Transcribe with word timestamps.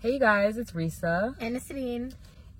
Hey 0.00 0.12
you 0.12 0.20
guys, 0.20 0.58
it's 0.58 0.70
Risa. 0.70 1.34
And 1.40 1.56
it's. 1.56 1.72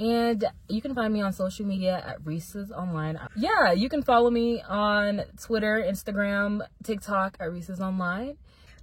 And 0.00 0.44
you 0.68 0.82
can 0.82 0.92
find 0.92 1.14
me 1.14 1.20
on 1.20 1.32
social 1.32 1.64
media 1.64 2.02
at 2.04 2.24
Risa's 2.24 2.72
Online. 2.72 3.16
Yeah, 3.36 3.70
you 3.70 3.88
can 3.88 4.02
follow 4.02 4.28
me 4.28 4.60
on 4.62 5.22
Twitter, 5.40 5.80
Instagram, 5.88 6.66
TikTok 6.82 7.36
at 7.38 7.50
Risa's 7.50 7.80
Online. 7.80 8.36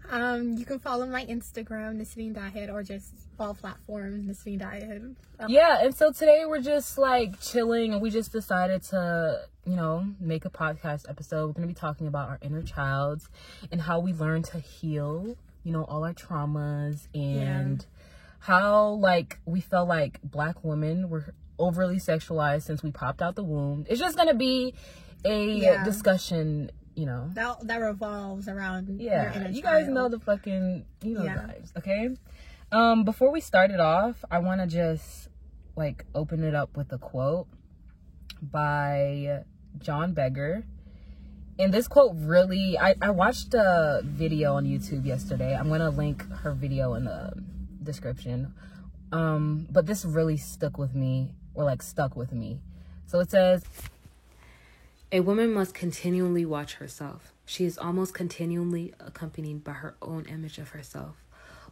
Um, 0.09 0.53
you 0.53 0.63
can 0.63 0.79
follow 0.79 1.05
my 1.05 1.25
Instagram, 1.25 1.99
Nisreen 1.99 2.33
Diet, 2.33 2.69
or 2.69 2.81
just 2.81 3.11
all 3.37 3.55
platforms, 3.55 4.23
Nisreen 4.23 4.59
Diet. 4.59 5.01
Um, 5.37 5.49
yeah, 5.49 5.83
and 5.83 5.93
so 5.93 6.13
today 6.13 6.45
we're 6.47 6.61
just 6.61 6.97
like 6.97 7.41
chilling 7.41 7.91
and 7.91 8.01
we 8.01 8.09
just 8.09 8.31
decided 8.31 8.83
to, 8.83 9.41
you 9.65 9.75
know, 9.75 10.07
make 10.21 10.45
a 10.45 10.49
podcast 10.49 11.09
episode. 11.09 11.47
We're 11.47 11.53
going 11.53 11.67
to 11.67 11.73
be 11.73 11.79
talking 11.79 12.07
about 12.07 12.29
our 12.29 12.39
inner 12.41 12.61
child 12.61 13.27
and 13.69 13.81
how 13.81 13.99
we 13.99 14.13
learn 14.13 14.43
to 14.43 14.59
heal, 14.59 15.35
you 15.65 15.73
know, 15.73 15.83
all 15.83 16.05
our 16.05 16.13
traumas 16.13 17.07
and 17.13 17.81
yeah. 17.81 17.94
How 18.45 18.89
like 18.89 19.39
we 19.45 19.59
felt 19.59 19.89
like 19.89 20.21
black 20.23 20.63
women 20.63 21.09
were 21.09 21.33
overly 21.57 21.97
sexualized 21.97 22.61
since 22.61 22.83
we 22.83 22.91
popped 22.91 23.21
out 23.21 23.35
the 23.35 23.43
womb. 23.43 23.85
It's 23.89 23.99
just 23.99 24.15
going 24.15 24.27
to 24.27 24.35
be 24.35 24.75
a 25.25 25.57
yeah. 25.57 25.83
discussion 25.83 26.69
you 26.95 27.05
know 27.05 27.29
that 27.33 27.67
that 27.67 27.77
revolves 27.77 28.47
around 28.47 29.01
yeah 29.01 29.49
you 29.49 29.61
guys 29.61 29.87
know 29.87 30.07
the 30.07 30.19
fucking 30.19 30.85
you 31.03 31.13
know 31.13 31.23
yeah. 31.23 31.35
vibes 31.35 31.75
okay 31.75 32.09
um 32.71 33.03
before 33.03 33.31
we 33.31 33.41
start 33.41 33.71
it 33.71 33.79
off 33.79 34.23
i 34.31 34.39
want 34.39 34.61
to 34.61 34.67
just 34.67 35.27
like 35.75 36.05
open 36.15 36.43
it 36.43 36.55
up 36.55 36.77
with 36.77 36.91
a 36.93 36.97
quote 36.97 37.47
by 38.41 39.43
john 39.79 40.13
Berger 40.13 40.63
and 41.59 41.73
this 41.73 41.87
quote 41.87 42.13
really 42.15 42.77
I, 42.77 42.95
I 43.01 43.09
watched 43.09 43.53
a 43.53 44.01
video 44.05 44.53
on 44.53 44.65
youtube 44.65 45.05
yesterday 45.05 45.53
i'm 45.53 45.67
gonna 45.67 45.89
link 45.89 46.25
her 46.43 46.53
video 46.53 46.93
in 46.93 47.03
the 47.05 47.33
description 47.85 48.53
um 49.11 49.67
but 49.71 49.85
this 49.85 50.03
really 50.03 50.37
stuck 50.37 50.77
with 50.77 50.93
me 50.95 51.31
or 51.53 51.63
like 51.63 51.81
stuck 51.81 52.15
with 52.15 52.31
me 52.31 52.59
so 53.05 53.19
it 53.19 53.31
says 53.31 53.63
a 55.11 55.19
woman 55.21 55.53
must 55.53 55.73
continually 55.73 56.45
watch 56.45 56.73
herself. 56.73 57.31
She 57.45 57.63
is 57.63 57.77
almost 57.77 58.13
continually 58.13 58.93
accompanied 58.99 59.63
by 59.63 59.73
her 59.73 59.95
own 60.01 60.25
image 60.25 60.57
of 60.57 60.69
herself. 60.69 61.15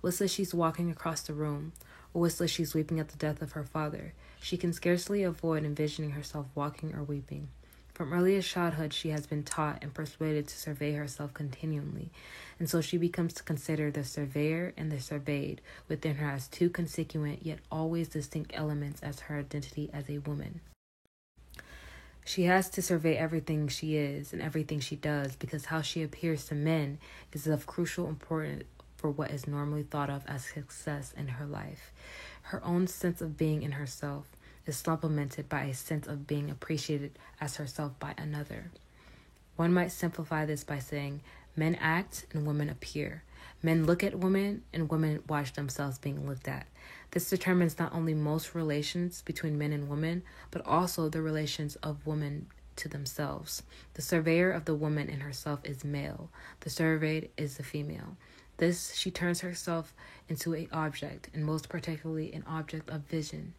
Whistler 0.02 0.28
she's 0.28 0.54
walking 0.54 0.92
across 0.92 1.24
the 1.24 1.34
room, 1.34 1.74
or 2.14 2.22
whistler 2.22 2.48
she's 2.48 2.74
weeping 2.74 3.00
at 3.02 3.10
the 3.10 3.18
death 3.18 3.42
of 3.42 3.54
her 3.54 3.64
father. 3.64 4.14
She 4.40 4.56
can 4.56 4.72
scarcely 4.72 5.24
avoid 5.24 5.66
envisioning 5.66 6.12
herself 6.12 6.46
walking 6.56 6.94
or 6.94 7.04
weeping. 7.04 7.50
From 7.94 8.12
earliest 8.12 8.50
childhood, 8.50 8.92
she 8.92 9.10
has 9.10 9.28
been 9.28 9.44
taught 9.44 9.84
and 9.84 9.94
persuaded 9.94 10.48
to 10.48 10.58
survey 10.58 10.94
herself 10.94 11.32
continually, 11.34 12.10
and 12.58 12.68
so 12.68 12.82
she 12.82 12.98
becomes 12.98 13.34
to 13.34 13.44
consider 13.44 13.92
the 13.92 14.04
surveyor 14.04 14.74
and 14.76 14.92
the 14.92 15.00
surveyed 15.00 15.62
within 15.88 16.16
her 16.16 16.28
as 16.28 16.48
two 16.48 16.72
consequent 16.72 17.46
yet 17.46 17.60
always 17.72 18.08
distinct 18.08 18.52
elements 18.56 19.04
as 19.04 19.20
her 19.22 19.38
identity 19.38 19.92
as 19.94 20.10
a 20.10 20.18
woman. 20.18 20.62
She 22.26 22.44
has 22.44 22.68
to 22.72 22.82
survey 22.82 23.16
everything 23.16 23.68
she 23.68 23.98
is 23.98 24.34
and 24.34 24.42
everything 24.42 24.80
she 24.80 24.96
does 24.96 25.36
because 25.36 25.66
how 25.66 25.82
she 25.82 26.02
appears 26.02 26.46
to 26.46 26.56
men 26.56 26.98
is 27.32 27.46
of 27.46 27.68
crucial 27.68 28.08
importance 28.08 28.64
for 28.96 29.12
what 29.12 29.30
is 29.30 29.46
normally 29.46 29.84
thought 29.84 30.10
of 30.10 30.24
as 30.26 30.46
success 30.46 31.14
in 31.16 31.28
her 31.28 31.46
life. 31.46 31.92
Her 32.44 32.64
own 32.64 32.88
sense 32.88 33.22
of 33.22 33.38
being 33.38 33.62
in 33.62 33.74
herself 33.74 34.30
is 34.66 34.78
supplemented 34.78 35.50
by 35.50 35.64
a 35.64 35.74
sense 35.74 36.08
of 36.08 36.28
being 36.28 36.50
appreciated 36.50 37.12
as 37.42 37.58
herself 37.58 37.98
by 38.00 38.14
another. 38.18 38.72
One 39.56 39.74
might 39.74 39.92
simplify 39.92 40.46
this 40.46 40.64
by 40.64 40.80
saying 40.80 41.22
men 41.56 41.76
act 41.76 42.26
and 42.34 42.46
women 42.48 42.70
appear. 42.70 43.24
Men 43.62 43.86
look 43.86 44.04
at 44.04 44.20
women 44.20 44.64
and 44.74 44.90
women 44.90 45.24
watch 45.28 45.54
themselves 45.54 45.98
being 45.98 46.28
looked 46.28 46.48
at. 46.48 46.68
This 47.12 47.30
determines 47.30 47.78
not 47.78 47.94
only 47.94 48.14
most 48.14 48.56
relations 48.56 49.22
between 49.22 49.58
men 49.58 49.72
and 49.72 49.88
women, 49.88 50.24
but 50.52 50.66
also 50.66 51.08
the 51.08 51.22
relations 51.22 51.76
of 51.78 52.06
women 52.08 52.48
to 52.78 52.90
themselves. 52.90 53.64
The 53.94 54.02
surveyor 54.02 54.52
of 54.52 54.66
the 54.66 54.76
woman 54.76 55.10
in 55.10 55.20
herself 55.20 55.60
is 55.64 55.86
male, 55.86 56.30
the 56.62 56.70
surveyed 56.70 57.30
is 57.38 57.58
the 57.58 57.64
female. 57.64 58.18
This 58.58 58.96
she 58.96 59.12
turns 59.12 59.42
herself 59.42 59.94
into 60.28 60.54
an 60.54 60.68
object, 60.72 61.30
and 61.34 61.46
most 61.46 61.70
particularly 61.70 62.34
an 62.34 62.44
object 62.48 62.90
of 62.90 63.02
vision, 63.02 63.54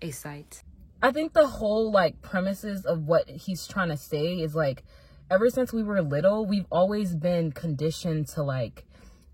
a 0.00 0.10
sight. 0.10 0.62
I 1.02 1.12
think 1.12 1.32
the 1.32 1.46
whole 1.46 1.90
like 1.90 2.22
premises 2.22 2.86
of 2.86 3.06
what 3.06 3.28
he's 3.28 3.66
trying 3.66 3.88
to 3.88 3.96
say 3.96 4.34
is 4.34 4.54
like 4.54 4.84
ever 5.30 5.50
since 5.50 5.72
we 5.72 5.82
were 5.82 6.00
little, 6.02 6.46
we've 6.46 6.66
always 6.70 7.14
been 7.14 7.52
conditioned 7.52 8.28
to 8.28 8.42
like 8.42 8.84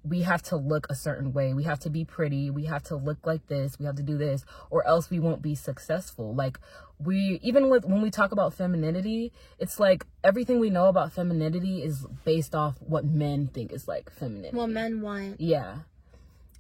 we 0.03 0.23
have 0.23 0.43
to 0.43 0.57
look 0.57 0.87
a 0.89 0.95
certain 0.95 1.33
way. 1.33 1.53
We 1.53 1.65
have 1.65 1.79
to 1.81 1.91
be 1.91 2.05
pretty. 2.05 2.51
We 2.51 2.65
have 2.65 2.83
to 2.85 2.97
look 2.97 3.19
like 3.27 3.47
this. 3.49 3.79
We 3.79 3.85
have 3.85 3.97
to 3.97 4.03
do 4.03 4.17
this 4.17 4.45
or 4.71 4.87
else 4.87 5.11
we 5.11 5.19
won't 5.19 5.43
be 5.43 5.55
successful. 5.55 6.35
Like 6.35 6.59
we 6.99 7.39
even 7.43 7.69
with 7.69 7.85
when 7.85 8.01
we 8.03 8.11
talk 8.11 8.33
about 8.33 8.55
femininity, 8.55 9.33
it's 9.59 9.79
like 9.79 10.07
everything 10.25 10.59
we 10.59 10.71
know 10.71 10.87
about 10.87 11.13
femininity 11.13 11.83
is 11.83 12.07
based 12.25 12.55
off 12.55 12.77
what 12.81 13.05
men 13.05 13.49
think 13.49 13.73
is 13.73 13.87
like 13.87 14.11
feminine. 14.11 14.57
What 14.57 14.71
men 14.71 15.03
want. 15.03 15.41
Yeah. 15.41 15.77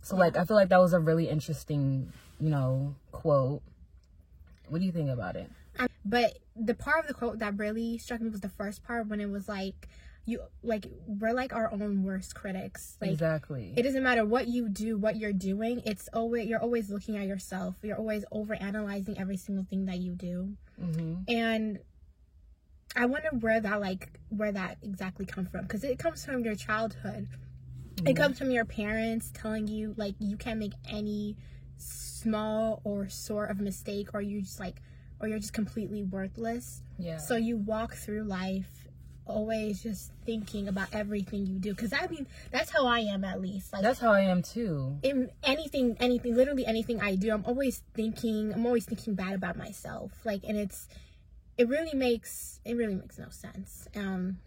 So 0.02 0.16
yeah. 0.16 0.20
like 0.20 0.36
I 0.36 0.44
feel 0.44 0.56
like 0.56 0.68
that 0.68 0.80
was 0.80 0.92
a 0.92 1.00
really 1.00 1.28
interesting, 1.28 2.12
you 2.38 2.50
know, 2.50 2.94
quote. 3.12 3.62
What 4.70 4.80
do 4.80 4.86
you 4.86 4.92
think 4.92 5.10
about 5.10 5.36
it? 5.36 5.50
Um, 5.78 5.88
but 6.04 6.38
the 6.56 6.74
part 6.74 7.00
of 7.00 7.06
the 7.06 7.14
quote 7.14 7.38
that 7.40 7.58
really 7.58 7.98
struck 7.98 8.20
me 8.20 8.30
was 8.30 8.40
the 8.40 8.48
first 8.48 8.82
part 8.82 9.08
when 9.08 9.20
it 9.20 9.28
was 9.28 9.48
like 9.48 9.88
you 10.26 10.40
like 10.62 10.86
we're 11.06 11.32
like 11.32 11.52
our 11.52 11.72
own 11.72 12.02
worst 12.02 12.34
critics 12.34 12.96
like 13.00 13.10
exactly 13.10 13.72
it 13.76 13.82
doesn't 13.82 14.02
matter 14.02 14.24
what 14.24 14.46
you 14.48 14.68
do 14.68 14.98
what 14.98 15.16
you're 15.16 15.32
doing 15.32 15.82
it's 15.86 16.08
always 16.12 16.46
you're 16.46 16.60
always 16.60 16.90
looking 16.90 17.16
at 17.16 17.26
yourself 17.26 17.76
you're 17.82 17.96
always 17.96 18.24
over 18.30 18.54
analyzing 18.54 19.18
every 19.18 19.36
single 19.36 19.64
thing 19.64 19.86
that 19.86 19.98
you 19.98 20.14
do 20.14 20.52
mm-hmm. 20.80 21.16
and 21.26 21.78
i 22.96 23.06
wonder 23.06 23.30
where 23.40 23.60
that 23.60 23.80
like 23.80 24.20
where 24.28 24.52
that 24.52 24.76
exactly 24.82 25.24
comes 25.24 25.48
from 25.50 25.62
because 25.62 25.84
it 25.84 25.98
comes 25.98 26.24
from 26.24 26.44
your 26.44 26.54
childhood 26.54 27.26
mm-hmm. 27.94 28.06
it 28.06 28.14
comes 28.14 28.38
from 28.38 28.50
your 28.50 28.64
parents 28.64 29.32
telling 29.32 29.66
you 29.66 29.94
like 29.96 30.14
you 30.18 30.36
can't 30.36 30.58
make 30.60 30.74
any 30.88 31.34
small 31.80 32.80
or 32.84 33.08
sort 33.08 33.50
of 33.50 33.60
mistake 33.60 34.08
or 34.14 34.20
you 34.20 34.42
just 34.42 34.60
like 34.60 34.82
or 35.20 35.28
you're 35.28 35.38
just 35.38 35.52
completely 35.52 36.02
worthless. 36.02 36.82
Yeah. 36.98 37.18
So 37.18 37.36
you 37.36 37.56
walk 37.56 37.94
through 37.94 38.24
life 38.24 38.68
always 39.26 39.82
just 39.82 40.10
thinking 40.26 40.66
about 40.66 40.88
everything 40.92 41.46
you 41.46 41.56
do 41.60 41.70
because 41.70 41.92
i 41.92 42.04
mean 42.08 42.26
that's 42.50 42.68
how 42.68 42.84
i 42.84 42.98
am 42.98 43.22
at 43.22 43.40
least 43.40 43.72
like 43.72 43.80
that's 43.80 44.00
how 44.00 44.10
i 44.10 44.22
am 44.22 44.42
too. 44.42 44.98
in 45.04 45.30
anything 45.44 45.96
anything 46.00 46.34
literally 46.34 46.66
anything 46.66 47.00
i 47.00 47.14
do 47.14 47.30
i'm 47.30 47.44
always 47.44 47.80
thinking 47.94 48.52
i'm 48.52 48.66
always 48.66 48.86
thinking 48.86 49.14
bad 49.14 49.32
about 49.34 49.56
myself 49.56 50.10
like 50.24 50.42
and 50.48 50.58
it's 50.58 50.88
it 51.60 51.68
really 51.68 51.94
makes 51.94 52.58
it 52.64 52.74
really 52.74 52.94
makes 52.94 53.18
no 53.18 53.28
sense. 53.28 53.86
Um 53.94 54.38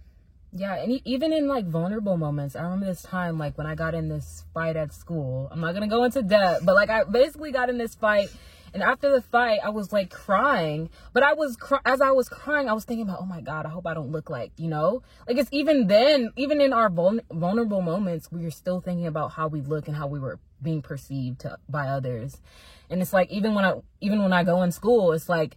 yeah 0.55 0.75
and 0.75 1.01
even 1.05 1.33
in 1.33 1.47
like 1.47 1.65
vulnerable 1.65 2.17
moments 2.17 2.55
i 2.55 2.61
remember 2.61 2.85
this 2.85 3.01
time 3.01 3.37
like 3.37 3.57
when 3.57 3.67
i 3.67 3.75
got 3.75 3.95
in 3.95 4.07
this 4.07 4.43
fight 4.53 4.75
at 4.75 4.93
school 4.93 5.47
i'm 5.51 5.59
not 5.59 5.73
gonna 5.73 5.87
go 5.87 6.03
into 6.03 6.21
depth 6.21 6.65
but 6.65 6.75
like 6.75 6.89
i 6.89 7.03
basically 7.03 7.51
got 7.51 7.69
in 7.69 7.77
this 7.77 7.95
fight 7.95 8.29
and 8.73 8.81
after 8.81 9.11
the 9.11 9.21
fight, 9.21 9.59
I 9.63 9.69
was 9.69 9.93
like 9.93 10.09
crying. 10.09 10.89
But 11.13 11.21
I 11.21 11.33
was, 11.33 11.57
as 11.85 12.01
I 12.01 12.11
was 12.11 12.27
crying, 12.27 12.67
I 12.67 12.73
was 12.73 12.85
thinking 12.85 13.07
about, 13.07 13.19
oh 13.21 13.25
my 13.25 13.39
God, 13.39 13.65
I 13.65 13.69
hope 13.69 13.85
I 13.85 13.93
don't 13.93 14.11
look 14.11 14.29
like, 14.29 14.51
you 14.57 14.67
know? 14.67 15.03
Like 15.27 15.37
it's 15.37 15.49
even 15.51 15.87
then, 15.87 16.31
even 16.35 16.59
in 16.59 16.73
our 16.73 16.89
vul- 16.89 17.19
vulnerable 17.31 17.81
moments, 17.81 18.31
we 18.31 18.45
are 18.45 18.51
still 18.51 18.81
thinking 18.81 19.05
about 19.05 19.33
how 19.33 19.47
we 19.47 19.61
look 19.61 19.87
and 19.87 19.95
how 19.95 20.07
we 20.07 20.19
were 20.19 20.39
being 20.61 20.81
perceived 20.81 21.41
to, 21.41 21.57
by 21.69 21.87
others. 21.87 22.41
And 22.89 23.01
it's 23.01 23.13
like, 23.13 23.29
even 23.29 23.53
when 23.53 23.63
I, 23.63 23.75
even 24.01 24.23
when 24.23 24.33
I 24.33 24.43
go 24.43 24.63
in 24.63 24.71
school, 24.71 25.11
it's 25.11 25.29
like, 25.29 25.55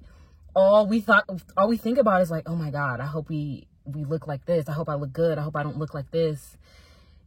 all 0.55 0.87
we 0.87 1.01
thought, 1.01 1.25
all 1.57 1.69
we 1.69 1.77
think 1.79 1.99
about 1.99 2.21
is 2.21 2.31
like, 2.31 2.49
oh 2.49 2.57
my 2.57 2.71
God, 2.71 3.01
I 3.01 3.07
hope 3.07 3.31
we, 3.31 3.67
we 3.87 4.05
look 4.05 4.27
like 4.27 4.45
this. 4.47 4.69
I 4.69 4.73
hope 4.73 4.89
I 4.89 4.95
look 4.95 5.13
good. 5.13 5.39
I 5.39 5.43
hope 5.43 5.57
I 5.57 5.63
don't 5.63 5.79
look 5.79 5.95
like 5.95 6.11
this. 6.11 6.57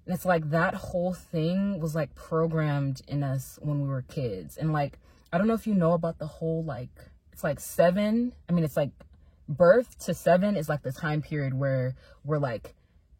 And 0.05 0.15
it's 0.15 0.25
like 0.25 0.49
that 0.49 0.73
whole 0.73 1.13
thing 1.13 1.79
was 1.79 1.95
like 1.95 2.15
programmed 2.15 3.01
in 3.07 3.23
us 3.23 3.59
when 3.61 3.81
we 3.81 3.87
were 3.87 4.01
kids. 4.03 4.57
And 4.57 4.73
like, 4.73 4.99
I 5.31 5.37
don't 5.37 5.47
know 5.47 5.53
if 5.53 5.67
you 5.67 5.75
know 5.75 5.93
about 5.93 6.17
the 6.17 6.27
whole 6.27 6.63
like 6.63 6.89
it's 7.31 7.43
like 7.43 7.59
seven. 7.59 8.33
I 8.49 8.53
mean, 8.53 8.63
it's 8.63 8.75
like 8.75 8.91
birth 9.47 9.97
to 10.05 10.13
seven 10.13 10.55
is 10.55 10.67
like 10.67 10.83
the 10.83 10.91
time 10.91 11.21
period 11.21 11.53
where 11.53 11.95
we're 12.23 12.39
like 12.39 12.75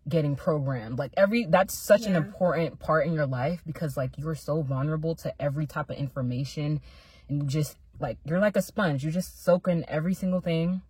getting 0.08 0.36
programmed. 0.36 1.00
Like 1.00 1.14
every 1.16 1.46
that's 1.46 1.78
such 1.78 2.02
yeah. 2.02 2.10
an 2.10 2.16
important 2.16 2.80
part 2.80 3.06
in 3.06 3.14
your 3.14 3.28
life 3.28 3.62
because 3.66 3.96
like 3.96 4.18
you're 4.18 4.36
so 4.36 4.62
vulnerable 4.62 5.16
to 5.18 5.34
every 5.42 5.66
type 5.66 5.90
of 5.90 5.98
information 5.98 6.82
and 7.30 7.48
just 7.48 7.78
like 8.00 8.18
you're 8.26 8.40
like 8.40 8.56
a 8.56 8.62
sponge. 8.62 9.04
You 9.04 9.12
just 9.12 9.44
soak 9.44 9.68
in 9.68 9.86
every 9.88 10.14
single 10.14 10.42
thing. 10.42 10.82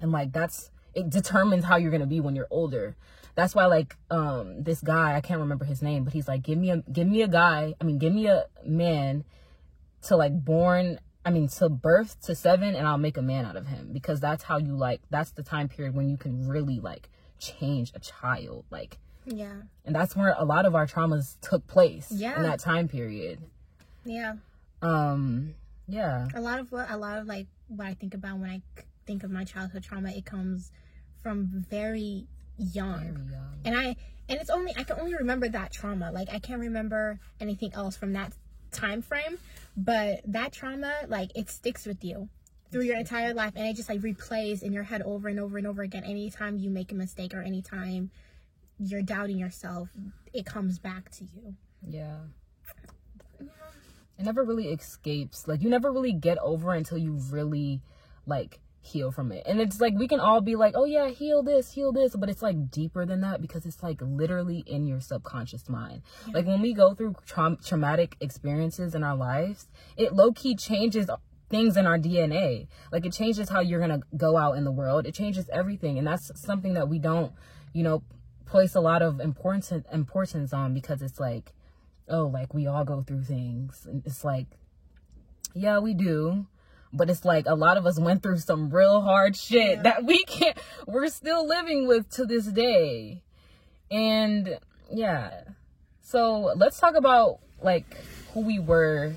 And 0.00 0.12
like 0.12 0.32
that's 0.32 0.70
it 0.94 1.10
determines 1.10 1.64
how 1.64 1.76
you're 1.76 1.90
gonna 1.90 2.06
be 2.06 2.20
when 2.20 2.34
you're 2.34 2.48
older. 2.50 2.96
That's 3.34 3.54
why 3.54 3.66
like 3.66 3.96
um 4.10 4.62
this 4.62 4.80
guy, 4.80 5.16
I 5.16 5.20
can't 5.20 5.40
remember 5.40 5.64
his 5.64 5.82
name, 5.82 6.04
but 6.04 6.12
he's 6.12 6.28
like, 6.28 6.42
give 6.42 6.58
me 6.58 6.70
a 6.70 6.78
give 6.92 7.06
me 7.06 7.22
a 7.22 7.28
guy, 7.28 7.74
I 7.80 7.84
mean 7.84 7.98
give 7.98 8.12
me 8.12 8.26
a 8.26 8.46
man 8.64 9.24
to 10.02 10.16
like 10.16 10.44
born 10.44 10.98
I 11.24 11.30
mean, 11.30 11.48
to 11.48 11.68
birth 11.68 12.20
to 12.22 12.34
seven, 12.34 12.74
and 12.74 12.86
I'll 12.86 12.98
make 12.98 13.16
a 13.16 13.22
man 13.22 13.44
out 13.44 13.56
of 13.56 13.66
him 13.66 13.90
because 13.92 14.20
that's 14.20 14.42
how 14.42 14.56
you 14.56 14.74
like. 14.74 15.02
That's 15.10 15.32
the 15.32 15.42
time 15.42 15.68
period 15.68 15.94
when 15.94 16.08
you 16.08 16.16
can 16.16 16.48
really 16.48 16.80
like 16.80 17.10
change 17.38 17.92
a 17.94 17.98
child, 17.98 18.64
like. 18.70 18.98
Yeah. 19.26 19.62
And 19.84 19.94
that's 19.94 20.16
where 20.16 20.34
a 20.38 20.44
lot 20.44 20.64
of 20.64 20.74
our 20.74 20.86
traumas 20.86 21.36
took 21.42 21.66
place. 21.66 22.10
Yeah. 22.10 22.36
In 22.36 22.42
that 22.44 22.58
time 22.58 22.88
period. 22.88 23.38
Yeah. 24.04 24.36
Um, 24.80 25.54
yeah. 25.86 26.28
A 26.34 26.40
lot 26.40 26.58
of 26.58 26.72
what 26.72 26.90
a 26.90 26.96
lot 26.96 27.18
of 27.18 27.26
like 27.26 27.46
what 27.68 27.86
I 27.86 27.94
think 27.94 28.14
about 28.14 28.38
when 28.38 28.48
I 28.48 28.62
think 29.06 29.22
of 29.24 29.30
my 29.30 29.44
childhood 29.44 29.82
trauma, 29.82 30.10
it 30.10 30.24
comes 30.24 30.70
from 31.22 31.46
very 31.68 32.26
young. 32.58 33.00
Very 33.00 33.30
young. 33.30 33.60
And 33.64 33.78
I 33.78 33.96
and 34.28 34.40
it's 34.40 34.50
only 34.50 34.72
I 34.76 34.84
can 34.84 34.98
only 35.00 35.14
remember 35.14 35.48
that 35.48 35.72
trauma. 35.72 36.10
Like 36.12 36.28
I 36.32 36.38
can't 36.38 36.60
remember 36.60 37.18
anything 37.40 37.72
else 37.74 37.96
from 37.96 38.12
that 38.12 38.32
time 38.70 39.02
frame, 39.02 39.38
but 39.76 40.20
that 40.26 40.52
trauma 40.52 40.92
like 41.08 41.30
it 41.34 41.50
sticks 41.50 41.86
with 41.86 42.04
you 42.04 42.28
through 42.70 42.82
your 42.82 42.96
entire 42.96 43.34
life 43.34 43.52
and 43.56 43.66
it 43.66 43.74
just 43.74 43.88
like 43.88 44.00
replays 44.00 44.62
in 44.62 44.72
your 44.72 44.84
head 44.84 45.02
over 45.02 45.28
and 45.28 45.40
over 45.40 45.58
and 45.58 45.66
over 45.66 45.82
again 45.82 46.04
anytime 46.04 46.56
you 46.56 46.70
make 46.70 46.92
a 46.92 46.94
mistake 46.94 47.34
or 47.34 47.42
anytime 47.42 48.10
you're 48.78 49.02
doubting 49.02 49.38
yourself 49.38 49.88
it 50.32 50.46
comes 50.46 50.78
back 50.78 51.10
to 51.10 51.24
you 51.24 51.54
yeah 51.86 52.18
it 53.40 54.24
never 54.24 54.44
really 54.44 54.68
escapes 54.68 55.48
like 55.48 55.62
you 55.62 55.68
never 55.68 55.92
really 55.92 56.12
get 56.12 56.38
over 56.38 56.72
until 56.72 56.96
you 56.96 57.18
really 57.30 57.82
like 58.26 58.60
heal 58.82 59.12
from 59.12 59.30
it 59.30 59.42
and 59.46 59.60
it's 59.60 59.78
like 59.80 59.92
we 59.96 60.08
can 60.08 60.18
all 60.18 60.40
be 60.40 60.56
like 60.56 60.72
oh 60.74 60.86
yeah 60.86 61.08
heal 61.08 61.42
this 61.42 61.72
heal 61.72 61.92
this 61.92 62.16
but 62.16 62.30
it's 62.30 62.40
like 62.40 62.70
deeper 62.70 63.04
than 63.04 63.20
that 63.20 63.42
because 63.42 63.66
it's 63.66 63.82
like 63.82 64.00
literally 64.00 64.64
in 64.66 64.86
your 64.86 65.00
subconscious 65.00 65.68
mind 65.68 66.00
yeah. 66.26 66.34
like 66.34 66.46
when 66.46 66.62
we 66.62 66.72
go 66.72 66.94
through 66.94 67.14
tra- 67.26 67.58
traumatic 67.62 68.16
experiences 68.20 68.94
in 68.94 69.04
our 69.04 69.14
lives 69.14 69.68
it 69.98 70.14
low-key 70.14 70.56
changes 70.56 71.10
things 71.50 71.76
in 71.76 71.86
our 71.86 71.98
DNA. 71.98 72.68
Like 72.90 73.04
it 73.04 73.12
changes 73.12 73.50
how 73.50 73.60
you're 73.60 73.84
going 73.84 74.00
to 74.00 74.06
go 74.16 74.36
out 74.36 74.56
in 74.56 74.64
the 74.64 74.70
world. 74.70 75.04
It 75.04 75.14
changes 75.14 75.50
everything. 75.52 75.98
And 75.98 76.06
that's 76.06 76.30
something 76.40 76.74
that 76.74 76.88
we 76.88 76.98
don't, 76.98 77.32
you 77.74 77.82
know, 77.82 78.02
place 78.46 78.74
a 78.74 78.80
lot 78.80 79.02
of 79.02 79.20
importance 79.20 79.72
importance 79.92 80.52
on 80.52 80.72
because 80.72 81.02
it's 81.02 81.20
like, 81.20 81.52
oh, 82.08 82.26
like 82.26 82.54
we 82.54 82.66
all 82.66 82.84
go 82.84 83.02
through 83.02 83.24
things. 83.24 83.86
And 83.86 84.02
it's 84.06 84.24
like, 84.24 84.46
yeah, 85.54 85.78
we 85.80 85.92
do. 85.92 86.46
But 86.92 87.08
it's 87.08 87.24
like 87.24 87.46
a 87.46 87.54
lot 87.54 87.76
of 87.76 87.86
us 87.86 87.98
went 87.98 88.22
through 88.22 88.38
some 88.38 88.70
real 88.70 89.00
hard 89.00 89.36
shit 89.36 89.76
yeah. 89.76 89.82
that 89.82 90.04
we 90.04 90.24
can't, 90.24 90.58
we're 90.86 91.08
still 91.08 91.46
living 91.46 91.86
with 91.86 92.10
to 92.10 92.26
this 92.26 92.46
day. 92.46 93.22
And 93.90 94.58
yeah. 94.92 95.42
So 96.00 96.52
let's 96.56 96.80
talk 96.80 96.96
about 96.96 97.38
like 97.62 97.96
who 98.32 98.40
we 98.40 98.58
were 98.58 99.14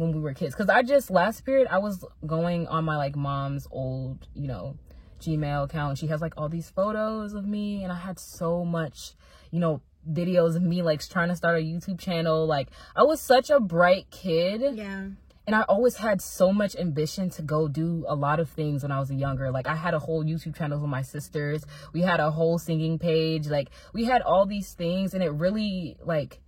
when 0.00 0.12
we 0.12 0.20
were 0.20 0.32
kids 0.32 0.54
because 0.54 0.70
i 0.70 0.82
just 0.82 1.10
last 1.10 1.44
period 1.44 1.68
i 1.70 1.78
was 1.78 2.04
going 2.26 2.66
on 2.68 2.84
my 2.84 2.96
like 2.96 3.14
mom's 3.14 3.68
old 3.70 4.26
you 4.34 4.48
know 4.48 4.76
gmail 5.20 5.64
account 5.64 5.98
she 5.98 6.06
has 6.06 6.20
like 6.20 6.32
all 6.36 6.48
these 6.48 6.70
photos 6.70 7.34
of 7.34 7.46
me 7.46 7.84
and 7.84 7.92
i 7.92 7.96
had 7.96 8.18
so 8.18 8.64
much 8.64 9.12
you 9.50 9.60
know 9.60 9.80
videos 10.10 10.56
of 10.56 10.62
me 10.62 10.80
like 10.80 11.06
trying 11.06 11.28
to 11.28 11.36
start 11.36 11.58
a 11.58 11.62
youtube 11.62 11.98
channel 11.98 12.46
like 12.46 12.68
i 12.96 13.02
was 13.02 13.20
such 13.20 13.50
a 13.50 13.60
bright 13.60 14.10
kid 14.10 14.74
yeah 14.74 15.08
and 15.50 15.56
I 15.56 15.62
always 15.62 15.96
had 15.96 16.22
so 16.22 16.52
much 16.52 16.76
ambition 16.76 17.28
to 17.30 17.42
go 17.42 17.66
do 17.66 18.04
a 18.06 18.14
lot 18.14 18.38
of 18.38 18.48
things 18.50 18.84
when 18.84 18.92
I 18.92 19.00
was 19.00 19.10
younger. 19.10 19.50
Like 19.50 19.66
I 19.66 19.74
had 19.74 19.94
a 19.94 19.98
whole 19.98 20.22
YouTube 20.22 20.54
channel 20.54 20.78
with 20.78 20.88
my 20.88 21.02
sisters. 21.02 21.64
We 21.92 22.02
had 22.02 22.20
a 22.20 22.30
whole 22.30 22.56
singing 22.60 23.00
page. 23.00 23.48
Like 23.48 23.70
we 23.92 24.04
had 24.04 24.22
all 24.22 24.46
these 24.46 24.74
things 24.74 25.12
and 25.12 25.24
it 25.24 25.30
really 25.30 25.96
like 26.04 26.38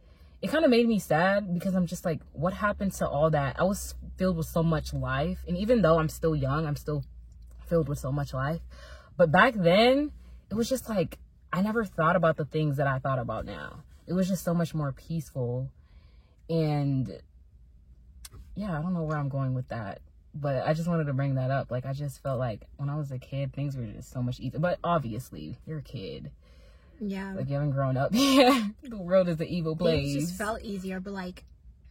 it 0.41 0.51
kind 0.53 0.65
of 0.65 0.71
made 0.71 0.87
me 0.87 1.01
sad 1.01 1.53
because 1.53 1.75
I'm 1.75 1.87
just 1.87 2.05
like, 2.05 2.21
what 2.33 2.53
happened 2.53 2.93
to 2.93 3.09
all 3.09 3.29
that? 3.31 3.57
I 3.59 3.65
was 3.65 3.97
filled 4.19 4.37
with 4.37 4.47
so 4.47 4.63
much 4.63 4.95
life. 4.95 5.41
And 5.49 5.57
even 5.59 5.83
though 5.83 5.99
I'm 5.99 6.09
still 6.09 6.37
young, 6.37 6.65
I'm 6.65 6.77
still 6.77 7.03
filled 7.69 7.89
with 7.89 7.99
so 7.99 8.13
much 8.13 8.33
life. 8.33 8.61
But 9.17 9.33
back 9.33 9.55
then, 9.57 10.13
it 10.49 10.55
was 10.55 10.69
just 10.69 10.89
like, 10.89 11.19
I 11.53 11.61
never 11.61 11.85
thought 11.85 12.15
about 12.15 12.37
the 12.37 12.45
things 12.45 12.77
that 12.77 12.87
I 12.87 13.01
thought 13.01 13.19
about 13.19 13.47
now. 13.47 13.83
It 14.07 14.13
was 14.13 14.29
just 14.29 14.45
so 14.45 14.55
much 14.55 14.75
more 14.75 14.93
peaceful. 14.93 15.73
And 16.49 17.21
yeah, 18.55 18.79
I 18.79 18.83
don't 18.83 18.95
know 18.95 19.03
where 19.03 19.19
I'm 19.19 19.29
going 19.29 19.55
with 19.55 19.69
that. 19.69 20.01
But 20.35 20.67
I 20.67 20.73
just 20.73 20.89
wanted 20.89 21.05
to 21.05 21.13
bring 21.13 21.35
that 21.35 21.51
up. 21.51 21.71
Like, 21.71 21.85
I 21.85 21.93
just 21.93 22.23
felt 22.23 22.39
like 22.39 22.67
when 22.79 22.89
I 22.89 22.97
was 22.97 23.11
a 23.11 23.19
kid, 23.19 23.53
things 23.53 23.77
were 23.77 23.85
just 23.85 24.11
so 24.11 24.23
much 24.23 24.41
easier. 24.41 24.61
But 24.61 24.79
obviously, 24.83 25.59
you're 25.67 25.79
a 25.79 25.83
kid 25.83 26.31
yeah. 27.03 27.35
Like 27.35 27.49
you 27.49 27.55
haven't 27.55 27.73
grown 27.73 27.97
up. 27.97 28.11
yeah. 28.15 28.69
The 28.83 28.97
world 28.97 29.29
is 29.29 29.41
an 29.41 29.49
evil 29.49 29.77
place. 29.77 30.15
It 30.15 30.21
just 30.21 30.39
felt 30.39 30.63
easier, 30.63 31.01
but 31.01 31.13
like 31.13 31.45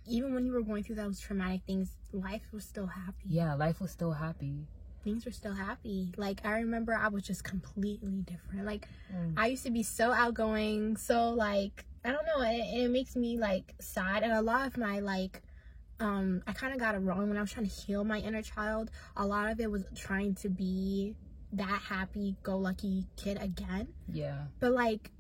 even 0.08 0.34
when 0.34 0.46
you 0.46 0.52
were 0.52 0.62
going 0.62 0.84
through 0.84 0.96
those 0.96 1.20
traumatic 1.20 1.62
things, 1.68 1.92
life 2.14 2.42
was 2.52 2.64
still 2.64 2.88
happy. 2.88 3.24
Yeah, 3.28 3.54
life 3.56 3.82
was 3.82 3.92
still 3.92 4.14
happy. 4.14 4.68
Things 5.04 5.26
were 5.26 5.32
still 5.32 5.54
happy. 5.54 6.14
Like 6.16 6.46
I 6.46 6.60
remember 6.60 6.94
I 6.96 7.10
was 7.10 7.24
just 7.24 7.44
completely 7.44 8.22
different. 8.22 8.66
Like 8.66 8.88
mm. 9.14 9.34
I 9.36 9.48
used 9.48 9.64
to 9.66 9.72
be 9.72 9.84
so 9.84 10.12
outgoing, 10.12 10.96
so 10.98 11.32
like 11.32 11.86
I 12.06 12.12
don't 12.12 12.26
know, 12.26 12.42
it, 12.42 12.84
it 12.84 12.90
makes 12.90 13.16
me 13.16 13.38
like 13.38 13.76
sad 13.80 14.24
and 14.24 14.32
a 14.32 14.42
lot 14.42 14.68
of 14.68 14.78
my 14.78 15.00
like 15.00 15.42
um 16.02 16.44
I 16.48 16.54
kind 16.54 16.74
of 16.74 16.80
got 16.80 16.96
it 16.96 17.00
wrong 17.00 17.30
when 17.30 17.38
I 17.38 17.42
was 17.42 17.52
trying 17.52 17.68
to 17.68 17.72
heal 17.72 18.04
my 18.04 18.18
inner 18.20 18.42
child. 18.42 18.92
A 19.16 19.26
lot 19.26 19.50
of 19.50 19.60
it 19.60 19.72
was 19.72 19.84
trying 19.96 20.36
to 20.36 20.50
be 20.50 21.16
that 21.54 21.82
happy 21.82 22.36
go 22.44 22.58
lucky 22.58 23.06
kid 23.16 23.38
again. 23.42 23.88
Yeah. 24.12 24.40
But 24.60 24.74
like 24.74 25.12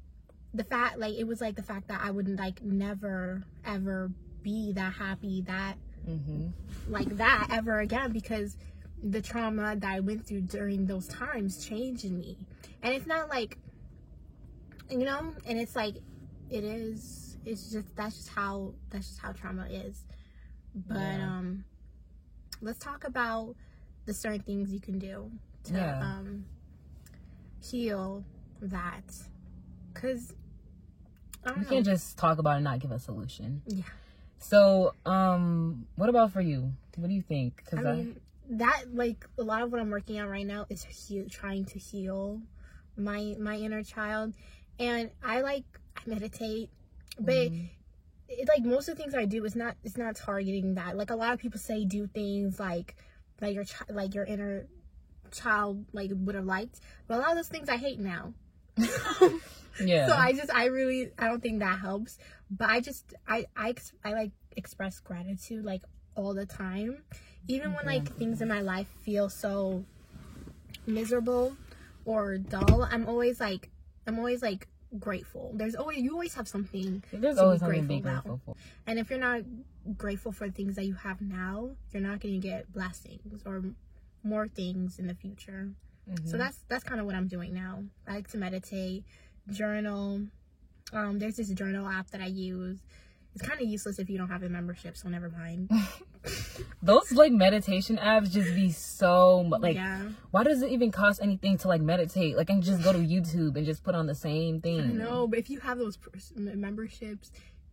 the 0.53 0.63
fact 0.63 0.97
like 0.97 1.13
it 1.13 1.25
was 1.25 1.39
like 1.39 1.55
the 1.55 1.63
fact 1.63 1.87
that 1.87 2.01
I 2.03 2.11
wouldn't 2.11 2.39
like 2.39 2.61
never 2.63 3.43
ever 3.65 4.11
be 4.41 4.73
that 4.73 4.93
happy 4.93 5.41
that 5.41 5.75
mm-hmm. 6.07 6.47
like 6.89 7.17
that 7.17 7.47
ever 7.51 7.79
again 7.79 8.11
because 8.11 8.57
the 9.03 9.21
trauma 9.21 9.75
that 9.75 9.89
I 9.89 9.99
went 9.99 10.25
through 10.25 10.41
during 10.41 10.85
those 10.85 11.07
times 11.07 11.65
changed 11.65 12.09
me. 12.09 12.37
And 12.83 12.93
it's 12.93 13.07
not 13.07 13.29
like 13.29 13.57
you 14.89 15.05
know, 15.05 15.33
and 15.45 15.59
it's 15.59 15.75
like 15.75 15.95
it 16.49 16.63
is 16.63 17.37
it's 17.45 17.71
just 17.71 17.95
that's 17.95 18.17
just 18.17 18.29
how 18.29 18.73
that's 18.89 19.07
just 19.07 19.19
how 19.19 19.31
trauma 19.31 19.67
is. 19.69 20.03
But 20.75 20.97
yeah. 20.97 21.37
um 21.37 21.65
let's 22.61 22.79
talk 22.79 23.03
about 23.03 23.55
the 24.05 24.13
certain 24.13 24.41
things 24.41 24.71
you 24.71 24.79
can 24.79 24.99
do 24.99 25.31
to 25.65 25.73
yeah. 25.73 25.99
um, 26.01 26.45
heal 27.63 28.23
that. 28.61 29.03
Because 29.93 30.33
you 31.45 31.65
can't 31.65 31.85
just 31.85 32.17
talk 32.17 32.37
about 32.37 32.51
it 32.51 32.55
and 32.57 32.63
not 32.63 32.79
give 32.79 32.91
a 32.91 32.99
solution. 32.99 33.61
Yeah. 33.67 33.83
So, 34.39 34.93
um, 35.05 35.85
what 35.95 36.09
about 36.09 36.31
for 36.33 36.41
you? 36.41 36.73
What 36.95 37.07
do 37.07 37.13
you 37.13 37.21
think? 37.21 37.63
Cause 37.69 37.79
I 37.79 37.93
mean, 37.93 38.19
I... 38.51 38.57
that 38.57 38.83
like 38.93 39.25
a 39.37 39.43
lot 39.43 39.61
of 39.61 39.71
what 39.71 39.81
I'm 39.81 39.89
working 39.89 40.19
on 40.19 40.29
right 40.29 40.45
now 40.45 40.65
is 40.69 40.83
he- 40.83 41.23
trying 41.29 41.65
to 41.65 41.79
heal 41.79 42.41
my 42.97 43.35
my 43.39 43.55
inner 43.55 43.83
child, 43.83 44.33
and 44.79 45.11
I 45.23 45.41
like 45.41 45.65
I 45.97 46.01
meditate, 46.07 46.69
but. 47.19 47.51
Mm-hmm. 47.51 47.65
It, 48.31 48.47
like 48.47 48.63
most 48.63 48.87
of 48.87 48.95
the 48.95 49.03
things 49.03 49.13
I 49.13 49.25
do 49.25 49.43
is 49.45 49.55
not 49.55 49.75
it's 49.83 49.97
not 49.97 50.15
targeting 50.15 50.75
that. 50.75 50.97
Like 50.97 51.09
a 51.09 51.15
lot 51.15 51.33
of 51.33 51.39
people 51.39 51.59
say 51.59 51.85
do 51.85 52.07
things 52.07 52.59
like 52.59 52.95
like 53.41 53.53
your 53.55 53.63
child 53.63 53.91
like 53.91 54.15
your 54.15 54.25
inner 54.25 54.67
child 55.31 55.85
like 55.93 56.11
would 56.13 56.35
have 56.35 56.45
liked. 56.45 56.79
But 57.07 57.17
a 57.17 57.19
lot 57.19 57.31
of 57.31 57.37
those 57.37 57.47
things 57.47 57.69
I 57.69 57.77
hate 57.77 57.99
now. 57.99 58.33
yeah. 59.79 60.07
So 60.07 60.13
I 60.13 60.33
just 60.33 60.53
I 60.53 60.65
really 60.65 61.11
I 61.17 61.27
don't 61.27 61.41
think 61.41 61.59
that 61.59 61.79
helps. 61.79 62.17
But 62.49 62.69
I 62.69 62.79
just 62.79 63.13
I 63.27 63.45
I 63.55 63.75
I 64.03 64.13
like 64.13 64.31
express 64.55 64.99
gratitude 64.99 65.65
like 65.65 65.81
all 66.15 66.33
the 66.33 66.45
time. 66.45 67.03
Even 67.47 67.73
when 67.73 67.85
like 67.85 68.13
things 68.15 68.41
in 68.41 68.47
my 68.47 68.61
life 68.61 68.87
feel 69.03 69.29
so 69.29 69.83
miserable 70.85 71.57
or 72.05 72.37
dull, 72.37 72.87
I'm 72.89 73.07
always 73.07 73.39
like 73.39 73.69
I'm 74.07 74.17
always 74.17 74.41
like 74.41 74.67
grateful. 74.99 75.51
There's 75.55 75.75
always 75.75 75.99
you 75.99 76.11
always 76.11 76.33
have 76.35 76.47
something 76.47 77.03
There's 77.11 77.35
to 77.35 77.43
always 77.43 77.61
be 77.61 77.65
grateful, 77.67 77.95
be 77.95 78.01
grateful 78.01 78.33
about. 78.33 78.39
For. 78.45 78.55
And 78.87 78.99
if 78.99 79.09
you're 79.09 79.19
not 79.19 79.41
grateful 79.97 80.31
for 80.31 80.47
the 80.47 80.53
things 80.53 80.75
that 80.75 80.85
you 80.85 80.93
have 80.95 81.21
now, 81.21 81.71
you're 81.91 82.01
not 82.01 82.19
gonna 82.19 82.37
get 82.37 82.71
blessings 82.71 83.43
or 83.45 83.63
more 84.23 84.47
things 84.47 84.99
in 84.99 85.07
the 85.07 85.15
future. 85.15 85.71
Mm-hmm. 86.09 86.27
So 86.27 86.37
that's 86.37 86.59
that's 86.67 86.83
kind 86.83 86.99
of 86.99 87.05
what 87.05 87.15
I'm 87.15 87.27
doing 87.27 87.53
now. 87.53 87.83
I 88.07 88.15
like 88.15 88.29
to 88.31 88.37
meditate, 88.37 89.03
journal. 89.49 90.21
Um, 90.93 91.19
there's 91.19 91.37
this 91.37 91.49
journal 91.49 91.87
app 91.87 92.11
that 92.11 92.21
I 92.21 92.25
use. 92.25 92.79
It's 93.33 93.47
kind 93.47 93.61
of 93.61 93.67
useless 93.67 93.97
if 93.97 94.09
you 94.09 94.17
don't 94.17 94.29
have 94.29 94.43
a 94.43 94.49
membership, 94.49 94.97
so 94.97 95.07
never 95.07 95.29
mind. 95.29 95.71
Those 96.83 97.11
like 97.13 97.31
meditation 97.31 97.97
apps 97.97 98.29
just 98.31 98.53
be 98.53 98.71
so 98.71 99.39
like. 99.59 99.75
Yeah. 99.75 100.09
Why 100.31 100.43
does 100.43 100.61
it 100.61 100.71
even 100.71 100.91
cost 100.91 101.21
anything 101.21 101.57
to 101.59 101.67
like 101.67 101.81
meditate? 101.81 102.35
Like, 102.35 102.49
I 102.49 102.53
can 102.53 102.61
just 102.61 102.83
go 102.83 102.91
to 102.91 102.99
YouTube 102.99 103.55
and 103.55 103.65
just 103.65 103.83
put 103.83 103.95
on 103.95 104.05
the 104.07 104.15
same 104.15 104.59
thing. 104.59 104.97
No, 104.97 105.27
but 105.27 105.39
if 105.39 105.49
you 105.49 105.59
have 105.61 105.77
those 105.77 105.97
memberships, 106.35 107.31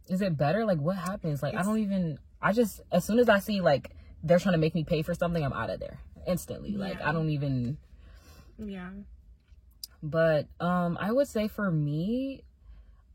is 0.08 0.22
it 0.22 0.36
better? 0.36 0.64
Like, 0.64 0.78
what 0.78 0.96
happens? 0.96 1.42
Like, 1.42 1.54
I 1.54 1.62
don't 1.62 1.78
even. 1.78 2.18
I 2.40 2.52
just 2.52 2.80
as 2.92 3.04
soon 3.04 3.18
as 3.18 3.28
I 3.28 3.40
see 3.40 3.60
like 3.60 3.90
they're 4.22 4.38
trying 4.38 4.54
to 4.54 4.58
make 4.58 4.74
me 4.74 4.84
pay 4.84 5.02
for 5.02 5.14
something, 5.14 5.44
I'm 5.44 5.52
out 5.52 5.70
of 5.70 5.80
there 5.80 5.98
instantly. 6.26 6.70
Yeah. 6.70 6.78
Like 6.78 7.00
I 7.02 7.12
don't 7.12 7.30
even 7.30 7.78
Yeah. 8.58 8.90
But 10.02 10.46
um 10.60 10.96
I 11.00 11.10
would 11.12 11.28
say 11.28 11.48
for 11.48 11.70
me 11.70 12.44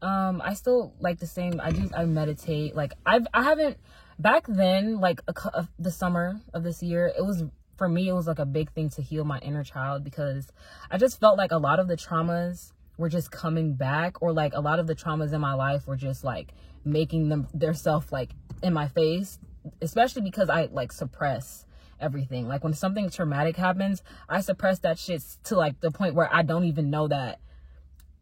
um 0.03 0.41
I 0.43 0.53
still 0.53 0.93
like 0.99 1.19
the 1.19 1.27
same 1.27 1.59
I 1.61 1.71
do 1.71 1.89
I 1.95 2.05
meditate 2.05 2.75
like 2.75 2.93
I've 3.05 3.25
I 3.33 3.43
haven't 3.43 3.77
back 4.19 4.45
then 4.47 4.99
like 4.99 5.21
a, 5.27 5.33
a, 5.53 5.69
the 5.79 5.91
summer 5.91 6.39
of 6.53 6.63
this 6.63 6.83
year 6.83 7.11
it 7.17 7.25
was 7.25 7.43
for 7.77 7.87
me 7.87 8.09
it 8.09 8.13
was 8.13 8.27
like 8.27 8.39
a 8.39 8.45
big 8.45 8.71
thing 8.71 8.89
to 8.91 9.01
heal 9.01 9.23
my 9.23 9.39
inner 9.39 9.63
child 9.63 10.03
because 10.03 10.51
I 10.91 10.97
just 10.97 11.19
felt 11.19 11.37
like 11.37 11.51
a 11.51 11.57
lot 11.57 11.79
of 11.79 11.87
the 11.87 11.97
traumas 11.97 12.73
were 12.97 13.09
just 13.09 13.31
coming 13.31 13.73
back 13.73 14.21
or 14.21 14.33
like 14.33 14.53
a 14.53 14.59
lot 14.59 14.79
of 14.79 14.87
the 14.87 14.95
traumas 14.95 15.33
in 15.33 15.41
my 15.41 15.53
life 15.53 15.87
were 15.87 15.95
just 15.95 16.23
like 16.23 16.53
making 16.85 17.29
them 17.29 17.47
their 17.53 17.73
self 17.73 18.11
like 18.11 18.31
in 18.61 18.73
my 18.73 18.87
face 18.89 19.39
especially 19.81 20.21
because 20.21 20.49
I 20.49 20.65
like 20.71 20.91
suppress 20.91 21.65
everything. 21.99 22.47
Like 22.47 22.63
when 22.63 22.73
something 22.73 23.09
traumatic 23.09 23.55
happens, 23.55 24.03
I 24.27 24.41
suppress 24.41 24.79
that 24.79 24.99
shit 24.99 25.23
to 25.45 25.55
like 25.55 25.79
the 25.79 25.91
point 25.91 26.15
where 26.15 26.33
I 26.33 26.43
don't 26.43 26.65
even 26.65 26.89
know 26.89 27.07
that 27.07 27.39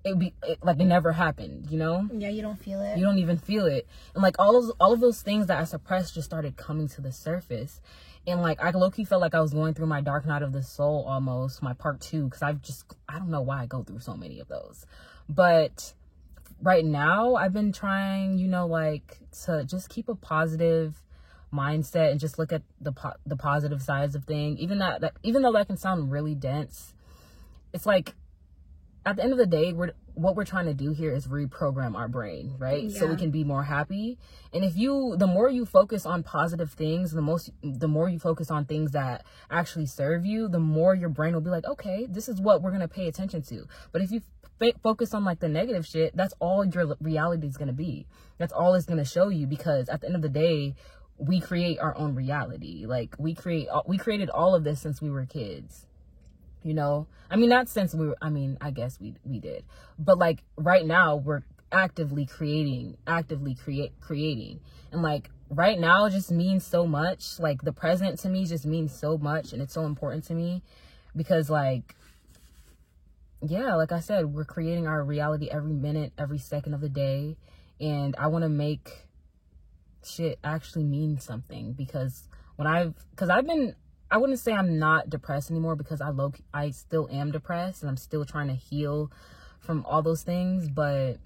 it 0.03 0.17
be 0.17 0.34
it, 0.43 0.63
like 0.63 0.79
it 0.79 0.86
never 0.86 1.12
happened, 1.12 1.67
you 1.70 1.77
know? 1.77 2.08
Yeah, 2.12 2.29
you 2.29 2.41
don't 2.41 2.60
feel 2.60 2.81
it. 2.81 2.98
You 2.98 3.03
don't 3.03 3.20
even 3.20 3.38
feel 3.38 3.65
it. 3.65 3.88
And 4.13 4.24
like 4.24 4.36
all 4.39 4.58
of 4.58 4.72
all 4.79 4.93
of 4.93 5.00
those 5.00 5.22
things 5.22 5.48
that 5.48 5.60
I 5.60 5.63
suppressed 5.63 6.15
just 6.15 6.25
started 6.25 6.58
coming 6.58 6.88
to 6.89 7.01
the 7.01 7.12
surface. 7.12 7.81
And 8.25 8.41
like 8.41 8.63
I 8.63 8.72
low-key 8.72 9.05
felt 9.05 9.22
like 9.22 9.34
I 9.36 9.41
was 9.41 9.53
going 9.53 9.74
through 9.74 9.88
my 9.88 10.01
dark 10.01 10.25
night 10.25 10.41
of 10.41 10.53
the 10.53 10.63
soul 10.63 11.05
almost, 11.08 11.62
my 11.62 11.74
part 11.74 12.01
two, 12.01 12.25
because 12.25 12.41
I've 12.41 12.62
just 12.62 12.86
I 13.08 13.20
don't 13.20 13.29
know 13.29 13.41
why 13.41 13.62
I 13.62 13.65
go 13.65 13.84
through 13.84 14.00
so 14.00 14.15
many 14.15 14.39
of 14.39 14.48
those. 14.48 14.86
But 15.29 15.93
right 16.62 16.86
now 16.86 17.36
I've 17.36 17.53
been 17.53 17.72
trying, 17.72 18.38
you 18.38 18.48
know, 18.48 18.67
like 18.67 19.20
to 19.46 19.63
just 19.65 19.89
keep 19.89 20.10
a 20.10 20.15
positive 20.15 21.03
mindset 21.53 22.12
and 22.12 22.20
just 22.20 22.39
look 22.39 22.51
at 22.51 22.63
the 22.79 22.91
po- 22.91 23.17
the 23.25 23.36
positive 23.36 23.81
sides 23.81 24.15
of 24.15 24.25
things. 24.25 24.60
Even 24.60 24.79
that, 24.79 25.01
that 25.01 25.13
even 25.22 25.41
though 25.41 25.51
that 25.51 25.67
can 25.67 25.77
sound 25.77 26.12
really 26.12 26.34
dense, 26.34 26.93
it's 27.74 27.86
like 27.86 28.15
at 29.05 29.15
the 29.15 29.24
end 29.24 29.31
of 29.31 29.38
the 29.38 29.46
day, 29.46 29.74
we're 29.74 29.91
what 30.13 30.36
we're 30.36 30.46
trying 30.46 30.65
to 30.65 30.74
do 30.74 30.91
here 30.91 31.13
is 31.13 31.27
reprogram 31.27 31.96
our 31.96 32.08
brain, 32.08 32.55
right? 32.60 32.84
Yeah. 32.84 33.00
So 33.00 33.08
we 33.08 33.15
can 33.15 33.31
be 33.31 33.43
more 33.43 33.63
happy. 33.63 34.17
And 34.53 34.63
if 34.63 34.77
you 34.77 35.15
the 35.17 35.27
more 35.27 35.50
you 35.50 35.65
focus 35.65 36.05
on 36.05 36.24
positive 36.24 36.72
things, 36.72 37.12
the 37.12 37.22
most 37.22 37.50
the 37.63 37.88
more 37.88 38.10
you 38.10 38.20
focus 38.20 38.51
on 38.51 38.65
things 38.65 38.91
that 38.91 39.24
actually 39.50 39.88
serve 39.88 40.25
you, 40.25 40.48
the 40.48 40.60
more 40.60 40.93
your 40.93 41.10
brain 41.10 41.34
will 41.34 41.41
be 41.41 41.50
like, 41.50 41.65
"Okay, 41.65 42.05
this 42.10 42.29
is 42.29 42.39
what 42.39 42.62
we're 42.62 42.72
going 42.72 42.81
to 42.81 42.88
pay 42.88 43.08
attention 43.08 43.41
to." 43.43 43.67
But 43.91 44.01
if 44.01 44.12
you 44.12 44.22
f- 44.62 44.75
focus 44.84 45.13
on 45.13 45.24
like 45.24 45.39
the 45.39 45.50
negative 45.50 45.86
shit, 45.86 46.15
that's 46.15 46.34
all 46.39 46.65
your 46.65 46.96
reality 47.00 47.48
is 47.48 47.58
going 47.58 47.67
to 47.67 47.74
be. 47.74 48.05
That's 48.38 48.53
all 48.53 48.75
it's 48.75 48.86
going 48.86 49.00
to 49.00 49.05
show 49.05 49.29
you 49.29 49.48
because 49.48 49.89
at 49.89 50.01
the 50.01 50.08
end 50.08 50.15
of 50.15 50.22
the 50.22 50.29
day, 50.29 50.75
we 51.17 51.39
create 51.39 51.79
our 51.79 51.98
own 51.98 52.13
reality. 52.13 52.86
Like 52.86 53.15
we 53.17 53.34
create 53.34 53.67
we 53.88 53.98
created 53.98 54.29
all 54.29 54.53
of 54.53 54.63
this 54.63 54.79
since 54.81 55.01
we 55.01 55.10
were 55.10 55.25
kids 55.25 55.88
you 56.63 56.74
know? 56.74 57.08
I 57.30 57.36
mean 57.36 57.50
not 57.50 57.70
since 57.70 57.94
we 57.94 58.08
were 58.08 58.18
i 58.22 58.30
mean 58.30 58.58
i 58.62 58.72
guess 58.72 59.00
we 59.00 59.15
we 59.24 59.39
did. 59.39 59.63
But 59.98 60.18
like 60.18 60.44
right 60.58 60.86
now 60.86 61.15
we're 61.15 61.44
actively 61.72 62.25
creating 62.25 62.98
actively 63.08 63.56
create 63.56 63.94
creating. 64.00 64.60
And 64.91 65.01
like 65.01 65.30
right 65.50 65.80
now 65.80 66.10
just 66.10 66.32
means 66.32 66.65
so 66.65 66.86
much. 66.86 67.39
Like 67.39 67.62
the 67.62 67.74
present 67.74 68.20
to 68.20 68.30
me 68.30 68.46
just 68.46 68.65
means 68.65 68.94
so 68.94 69.18
much 69.18 69.53
and 69.53 69.62
it's 69.62 69.74
so 69.74 69.86
important 69.86 70.25
to 70.25 70.34
me 70.34 70.62
because 71.15 71.50
like 71.50 71.96
yeah 73.44 73.75
like 73.75 73.91
i 73.91 74.00
said 74.00 74.25
we're 74.27 74.46
creating 74.46 74.86
our 74.86 75.03
reality 75.03 75.50
every 75.50 75.74
minute 75.74 76.13
every 76.18 76.39
second 76.39 76.74
of 76.74 76.82
the 76.82 76.89
day. 76.89 77.38
And 77.80 78.15
i 78.18 78.27
want 78.27 78.44
to 78.44 78.50
make 78.50 79.08
shit 80.03 80.39
actually 80.44 80.84
mean 80.84 81.20
something 81.20 81.74
because 81.74 82.27
when 82.56 82.68
i've 82.68 82.94
because 83.12 83.30
i've 83.30 83.46
been 83.46 83.75
I 84.12 84.18
wouldn't 84.18 84.39
say 84.39 84.51
I'm 84.51 84.77
not 84.77 85.10
depressed 85.10 85.50
anymore 85.50 85.77
because 85.77 86.01
I 86.01 86.10
low 86.10 86.34
I 86.53 86.72
still 86.72 87.08
am 87.10 87.32
depressed 87.32 87.82
and 87.82 87.89
I'm 87.89 87.98
still 87.98 88.25
trying 88.25 88.50
to 88.50 88.53
heal 88.53 89.10
from 89.62 89.86
all 89.86 90.01
those 90.01 90.24
things, 90.24 90.68
but 90.68 91.18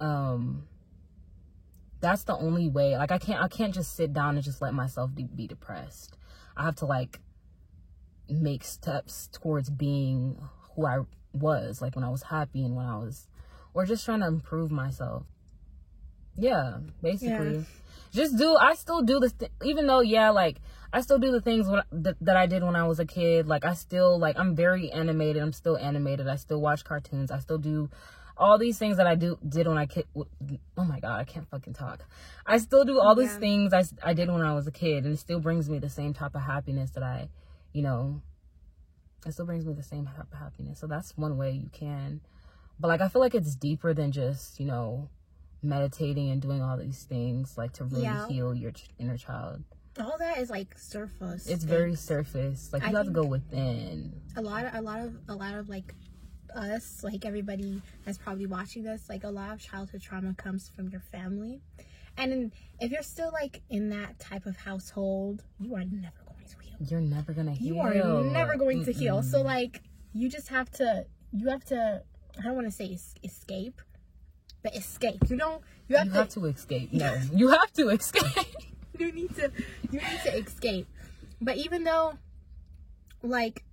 um 0.00 0.66
that's 2.00 2.24
the 2.24 2.36
only 2.36 2.68
way. 2.68 2.96
Like 2.96 3.12
I 3.12 3.18
can't 3.18 3.42
I 3.42 3.48
can't 3.48 3.74
just 3.74 3.94
sit 3.94 4.14
down 4.14 4.36
and 4.36 4.44
just 4.44 4.62
let 4.62 4.72
myself 4.72 5.14
be, 5.14 5.24
be 5.24 5.46
depressed. 5.46 6.16
I 6.56 6.64
have 6.64 6.76
to 6.76 6.86
like 6.86 7.20
make 8.30 8.64
steps 8.64 9.28
towards 9.30 9.68
being 9.68 10.38
who 10.74 10.86
I 10.86 11.00
was 11.34 11.82
like 11.82 11.94
when 11.94 12.04
I 12.04 12.08
was 12.08 12.22
happy 12.24 12.64
and 12.64 12.74
when 12.74 12.86
I 12.86 12.96
was 12.96 13.28
or 13.74 13.84
just 13.84 14.04
trying 14.06 14.20
to 14.20 14.26
improve 14.26 14.70
myself. 14.70 15.26
Yeah, 16.36 16.78
basically. 17.02 17.54
Yeah. 17.54 17.62
Just 18.12 18.36
do 18.36 18.56
I 18.56 18.74
still 18.74 19.02
do 19.02 19.20
this 19.20 19.32
th- 19.32 19.50
even 19.64 19.86
though 19.86 20.00
yeah, 20.00 20.30
like 20.30 20.60
I 20.92 21.00
still 21.00 21.18
do 21.18 21.32
the 21.32 21.40
things 21.40 21.66
when, 21.68 21.82
th- 22.04 22.16
that 22.20 22.36
I 22.36 22.46
did 22.46 22.62
when 22.62 22.76
I 22.76 22.86
was 22.86 22.98
a 22.98 23.06
kid. 23.06 23.46
Like 23.46 23.64
I 23.64 23.74
still 23.74 24.18
like 24.18 24.38
I'm 24.38 24.54
very 24.54 24.90
animated. 24.90 25.42
I'm 25.42 25.52
still 25.52 25.78
animated. 25.78 26.28
I 26.28 26.36
still 26.36 26.60
watch 26.60 26.84
cartoons. 26.84 27.30
I 27.30 27.38
still 27.38 27.58
do 27.58 27.88
all 28.36 28.58
these 28.58 28.78
things 28.78 28.96
that 28.96 29.06
I 29.06 29.14
do 29.14 29.38
did 29.46 29.66
when 29.66 29.78
I 29.78 29.86
kid. 29.86 30.06
Oh 30.14 30.84
my 30.84 31.00
god, 31.00 31.20
I 31.20 31.24
can't 31.24 31.48
fucking 31.48 31.74
talk. 31.74 32.04
I 32.46 32.58
still 32.58 32.84
do 32.84 33.00
all 33.00 33.14
these 33.14 33.36
things 33.36 33.72
I 33.72 33.84
I 34.02 34.12
did 34.12 34.30
when 34.30 34.42
I 34.42 34.54
was 34.54 34.66
a 34.66 34.72
kid, 34.72 35.04
and 35.04 35.14
it 35.14 35.18
still 35.18 35.40
brings 35.40 35.70
me 35.70 35.78
the 35.78 35.90
same 35.90 36.12
type 36.12 36.34
of 36.34 36.42
happiness 36.42 36.90
that 36.90 37.02
I, 37.02 37.28
you 37.72 37.82
know, 37.82 38.20
it 39.26 39.32
still 39.32 39.46
brings 39.46 39.64
me 39.64 39.72
the 39.72 39.82
same 39.82 40.06
type 40.06 40.32
of 40.32 40.38
happiness. 40.38 40.78
So 40.80 40.86
that's 40.86 41.16
one 41.16 41.36
way 41.38 41.52
you 41.52 41.70
can. 41.72 42.20
But 42.78 42.88
like 42.88 43.00
I 43.00 43.08
feel 43.08 43.20
like 43.20 43.34
it's 43.34 43.54
deeper 43.54 43.94
than 43.94 44.12
just 44.12 44.60
you 44.60 44.66
know 44.66 45.08
meditating 45.62 46.30
and 46.30 46.42
doing 46.42 46.60
all 46.62 46.76
these 46.76 47.04
things 47.04 47.56
like 47.56 47.72
to 47.72 47.84
really 47.84 48.02
yeah. 48.02 48.26
heal 48.28 48.54
your 48.54 48.72
inner 48.98 49.16
child 49.16 49.62
all 50.00 50.16
that 50.18 50.38
is 50.38 50.50
like 50.50 50.76
surface. 50.78 51.46
It's 51.46 51.64
very 51.64 51.94
surface. 51.94 52.70
Like 52.72 52.82
you 52.82 52.88
I 52.88 52.92
have 52.92 53.06
to 53.06 53.12
go 53.12 53.24
within. 53.24 54.12
A 54.36 54.40
lot 54.40 54.64
of 54.64 54.74
a 54.74 54.80
lot 54.80 55.00
of 55.00 55.14
a 55.28 55.34
lot 55.34 55.54
of 55.54 55.68
like 55.68 55.94
us, 56.54 57.02
like 57.02 57.24
everybody 57.24 57.82
that's 58.04 58.18
probably 58.18 58.46
watching 58.46 58.84
this, 58.84 59.08
like 59.08 59.24
a 59.24 59.30
lot 59.30 59.52
of 59.52 59.60
childhood 59.60 60.02
trauma 60.02 60.34
comes 60.34 60.68
from 60.68 60.88
your 60.88 61.00
family. 61.00 61.60
And 62.16 62.52
if 62.80 62.90
you're 62.90 63.02
still 63.02 63.30
like 63.32 63.62
in 63.70 63.90
that 63.90 64.18
type 64.18 64.46
of 64.46 64.56
household, 64.56 65.42
you 65.58 65.74
are 65.74 65.84
never 65.84 66.22
going 66.26 66.46
to 66.46 66.56
heal. 66.60 66.76
You're 66.88 67.00
never 67.00 67.32
gonna 67.32 67.52
heal. 67.52 67.74
You 67.74 67.80
are 67.80 68.22
never 68.24 68.56
going 68.56 68.84
to 68.84 68.92
heal. 68.92 69.22
So 69.22 69.42
like 69.42 69.82
you 70.12 70.28
just 70.28 70.48
have 70.48 70.70
to 70.72 71.06
you 71.32 71.48
have 71.48 71.64
to 71.66 72.02
I 72.38 72.42
don't 72.42 72.54
want 72.54 72.66
to 72.66 72.72
say 72.72 72.98
escape, 73.22 73.80
but 74.62 74.74
escape. 74.74 75.18
You 75.28 75.36
know, 75.36 75.62
you 75.88 75.96
have, 75.96 76.06
you 76.06 76.12
to, 76.12 76.18
have 76.18 76.28
to 76.30 76.44
escape. 76.46 76.90
No, 76.92 77.18
you 77.34 77.48
have 77.48 77.72
to 77.74 77.88
escape. 77.90 78.46
you 78.98 79.12
need 79.12 79.34
to 79.36 79.50
you 79.90 80.00
need 80.00 80.20
to 80.24 80.36
escape. 80.36 80.86
But 81.40 81.56
even 81.56 81.84
though 81.84 82.14
like 83.22 83.64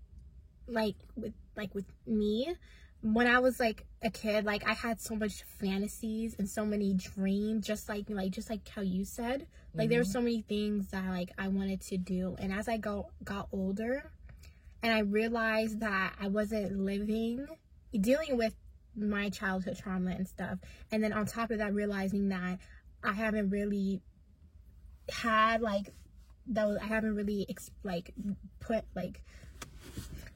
like 0.67 0.95
with 1.15 1.33
like 1.55 1.73
with 1.75 1.85
me, 2.05 2.55
when 3.01 3.27
I 3.27 3.39
was 3.39 3.59
like 3.59 3.85
a 4.01 4.09
kid, 4.09 4.45
like 4.45 4.67
I 4.67 4.73
had 4.73 4.99
so 5.01 5.15
much 5.15 5.43
fantasies 5.43 6.35
and 6.37 6.49
so 6.49 6.65
many 6.65 6.93
dreams, 6.93 7.65
just 7.65 7.89
like 7.89 8.09
like 8.09 8.31
just 8.31 8.49
like 8.49 8.67
how 8.67 8.81
you 8.81 9.05
said. 9.05 9.47
Like 9.73 9.85
mm-hmm. 9.85 9.89
there 9.89 9.99
were 9.99 10.03
mm-hmm. 10.03 10.11
so 10.11 10.21
many 10.21 10.41
things 10.41 10.89
that 10.89 11.05
like 11.09 11.31
I 11.37 11.47
wanted 11.47 11.81
to 11.81 11.97
do. 11.97 12.35
And 12.39 12.51
as 12.51 12.67
I 12.67 12.77
go 12.77 13.11
got 13.23 13.47
older 13.51 14.11
and 14.81 14.93
I 14.93 14.99
realized 14.99 15.81
that 15.81 16.15
I 16.19 16.27
wasn't 16.27 16.79
living 16.79 17.45
dealing 17.99 18.37
with 18.37 18.55
my 18.95 19.29
childhood 19.29 19.77
trauma 19.77 20.11
and 20.11 20.27
stuff. 20.27 20.59
And 20.91 21.03
then 21.03 21.13
on 21.13 21.25
top 21.25 21.51
of 21.51 21.59
that 21.59 21.73
realizing 21.73 22.29
that 22.29 22.59
I 23.03 23.13
haven't 23.13 23.49
really 23.49 24.01
had 25.09 25.61
like 25.61 25.93
those 26.45 26.77
I 26.81 26.85
haven't 26.85 27.15
really 27.15 27.45
ex- 27.49 27.71
like 27.83 28.13
put 28.59 28.83
like 28.95 29.21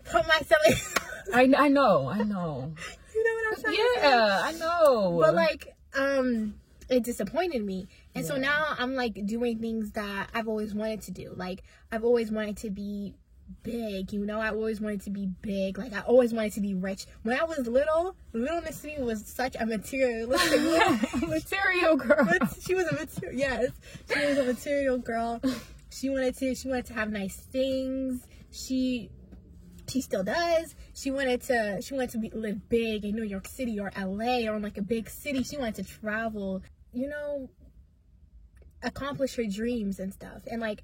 put 0.06 0.28
myself 0.28 0.62
in 0.68 1.34
I 1.34 1.66
I 1.66 1.68
know, 1.68 2.08
I 2.08 2.24
know. 2.24 2.74
you 3.16 3.24
know 3.24 3.34
what 3.34 3.58
I'm 3.58 3.64
saying? 3.64 3.88
Yeah, 4.02 4.42
I 4.44 4.52
know. 4.54 5.18
But 5.20 5.36
like 5.36 5.76
um 5.98 6.56
it 6.90 7.04
disappointed 7.04 7.64
me. 7.64 7.88
And 8.14 8.24
yeah. 8.24 8.30
so 8.30 8.38
now 8.38 8.76
I'm 8.78 8.96
like 8.96 9.26
doing 9.26 9.60
things 9.60 9.92
that 9.92 10.30
I've 10.34 10.48
always 10.48 10.74
wanted 10.74 11.02
to 11.04 11.12
do. 11.12 11.34
Like 11.36 11.64
I've 11.92 12.04
always 12.04 12.32
wanted 12.32 12.58
to 12.58 12.70
be 12.70 13.16
big, 13.64 14.12
you 14.14 14.26
know. 14.26 14.40
I 14.40 14.50
always 14.50 14.82
wanted 14.82 15.02
to 15.02 15.10
be 15.10 15.28
big. 15.42 15.78
Like 15.78 15.94
I 15.94 16.02
always 16.02 16.34
wanted 16.34 16.54
to 16.54 16.62
be 16.62 16.74
rich. 16.74 17.06
When 17.24 17.40
I 17.40 17.44
was 17.44 17.68
little, 17.68 18.16
little 18.34 18.62
Miss 18.62 18.84
Me 18.84 18.96
was 19.00 19.26
such 19.26 19.56
a 19.60 19.66
materialistic 19.66 21.22
material 21.28 21.96
girl. 21.96 22.28
She 22.66 22.76
was 22.76 22.88
a 22.88 22.94
material 22.94 23.40
yes. 23.40 23.72
She 24.14 24.26
was 24.26 24.38
a 24.38 24.44
material 24.44 24.98
girl. 24.98 25.42
She 25.90 26.10
wanted 26.10 26.36
to 26.38 26.56
she 26.56 26.68
wanted 26.68 26.88
to 26.88 26.94
have 26.94 27.12
nice 27.12 27.36
things. 27.36 28.26
She 28.52 29.10
she 29.88 30.02
still 30.02 30.24
does. 30.24 30.76
She 30.94 31.12
wanted 31.12 31.42
to 31.44 31.82
she 31.82 31.94
wanted 31.94 32.12
to 32.12 32.18
be, 32.18 32.30
live 32.32 32.70
big 32.70 33.06
in 33.06 33.16
New 33.16 33.24
York 33.24 33.48
City 33.48 33.80
or 33.80 33.92
LA 33.98 34.50
or 34.50 34.56
in 34.56 34.62
like 34.62 34.78
a 34.78 34.82
big 34.82 35.10
city. 35.10 35.44
She 35.44 35.58
wanted 35.58 35.76
to 35.76 35.84
travel, 35.84 36.64
you 36.92 37.08
know, 37.08 37.50
accomplish 38.82 39.36
her 39.36 39.46
dreams 39.46 40.00
and 40.00 40.14
stuff. 40.14 40.42
And 40.50 40.62
like 40.62 40.84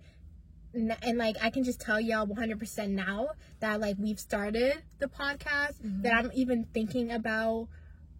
and 0.73 1.17
like 1.17 1.35
I 1.41 1.49
can 1.49 1.63
just 1.63 1.81
tell 1.81 1.99
y'all 1.99 2.27
100% 2.27 2.89
now 2.89 3.29
that 3.59 3.79
like 3.79 3.95
we've 3.99 4.19
started 4.19 4.81
the 4.99 5.07
podcast 5.07 5.81
mm-hmm. 5.83 6.03
that 6.03 6.13
I'm 6.13 6.31
even 6.33 6.65
thinking 6.73 7.11
about 7.11 7.67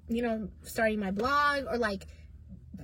you 0.08 0.24
know 0.24 0.50
starting 0.64 1.00
my 1.00 1.12
blog 1.12 1.66
or 1.70 1.78
like 1.78 2.08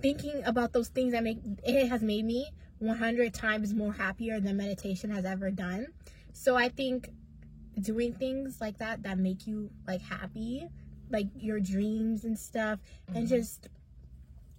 thinking 0.01 0.43
about 0.45 0.73
those 0.73 0.89
things 0.89 1.13
that 1.13 1.23
make 1.23 1.39
it 1.63 1.87
has 1.87 2.01
made 2.01 2.25
me 2.25 2.47
100 2.79 3.33
times 3.33 3.73
more 3.73 3.93
happier 3.93 4.39
than 4.39 4.57
meditation 4.57 5.09
has 5.09 5.25
ever 5.25 5.49
done. 5.49 5.87
So 6.33 6.55
I 6.55 6.69
think 6.69 7.09
doing 7.79 8.13
things 8.13 8.59
like 8.61 8.77
that 8.79 9.03
that 9.03 9.17
make 9.17 9.47
you 9.47 9.69
like 9.87 10.01
happy, 10.01 10.67
like 11.09 11.27
your 11.37 11.59
dreams 11.59 12.23
and 12.23 12.37
stuff 12.37 12.79
mm-hmm. 13.07 13.17
and 13.17 13.27
just 13.27 13.69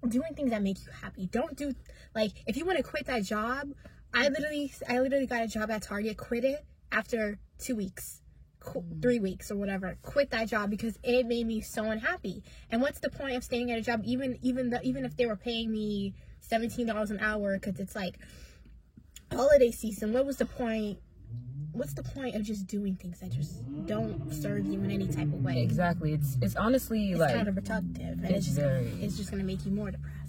doing 0.08 0.34
things 0.34 0.50
that 0.50 0.62
make 0.62 0.78
you 0.84 0.92
happy. 1.02 1.26
Don't 1.26 1.56
do 1.56 1.74
like 2.14 2.32
if 2.46 2.56
you 2.56 2.64
want 2.64 2.78
to 2.78 2.84
quit 2.84 3.06
that 3.06 3.22
job 3.22 3.68
I 4.14 4.28
literally, 4.28 4.72
I 4.88 5.00
literally 5.00 5.26
got 5.26 5.42
a 5.42 5.46
job 5.48 5.70
at 5.70 5.82
Target, 5.82 6.16
quit 6.16 6.44
it 6.44 6.64
after 6.90 7.38
two 7.58 7.76
weeks, 7.76 8.22
qu- 8.60 8.80
mm. 8.80 9.02
three 9.02 9.18
weeks 9.20 9.50
or 9.50 9.56
whatever. 9.56 9.98
Quit 10.02 10.30
that 10.30 10.48
job 10.48 10.70
because 10.70 10.98
it 11.02 11.26
made 11.26 11.46
me 11.46 11.60
so 11.60 11.84
unhappy. 11.84 12.42
And 12.70 12.80
what's 12.80 13.00
the 13.00 13.10
point 13.10 13.36
of 13.36 13.44
staying 13.44 13.70
at 13.70 13.78
a 13.78 13.82
job, 13.82 14.02
even 14.04 14.38
even 14.42 14.70
the, 14.70 14.80
even 14.82 15.04
if 15.04 15.16
they 15.16 15.26
were 15.26 15.36
paying 15.36 15.70
me 15.70 16.14
seventeen 16.40 16.86
dollars 16.86 17.10
an 17.10 17.18
hour 17.20 17.58
because 17.58 17.78
it's 17.80 17.94
like 17.96 18.18
holiday 19.32 19.70
season. 19.70 20.12
What 20.12 20.26
was 20.26 20.36
the 20.38 20.46
point? 20.46 20.98
What's 21.72 21.92
the 21.92 22.02
point 22.02 22.36
of 22.36 22.42
just 22.42 22.66
doing 22.66 22.96
things 22.96 23.20
that 23.20 23.30
just 23.32 23.62
don't 23.86 24.32
serve 24.32 24.64
you 24.64 24.80
in 24.82 24.90
any 24.90 25.08
type 25.08 25.26
of 25.26 25.44
way? 25.44 25.60
Exactly. 25.60 26.14
It's 26.14 26.38
it's 26.40 26.56
honestly 26.56 27.10
it's 27.10 27.20
like 27.20 27.34
counterproductive, 27.34 28.12
and 28.12 28.24
it's 28.24 28.36
it's 28.36 28.46
just 28.46 28.58
very- 28.58 28.92
it's 29.02 29.16
just 29.16 29.30
gonna 29.30 29.44
make 29.44 29.66
you 29.66 29.72
more 29.72 29.90
depressed. 29.90 30.25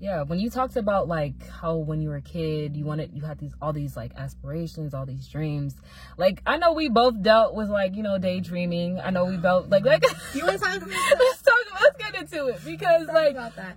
Yeah 0.00 0.22
when 0.22 0.38
you 0.38 0.48
talked 0.50 0.76
about 0.76 1.08
like 1.08 1.34
how 1.48 1.74
when 1.76 2.00
you 2.00 2.08
were 2.08 2.16
a 2.16 2.22
kid 2.22 2.76
you 2.76 2.84
wanted 2.84 3.10
you 3.14 3.22
had 3.22 3.38
these 3.38 3.52
all 3.60 3.72
these 3.72 3.96
like 3.96 4.12
aspirations 4.16 4.94
all 4.94 5.04
these 5.06 5.26
dreams. 5.28 5.74
Like 6.16 6.42
i 6.46 6.56
know 6.56 6.72
we 6.72 6.88
both 6.88 7.20
dealt 7.22 7.54
with 7.54 7.68
like 7.68 7.96
you 7.96 8.02
know 8.02 8.18
daydreaming. 8.18 9.00
I 9.00 9.10
know 9.10 9.24
we 9.24 9.36
both 9.36 9.68
like 9.68 9.84
like 9.84 10.04
You 10.34 10.44
want 10.46 10.58
to 10.60 10.64
talk 10.64 10.76
about 10.76 10.88
let's 11.18 11.42
talk 11.42 11.54
let's 11.82 11.96
get 11.98 12.14
into 12.22 12.46
it 12.48 12.64
because 12.64 13.06
Talk 13.06 13.14
like 13.14 13.32
about 13.32 13.56
that? 13.56 13.76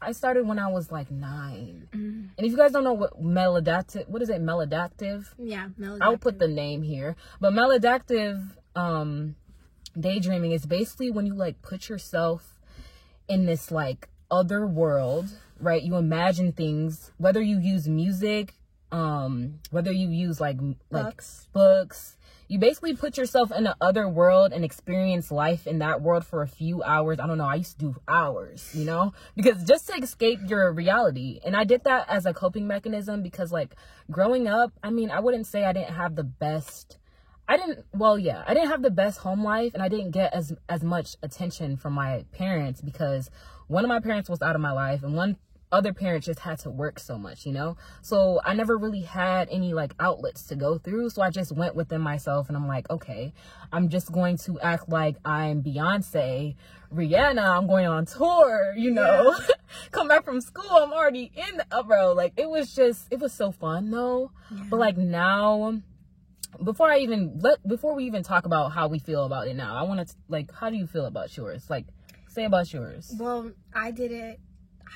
i 0.00 0.12
started 0.12 0.46
when 0.46 0.58
i 0.60 0.68
was 0.68 0.92
like 0.92 1.10
nine. 1.10 1.88
Mm, 1.92 2.28
and 2.36 2.46
if 2.46 2.50
you 2.52 2.56
guys 2.56 2.72
don't 2.72 2.84
know 2.84 2.92
what 2.92 3.20
maladaptive 3.22 4.08
what 4.08 4.22
is 4.22 4.28
it? 4.30 4.40
Maladaptive 4.40 5.26
yeah, 5.38 5.68
I'll 6.00 6.16
put 6.18 6.38
the 6.38 6.48
name 6.48 6.82
here. 6.82 7.16
But 7.40 7.52
maladaptive 7.52 8.50
um 8.76 9.34
daydreaming 9.98 10.52
is 10.52 10.64
basically 10.66 11.10
when 11.10 11.26
you 11.26 11.34
like 11.34 11.60
put 11.62 11.88
yourself 11.88 12.54
in 13.28 13.44
this 13.46 13.70
like 13.70 14.08
other 14.30 14.66
world, 14.66 15.28
right? 15.60 15.82
You 15.82 15.96
imagine 15.96 16.52
things, 16.52 17.12
whether 17.18 17.40
you 17.40 17.58
use 17.58 17.88
music, 17.88 18.54
um, 18.92 19.60
whether 19.70 19.92
you 19.92 20.08
use 20.08 20.40
like 20.40 20.58
like 20.90 21.04
Books. 21.04 21.48
books. 21.52 22.14
You 22.50 22.58
basically 22.58 22.96
put 22.96 23.18
yourself 23.18 23.52
in 23.52 23.64
the 23.64 23.76
other 23.78 24.08
world 24.08 24.54
and 24.54 24.64
experience 24.64 25.30
life 25.30 25.66
in 25.66 25.80
that 25.80 26.00
world 26.00 26.24
for 26.24 26.40
a 26.40 26.48
few 26.48 26.82
hours. 26.82 27.20
I 27.20 27.26
don't 27.26 27.36
know. 27.36 27.44
I 27.44 27.56
used 27.56 27.78
to 27.78 27.92
do 27.92 27.96
hours, 28.08 28.70
you 28.74 28.86
know, 28.86 29.12
because 29.36 29.62
just 29.64 29.86
to 29.88 29.94
escape 30.02 30.40
your 30.46 30.72
reality. 30.72 31.40
And 31.44 31.54
I 31.54 31.64
did 31.64 31.84
that 31.84 32.08
as 32.08 32.24
a 32.24 32.32
coping 32.32 32.66
mechanism 32.66 33.22
because, 33.22 33.52
like, 33.52 33.76
growing 34.10 34.48
up, 34.48 34.72
I 34.82 34.88
mean, 34.88 35.10
I 35.10 35.20
wouldn't 35.20 35.46
say 35.46 35.66
I 35.66 35.74
didn't 35.74 35.92
have 35.94 36.16
the 36.16 36.24
best. 36.24 36.96
I 37.46 37.58
didn't. 37.58 37.84
Well, 37.92 38.18
yeah, 38.18 38.44
I 38.46 38.54
didn't 38.54 38.70
have 38.70 38.82
the 38.82 38.90
best 38.90 39.18
home 39.18 39.44
life, 39.44 39.74
and 39.74 39.82
I 39.82 39.88
didn't 39.88 40.12
get 40.12 40.32
as 40.32 40.54
as 40.70 40.82
much 40.82 41.16
attention 41.22 41.76
from 41.76 41.92
my 41.92 42.24
parents 42.32 42.80
because 42.80 43.30
one 43.66 43.84
of 43.84 43.88
my 43.90 44.00
parents 44.00 44.30
was 44.30 44.40
out 44.40 44.54
of 44.54 44.62
my 44.62 44.72
life, 44.72 45.02
and 45.02 45.14
one 45.14 45.36
other 45.70 45.92
parents 45.92 46.26
just 46.26 46.40
had 46.40 46.58
to 46.60 46.70
work 46.70 46.98
so 46.98 47.18
much, 47.18 47.44
you 47.44 47.52
know? 47.52 47.76
So 48.00 48.40
I 48.44 48.54
never 48.54 48.76
really 48.76 49.02
had 49.02 49.48
any 49.50 49.74
like 49.74 49.94
outlets 50.00 50.44
to 50.44 50.56
go 50.56 50.78
through. 50.78 51.10
So 51.10 51.22
I 51.22 51.30
just 51.30 51.52
went 51.52 51.74
within 51.74 52.00
myself 52.00 52.48
and 52.48 52.56
I'm 52.56 52.66
like, 52.66 52.88
okay, 52.90 53.32
I'm 53.72 53.88
just 53.88 54.10
going 54.10 54.38
to 54.38 54.58
act 54.60 54.88
like 54.88 55.16
I'm 55.24 55.62
Beyonce, 55.62 56.56
Rihanna, 56.94 57.44
I'm 57.44 57.66
going 57.66 57.86
on 57.86 58.06
tour, 58.06 58.74
you 58.76 58.90
know? 58.90 59.36
Come 59.90 60.08
back 60.08 60.24
from 60.24 60.40
school, 60.40 60.70
I'm 60.70 60.92
already 60.92 61.30
in 61.34 61.58
the 61.58 61.82
bro. 61.82 62.12
Like 62.12 62.32
it 62.36 62.48
was 62.48 62.74
just 62.74 63.06
it 63.10 63.20
was 63.20 63.32
so 63.32 63.52
fun 63.52 63.90
though. 63.90 64.32
But 64.70 64.78
like 64.78 64.96
now 64.96 65.82
before 66.62 66.90
I 66.90 66.98
even 66.98 67.38
let 67.40 67.66
before 67.66 67.94
we 67.94 68.04
even 68.04 68.22
talk 68.22 68.46
about 68.46 68.72
how 68.72 68.88
we 68.88 68.98
feel 68.98 69.24
about 69.24 69.48
it 69.48 69.54
now, 69.54 69.76
I 69.76 69.82
want 69.82 70.08
to 70.08 70.14
like 70.28 70.50
how 70.52 70.70
do 70.70 70.76
you 70.76 70.86
feel 70.86 71.04
about 71.04 71.36
yours? 71.36 71.68
Like 71.68 71.86
say 72.28 72.44
about 72.44 72.72
yours. 72.72 73.14
Well, 73.18 73.52
I 73.74 73.90
did 73.90 74.12
it. 74.12 74.40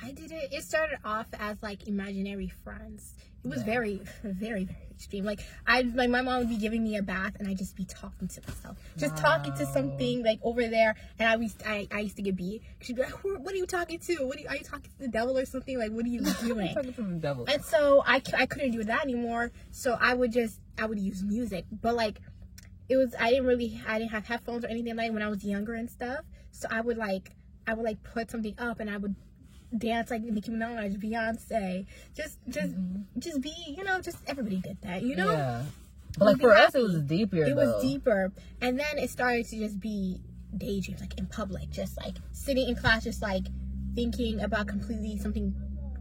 I 0.01 0.11
did 0.11 0.31
it. 0.31 0.49
It 0.51 0.63
started 0.63 0.97
off 1.03 1.27
as 1.39 1.57
like 1.61 1.87
imaginary 1.87 2.49
friends. 2.63 3.13
It 3.43 3.49
was 3.49 3.59
Yeah. 3.59 3.65
very, 3.65 4.01
very, 4.23 4.63
very 4.65 4.77
extreme. 4.91 5.25
Like 5.25 5.41
I, 5.67 5.81
like 5.81 6.09
my 6.09 6.21
mom 6.21 6.39
would 6.39 6.49
be 6.49 6.57
giving 6.57 6.83
me 6.83 6.95
a 6.97 7.03
bath, 7.03 7.33
and 7.39 7.47
I'd 7.47 7.57
just 7.57 7.75
be 7.75 7.85
talking 7.85 8.27
to 8.29 8.41
myself, 8.47 8.77
just 8.97 9.17
talking 9.17 9.53
to 9.53 9.65
something 9.65 10.23
like 10.23 10.39
over 10.41 10.67
there. 10.67 10.95
And 11.19 11.27
I 11.27 11.35
was, 11.35 11.55
I, 11.65 11.87
I 11.91 11.99
used 11.99 12.15
to 12.15 12.21
get 12.21 12.35
beat. 12.35 12.61
She'd 12.81 12.95
be 12.95 13.01
like, 13.03 13.11
"What 13.23 13.53
are 13.53 13.57
you 13.57 13.65
talking 13.65 13.99
to? 13.99 14.15
What 14.25 14.37
are 14.37 14.39
you, 14.39 14.47
are 14.47 14.55
you 14.55 14.63
talking 14.63 14.89
to 14.91 14.99
the 14.99 15.07
devil 15.09 15.37
or 15.37 15.45
something? 15.45 15.77
Like, 15.77 15.91
what 15.91 16.05
are 16.05 16.09
you 16.09 16.21
doing?" 16.41 16.73
talking 16.73 16.93
to 16.93 17.01
the 17.01 17.13
devil. 17.15 17.45
And 17.47 17.63
so 17.63 18.03
I, 18.07 18.21
I 18.37 18.45
couldn't 18.45 18.71
do 18.71 18.83
that 18.85 19.03
anymore. 19.03 19.51
So 19.71 19.97
I 19.99 20.13
would 20.13 20.31
just 20.31 20.59
I 20.77 20.85
would 20.85 20.99
use 20.99 21.21
music, 21.23 21.65
but 21.81 21.95
like 21.95 22.19
it 22.89 22.97
was 22.97 23.13
I 23.19 23.29
didn't 23.31 23.45
really 23.45 23.81
I 23.87 23.99
didn't 23.99 24.11
have 24.11 24.25
headphones 24.25 24.63
or 24.63 24.67
anything 24.69 24.95
like 24.95 25.11
when 25.11 25.21
I 25.21 25.27
was 25.29 25.43
younger 25.43 25.73
and 25.73 25.89
stuff. 25.89 26.21
So 26.51 26.67
I 26.71 26.79
would 26.81 26.97
like 26.97 27.31
I 27.67 27.73
would 27.73 27.83
like 27.85 28.01
put 28.03 28.29
something 28.31 28.55
up 28.57 28.79
and 28.79 28.89
I 28.89 28.97
would 28.97 29.15
dance 29.77 30.11
like 30.11 30.21
Nicki 30.21 30.51
Minaj, 30.51 30.97
Beyonce, 30.97 31.85
just 32.15 32.37
just 32.49 32.73
mm-hmm. 32.73 33.19
just 33.19 33.41
be 33.41 33.53
you 33.67 33.83
know 33.83 33.99
just 34.01 34.17
everybody 34.27 34.57
did 34.57 34.77
that 34.81 35.03
you 35.03 35.15
know. 35.15 35.31
Yeah. 35.31 35.63
But 36.17 36.25
like 36.25 36.39
for 36.39 36.53
us, 36.53 36.75
it 36.75 36.81
was 36.81 37.01
deeper. 37.01 37.37
It 37.37 37.55
though. 37.55 37.73
was 37.73 37.83
deeper, 37.83 38.31
and 38.61 38.79
then 38.79 38.97
it 38.97 39.09
started 39.09 39.47
to 39.47 39.57
just 39.57 39.79
be 39.79 40.21
daydreams, 40.55 41.01
like 41.01 41.17
in 41.17 41.25
public, 41.25 41.71
just 41.71 41.97
like 41.97 42.15
sitting 42.31 42.69
in 42.69 42.75
class, 42.75 43.03
just 43.03 43.21
like 43.21 43.45
thinking 43.95 44.41
about 44.41 44.67
completely 44.67 45.17
something 45.17 45.55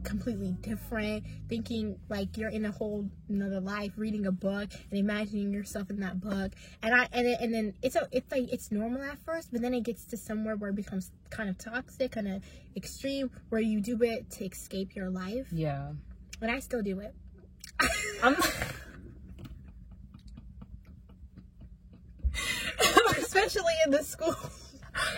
completely 0.05 0.53
different, 0.61 1.25
thinking 1.49 1.99
like 2.09 2.37
you're 2.37 2.51
in 2.51 2.65
a 2.65 2.71
whole 2.71 3.09
another 3.29 3.61
life, 3.61 3.93
reading 3.97 4.27
a 4.27 4.33
book 4.33 4.71
and 4.91 4.99
imagining 4.99 5.53
yourself 5.53 5.91
in 5.91 6.01
that 6.01 6.21
book. 6.21 6.53
And 6.83 6.95
I 6.95 7.09
and 7.13 7.27
then, 7.27 7.37
and 7.41 7.55
then 7.55 7.75
it's 7.83 7.97
a, 7.97 8.09
it's 8.13 8.31
like 8.31 8.53
it's 8.53 8.71
normal 8.71 9.03
at 9.03 9.19
first, 9.25 9.53
but 9.53 9.61
then 9.61 9.75
it 9.75 9.83
gets 9.83 10.05
to 10.07 10.17
somewhere 10.17 10.57
where 10.57 10.71
it 10.71 10.77
becomes 10.77 11.11
kind 11.31 11.49
of 11.49 11.59
toxic, 11.59 12.13
kind 12.13 12.29
of 12.29 12.43
extreme, 12.77 13.31
where 13.49 13.61
you 13.61 13.81
do 13.81 14.03
it 14.03 14.31
to 14.33 14.45
escape 14.45 14.95
your 14.95 15.11
life. 15.11 15.47
Yeah. 15.53 15.93
But 16.41 16.51
I 16.51 16.61
still 16.61 16.83
do 16.83 17.01
it. 17.01 17.15
I'm. 18.23 18.37
Especially 23.19 23.75
in 23.85 23.93
the 23.93 24.03
school. 24.03 24.37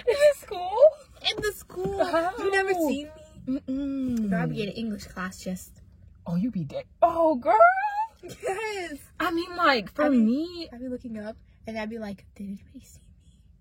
In 0.07 0.14
the 0.14 0.35
school? 0.37 0.88
in 1.31 1.42
the 1.42 1.53
school. 1.53 2.35
You 2.38 2.51
never 2.51 2.75
seen 2.75 3.05
me? 3.05 3.24
Mm-mm. 3.47 4.31
Girl, 4.31 4.41
I 4.43 4.47
be 4.47 4.63
in 4.63 4.71
English 4.71 5.05
class 5.07 5.43
just. 5.43 5.73
Oh, 6.27 6.37
you 6.37 6.51
be 6.51 6.65
dead. 6.65 6.85
Oh, 7.03 7.35
girl. 7.37 7.55
Yes. 8.23 8.97
I 9.21 9.31
mean, 9.33 9.55
like 9.57 9.93
for 9.93 10.05
I 10.05 10.09
mean- 10.09 10.25
me, 10.27 10.69
I'd 10.73 10.81
be 10.81 10.89
looking 10.89 11.19
up 11.19 11.37
and 11.67 11.79
I'd 11.79 11.91
be 11.91 11.99
like, 11.99 12.25
did 12.35 12.45
anybody 12.45 12.81
see 12.81 13.01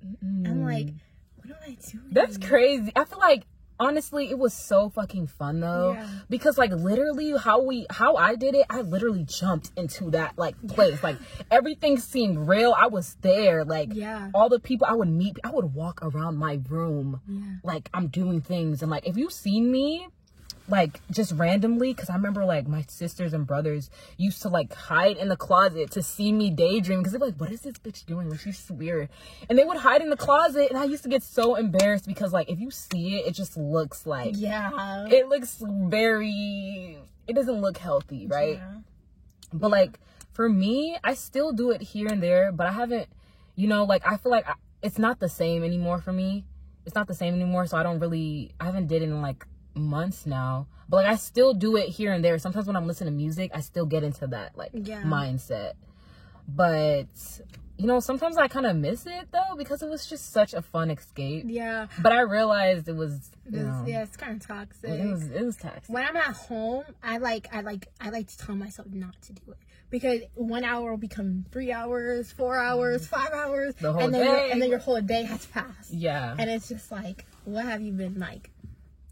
me? 0.06 0.17
mm, 0.24 0.48
I'm 0.50 0.63
like, 0.63 0.88
what 1.38 1.50
am 1.50 1.58
I 1.63 1.76
doing? 1.76 2.04
that's 2.12 2.38
crazy. 2.38 2.91
I 2.96 3.04
feel 3.04 3.19
like 3.19 3.43
honestly, 3.79 4.29
it 4.29 4.38
was 4.39 4.53
so 4.53 4.89
fucking 4.89 5.27
fun 5.27 5.59
though, 5.59 5.93
Yeah. 5.93 6.07
because 6.29 6.57
like 6.57 6.71
literally 6.71 7.33
how 7.38 7.62
we 7.62 7.86
how 7.89 8.15
I 8.15 8.36
did 8.36 8.55
it, 8.55 8.65
I 8.69 8.81
literally 8.81 9.23
jumped 9.23 9.71
into 9.75 10.12
that 10.12 10.38
like 10.38 10.55
place. 10.67 11.01
Like 11.03 11.17
everything 11.51 11.97
seemed 11.99 12.47
real. 12.47 12.73
I 12.77 12.88
was 12.88 13.15
there. 13.21 13.63
Like 13.65 13.89
Yeah. 13.93 14.29
all 14.33 14.49
the 14.49 14.59
people 14.59 14.88
I 14.89 14.93
would 14.93 15.09
meet, 15.09 15.38
I 15.43 15.51
would 15.51 15.73
walk 15.73 15.99
around 16.01 16.38
my 16.38 16.59
room. 16.69 17.21
Yeah. 17.27 17.39
like 17.63 17.89
I'm 17.93 18.07
doing 18.07 18.41
things 18.41 18.81
and 18.81 18.89
like 18.91 19.07
if 19.07 19.17
you've 19.17 19.33
seen 19.33 19.71
me 19.71 20.07
like 20.69 21.02
just 21.12 21.34
randomly 21.34 21.93
because 21.93 22.10
I 22.10 22.15
remember 22.15 22.45
like 22.45 22.67
my 22.67 22.86
sisters 22.88 23.34
and 23.34 23.45
brothers 23.45 23.89
used 24.17 24.41
to 24.43 24.49
like 24.49 24.73
hide 24.73 25.17
in 25.17 25.28
the 25.28 25.36
closet 25.36 25.91
to 25.91 26.02
see 26.02 26.32
me 26.32 26.49
daydream 26.49 26.99
because 26.99 27.12
they're 27.12 27.19
like 27.28 27.36
what 27.39 27.52
is 27.52 27.62
this 27.62 27.73
bitch 27.73 28.06
doing 28.06 28.30
like 28.30 28.39
she's 28.39 28.71
weird 28.71 29.10
and 29.49 29.60
they 29.60 29.65
would 29.65 29.78
hide 29.78 30.02
in 30.02 30.10
the 30.10 30.15
closet 30.17 30.69
and 30.69 30.78
I 30.80 30.86
used 30.86 31.04
to 31.04 31.10
get 31.10 31.21
so 31.21 31.56
embarrassed 31.56 32.08
because 32.08 32.32
like 32.32 32.49
if 32.49 32.60
you 32.62 32.71
see 32.71 33.15
it 33.17 33.28
it 33.28 33.32
just 33.34 33.58
looks 33.58 34.06
like 34.06 34.36
Yeah. 34.38 35.06
it 35.12 35.28
looks 35.28 35.62
very 36.04 36.97
it 37.28 37.34
doesn't 37.34 37.60
look 37.62 37.78
healthy 37.78 38.28
right 38.28 38.56
Yeah. 38.56 38.76
but 39.52 39.69
like 39.69 39.99
for 40.34 40.49
me, 40.49 40.97
I 41.04 41.13
still 41.13 41.52
do 41.52 41.69
it 41.69 41.80
here 41.84 42.08
and 42.08 42.23
there, 42.23 42.52
but 42.52 42.65
I 42.65 42.71
haven't, 42.71 43.08
you 43.56 43.67
know, 43.67 43.84
like 43.84 44.02
I 44.04 44.17
feel 44.17 44.32
like 44.32 44.49
I, 44.49 44.56
it's 44.82 44.97
not 44.97 45.19
the 45.19 45.30
same 45.30 45.63
anymore 45.63 45.99
for 46.02 46.12
me. 46.12 46.43
It's 46.88 46.95
not 46.95 47.06
the 47.08 47.13
same 47.13 47.36
anymore, 47.36 47.67
so 47.67 47.78
I 47.78 47.84
don't 47.84 47.99
really, 47.99 48.49
I 48.60 48.65
haven't 48.65 48.88
did 48.88 49.04
it 49.04 49.10
in 49.10 49.21
like 49.21 49.45
months 49.75 50.25
now. 50.25 50.67
But 50.89 50.97
like 50.97 51.07
I 51.07 51.15
still 51.15 51.53
do 51.53 51.75
it 51.77 51.89
here 51.89 52.13
and 52.13 52.23
there. 52.23 52.38
Sometimes 52.39 52.67
when 52.67 52.75
I'm 52.75 52.88
listening 52.88 53.13
to 53.13 53.17
music, 53.17 53.51
I 53.53 53.62
still 53.62 53.86
get 53.86 54.03
into 54.03 54.27
that 54.27 54.57
like 54.57 54.71
Yeah. 54.73 55.03
mindset. 55.03 55.73
But 56.47 57.07
you 57.77 57.88
know, 57.88 57.99
sometimes 57.99 58.38
I 58.38 58.47
kind 58.47 58.65
of 58.65 58.75
miss 58.75 59.05
it 59.05 59.29
though 59.31 59.55
because 59.57 59.81
it 59.81 59.89
was 59.89 60.05
just 60.05 60.31
such 60.31 60.53
a 60.53 60.62
fun 60.62 60.91
escape. 60.91 61.45
Yeah. 61.47 61.88
But 61.99 62.12
I 62.12 62.21
realized 62.21 62.88
it 62.88 62.95
was, 62.95 63.31
know, 63.49 63.83
yeah, 63.88 64.03
it's 64.03 64.15
kind 64.15 64.39
of 64.39 64.47
toxic. 64.47 64.89
it 64.89 65.09
was 65.09 65.29
it 65.29 65.43
was 65.43 65.57
toxic. 65.57 65.83
when 65.88 66.05
I'm 66.05 66.15
at 66.15 66.36
home, 66.36 66.83
I 67.01 67.17
like 67.17 67.47
I 67.51 67.62
like 67.62 67.88
I 67.99 68.09
like 68.09 68.27
to 68.27 68.38
tell 68.38 68.55
myself 68.55 68.88
not 68.91 69.19
to 69.23 69.33
do 69.33 69.51
it 69.51 69.57
because 69.89 70.21
one 70.36 70.63
hour 70.63 70.91
will 70.91 70.97
become 70.97 71.45
three 71.51 71.71
hours, 71.71 72.31
four 72.31 72.57
hours, 72.57 73.03
mm. 73.03 73.09
five 73.09 73.31
hours, 73.31 73.75
The 73.75 73.93
whole 73.93 74.01
and 74.01 74.13
then 74.13 74.25
day. 74.25 74.51
And 74.51 74.62
then 74.62 74.69
your 74.69 74.79
whole 74.79 75.01
day 75.01 75.23
has 75.23 75.45
passed. 75.45 75.91
Yeah. 75.91 76.36
And 76.38 76.49
it's 76.49 76.67
just 76.67 76.91
like, 76.91 77.25
what 77.45 77.65
have 77.65 77.81
you 77.81 77.91
been 77.91 78.19
like? 78.19 78.49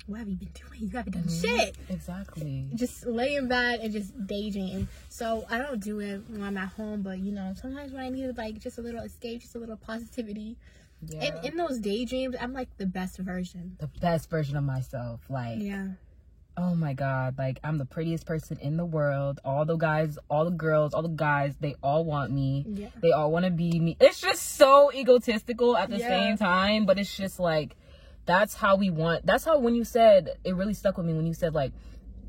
What 0.08 0.20
have 0.20 0.28
you 0.30 0.36
been 0.36 0.50
doing? 0.54 0.82
You 0.82 0.90
haven't 0.98 1.14
done 1.14 1.24
Mm-hmm. 1.24 1.58
shit. 1.58 1.76
Exactly. 1.90 2.66
Just 2.76 3.06
lay 3.06 3.36
in 3.36 3.48
bed 3.48 3.80
and 3.82 3.94
just 3.94 4.12
daydream. 4.28 4.88
So 5.10 5.46
I 5.50 5.58
don't 5.60 5.80
do 5.80 6.00
it 6.00 6.22
when 6.30 6.42
I'm 6.44 6.58
at 6.58 6.70
home, 6.70 7.02
but 7.02 7.20
you 7.20 7.32
know, 7.32 7.54
sometimes 7.62 7.92
when 7.94 8.02
I 8.04 8.10
need 8.10 8.36
like 8.38 8.60
just 8.60 8.78
a 8.78 8.82
little 8.82 9.02
escape, 9.04 9.42
just 9.42 9.56
a 9.56 9.60
little 9.60 9.78
positivity. 9.78 10.58
Yeah. 11.06 11.24
And 11.36 11.46
in 11.46 11.58
those 11.58 11.80
daydreams, 11.80 12.36
I'm 12.40 12.54
like 12.54 12.76
the 12.78 12.86
best 12.86 13.18
version. 13.18 13.78
the 13.80 13.88
best 13.88 14.30
version 14.30 14.58
of 14.58 14.64
myself. 14.64 15.22
Like 15.30 15.60
Yeah. 15.60 15.88
oh 16.58 16.76
my 16.76 16.92
god 16.94 17.38
like 17.38 17.58
i'm 17.64 17.78
the 17.78 17.86
prettiest 17.86 18.26
person 18.26 18.58
in 18.62 18.76
the 18.76 18.84
world 18.84 19.40
all 19.46 19.64
the 19.64 19.78
guys 19.78 20.20
all 20.30 20.44
the 20.44 20.52
girls 20.52 20.94
all 20.94 21.02
the 21.02 21.08
guys 21.08 21.56
they 21.62 21.76
all 21.82 22.04
want 22.04 22.30
me 22.30 22.66
Yeah. 22.68 22.88
they 23.02 23.14
all 23.14 23.32
want 23.32 23.46
to 23.46 23.52
be 23.52 23.80
me 23.80 23.96
it's 24.02 24.20
just 24.20 24.44
so 24.58 24.92
egotistical 24.94 25.78
at 25.78 25.90
the 25.90 25.98
Yeah. 25.98 26.10
same 26.10 26.38
time 26.38 26.86
but 26.86 27.00
it's 27.00 27.16
just 27.16 27.40
like 27.40 27.78
that's 28.26 28.54
how 28.54 28.76
we 28.76 28.90
want 28.90 29.26
that's 29.26 29.46
how 29.46 29.58
when 29.58 29.76
you 29.76 29.84
said 29.84 30.30
it 30.44 30.56
really 30.56 30.74
stuck 30.74 30.98
with 30.98 31.06
me 31.06 31.14
when 31.14 31.26
you 31.26 31.34
said 31.34 31.54
like 31.54 31.72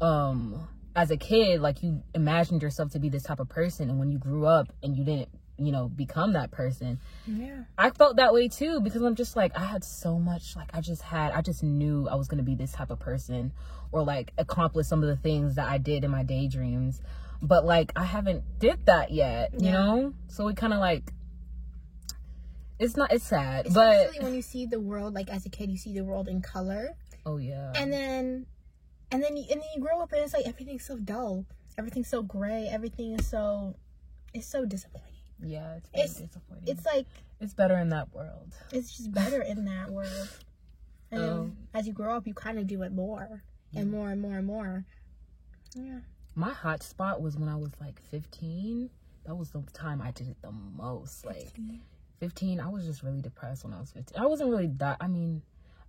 um 0.01 0.69
as 0.95 1.11
a 1.11 1.17
kid 1.17 1.61
like 1.61 1.83
you 1.83 2.03
imagined 2.15 2.63
yourself 2.63 2.91
to 2.91 2.99
be 2.99 3.09
this 3.09 3.23
type 3.23 3.41
of 3.41 3.49
person 3.49 3.91
and 3.91 3.99
when 3.99 4.11
you 4.11 4.19
grew 4.19 4.47
up 4.47 4.73
and 4.83 4.97
you 4.97 5.05
didn't 5.05 5.29
you 5.59 5.73
know 5.73 5.89
become 5.89 6.33
that 6.33 6.51
person. 6.51 6.99
Yeah. 7.27 7.65
I 7.79 7.91
felt 7.91 8.17
that 8.17 8.33
way 8.33 8.49
too 8.49 8.81
because 8.81 9.03
i'm 9.03 9.15
just 9.15 9.37
like 9.37 9.57
i 9.57 9.65
had 9.65 9.85
so 9.85 10.19
much 10.19 10.57
like 10.57 10.71
i 10.75 10.81
just 10.81 11.03
had 11.03 11.33
i 11.33 11.41
just 11.41 11.63
knew 11.63 12.09
i 12.09 12.15
was 12.15 12.29
going 12.29 12.39
to 12.39 12.45
be 12.45 12.55
this 12.55 12.73
type 12.73 12.91
of 12.91 12.99
person 12.99 13.53
or 13.93 14.03
like 14.03 14.33
accomplish 14.39 14.87
some 14.87 15.03
of 15.03 15.09
the 15.09 15.17
things 15.17 15.57
that 15.57 15.69
i 15.69 15.79
did 15.79 16.05
in 16.05 16.11
my 16.11 16.23
daydreams. 16.23 17.01
But 17.41 17.65
like 17.65 17.93
i 17.97 18.05
haven't 18.05 18.45
did 18.59 18.87
that 18.87 19.11
yet 19.11 19.53
you 19.55 19.67
yeah. 19.67 19.73
know? 19.73 20.15
So 20.29 20.49
it 20.49 20.57
kind 20.57 20.73
of 20.73 20.81
like 20.81 21.13
it's 22.79 22.97
not 22.97 23.13
it's 23.13 23.25
sad 23.25 23.67
Especially 23.67 24.19
but 24.19 24.25
when 24.25 24.35
you 24.35 24.43
see 24.43 24.67
the 24.67 24.81
world 24.81 25.15
like 25.15 25.31
as 25.31 25.47
a 25.47 25.49
kid 25.49 25.71
you 25.71 25.77
see 25.77 25.93
the 25.93 26.05
world 26.05 26.29
in 26.29 26.43
color. 26.43 26.95
Oh 27.25 27.37
yeah. 27.37 27.73
And 27.77 27.93
then 27.93 28.47
and 29.11 29.23
then 29.23 29.37
you, 29.37 29.45
and 29.51 29.61
then 29.61 29.69
you 29.75 29.81
grow 29.81 30.01
up 30.01 30.13
and 30.13 30.23
it's 30.23 30.33
like 30.35 30.47
everything's 30.47 30.85
so 30.85 30.97
dull. 30.97 31.45
Everything's 31.79 32.09
so 32.09 32.23
gray. 32.23 32.69
Everything 32.71 33.13
is 33.13 33.27
so 33.27 33.77
it's 34.35 34.47
so 34.47 34.65
disappointing. 34.65 35.09
Yeah 35.43 35.77
it's, 35.77 35.91
it's 35.95 36.15
disappointing. 36.15 36.65
it's 36.69 36.85
like 36.87 37.07
it's 37.41 37.55
better 37.55 37.77
in 37.79 37.89
that 37.91 38.15
world. 38.15 38.55
it's 38.73 38.97
just 38.97 39.13
better 39.13 39.43
in 39.43 39.65
that 39.67 39.91
world. 39.91 40.29
And 41.11 41.23
um, 41.23 41.57
as 41.75 41.87
you 41.87 41.93
grow 41.93 42.17
up 42.17 42.27
you 42.27 42.33
kind 42.33 42.59
of 42.59 42.67
do 42.67 42.83
it 42.85 42.91
more 42.91 43.43
and 43.77 43.91
more 43.91 44.09
and 44.09 44.19
more 44.19 44.39
and 44.39 44.47
more. 44.47 44.87
Yeah. 45.75 45.99
My 46.35 46.49
hot 46.49 46.83
spot 46.83 47.21
was 47.21 47.37
when 47.37 47.51
i 47.51 47.57
was 47.57 47.71
like 47.83 48.01
15 48.11 48.89
that 49.27 49.35
was 49.35 49.51
the 49.51 49.63
time 49.75 50.01
i 50.01 50.11
did 50.11 50.29
it 50.29 50.37
the 50.41 50.51
most 50.51 51.27
like 51.27 51.37
15, 51.37 51.83
15 52.23 52.61
i 52.61 52.69
was 52.69 52.87
just 52.87 53.03
really 53.03 53.21
depressed 53.21 53.65
when 53.65 53.75
i 53.75 53.81
was 53.81 53.91
15 53.91 54.17
i 54.17 54.27
wasn't 54.27 54.49
really 54.49 54.69
that 54.77 54.97
i 55.01 55.09
mean 55.09 55.43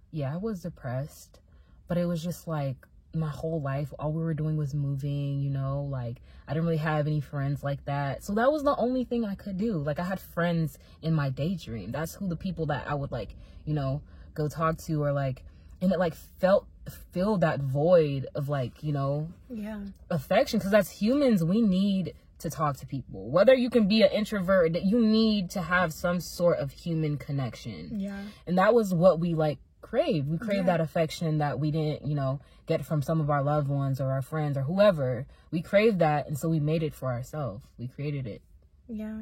yeah 0.09 0.33
i 0.33 0.37
was 0.37 0.63
depressed 0.63 1.39
but 1.87 1.95
it 1.95 2.05
was 2.05 2.23
just 2.23 2.47
like 2.47 2.75
my 3.13 3.29
whole 3.29 3.61
life 3.61 3.93
all 3.99 4.11
we 4.11 4.23
were 4.23 4.33
doing 4.33 4.57
was 4.57 4.73
moving 4.73 5.39
you 5.39 5.51
know 5.51 5.87
like 5.91 6.17
i 6.47 6.53
didn't 6.55 6.65
really 6.65 6.77
have 6.77 7.05
any 7.05 7.21
friends 7.21 7.63
like 7.63 7.85
that. 7.85 8.23
So 8.23 8.33
that 8.33 8.51
was 8.51 8.63
the 8.63 8.75
only 8.77 9.03
thing 9.03 9.23
i 9.23 9.35
could 9.35 9.57
do. 9.57 9.73
Like 9.73 9.99
i 9.99 10.03
had 10.03 10.19
friends 10.19 10.79
in 11.03 11.13
my 11.13 11.29
daydream. 11.29 11.91
That's 11.91 12.15
who 12.15 12.27
the 12.27 12.35
people 12.35 12.65
that 12.67 12.89
i 12.89 12.95
would 12.95 13.11
like 13.11 13.35
you 13.65 13.75
know 13.75 14.01
go 14.33 14.47
talk 14.47 14.77
to 14.85 15.03
or 15.03 15.11
like 15.11 15.43
and 15.81 15.91
it 15.91 15.99
like 15.99 16.15
felt 16.15 16.65
filled 17.11 17.41
that 17.41 17.59
void 17.59 18.25
of 18.33 18.49
like 18.49 18.81
you 18.81 18.91
know 18.91 19.29
yeah. 19.49 19.79
affection 20.09 20.57
because 20.57 20.73
as 20.73 20.89
humans 20.89 21.43
we 21.43 21.61
need 21.61 22.15
to 22.43 22.49
talk 22.49 22.77
to 22.77 22.85
people 22.85 23.29
whether 23.29 23.53
you 23.53 23.69
can 23.69 23.87
be 23.87 24.03
an 24.03 24.11
introvert 24.11 24.73
that 24.73 24.83
you 24.83 24.99
need 24.99 25.49
to 25.49 25.61
have 25.61 25.91
some 25.91 26.19
sort 26.19 26.59
of 26.59 26.71
human 26.71 27.17
connection 27.17 27.89
yeah 27.99 28.21
and 28.45 28.57
that 28.57 28.73
was 28.73 28.93
what 28.93 29.19
we 29.19 29.33
like 29.33 29.57
crave. 29.93 30.25
We 30.25 30.39
crave 30.39 30.65
yeah. 30.65 30.77
that 30.77 30.81
affection 30.81 31.37
that 31.37 31.59
we 31.59 31.69
didn't, 31.69 32.07
you 32.07 32.15
know, 32.15 32.39
get 32.65 32.83
from 32.83 33.03
some 33.03 33.21
of 33.21 33.29
our 33.29 33.43
loved 33.43 33.67
ones 33.67 34.01
or 34.01 34.11
our 34.11 34.23
friends 34.23 34.57
or 34.57 34.63
whoever. 34.63 35.27
We 35.51 35.61
crave 35.61 35.99
that, 35.99 36.27
and 36.27 36.35
so 36.35 36.49
we 36.49 36.59
made 36.59 36.81
it 36.81 36.95
for 36.95 37.11
ourselves. 37.11 37.63
We 37.77 37.87
created 37.87 38.25
it. 38.25 38.41
Yeah, 38.87 39.19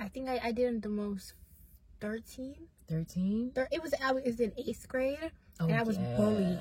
I 0.00 0.08
think 0.08 0.30
I, 0.30 0.40
I 0.42 0.52
did 0.52 0.80
the 0.80 0.88
most. 0.88 1.34
Thirteen. 2.00 2.56
Thirteen. 2.88 3.52
It 3.70 3.82
was 3.82 3.92
I 4.02 4.12
was 4.12 4.40
in 4.40 4.52
eighth 4.56 4.88
grade, 4.88 5.18
oh, 5.60 5.66
and 5.66 5.76
I 5.76 5.82
was 5.82 5.98
yeah. 5.98 6.16
bullied. 6.16 6.58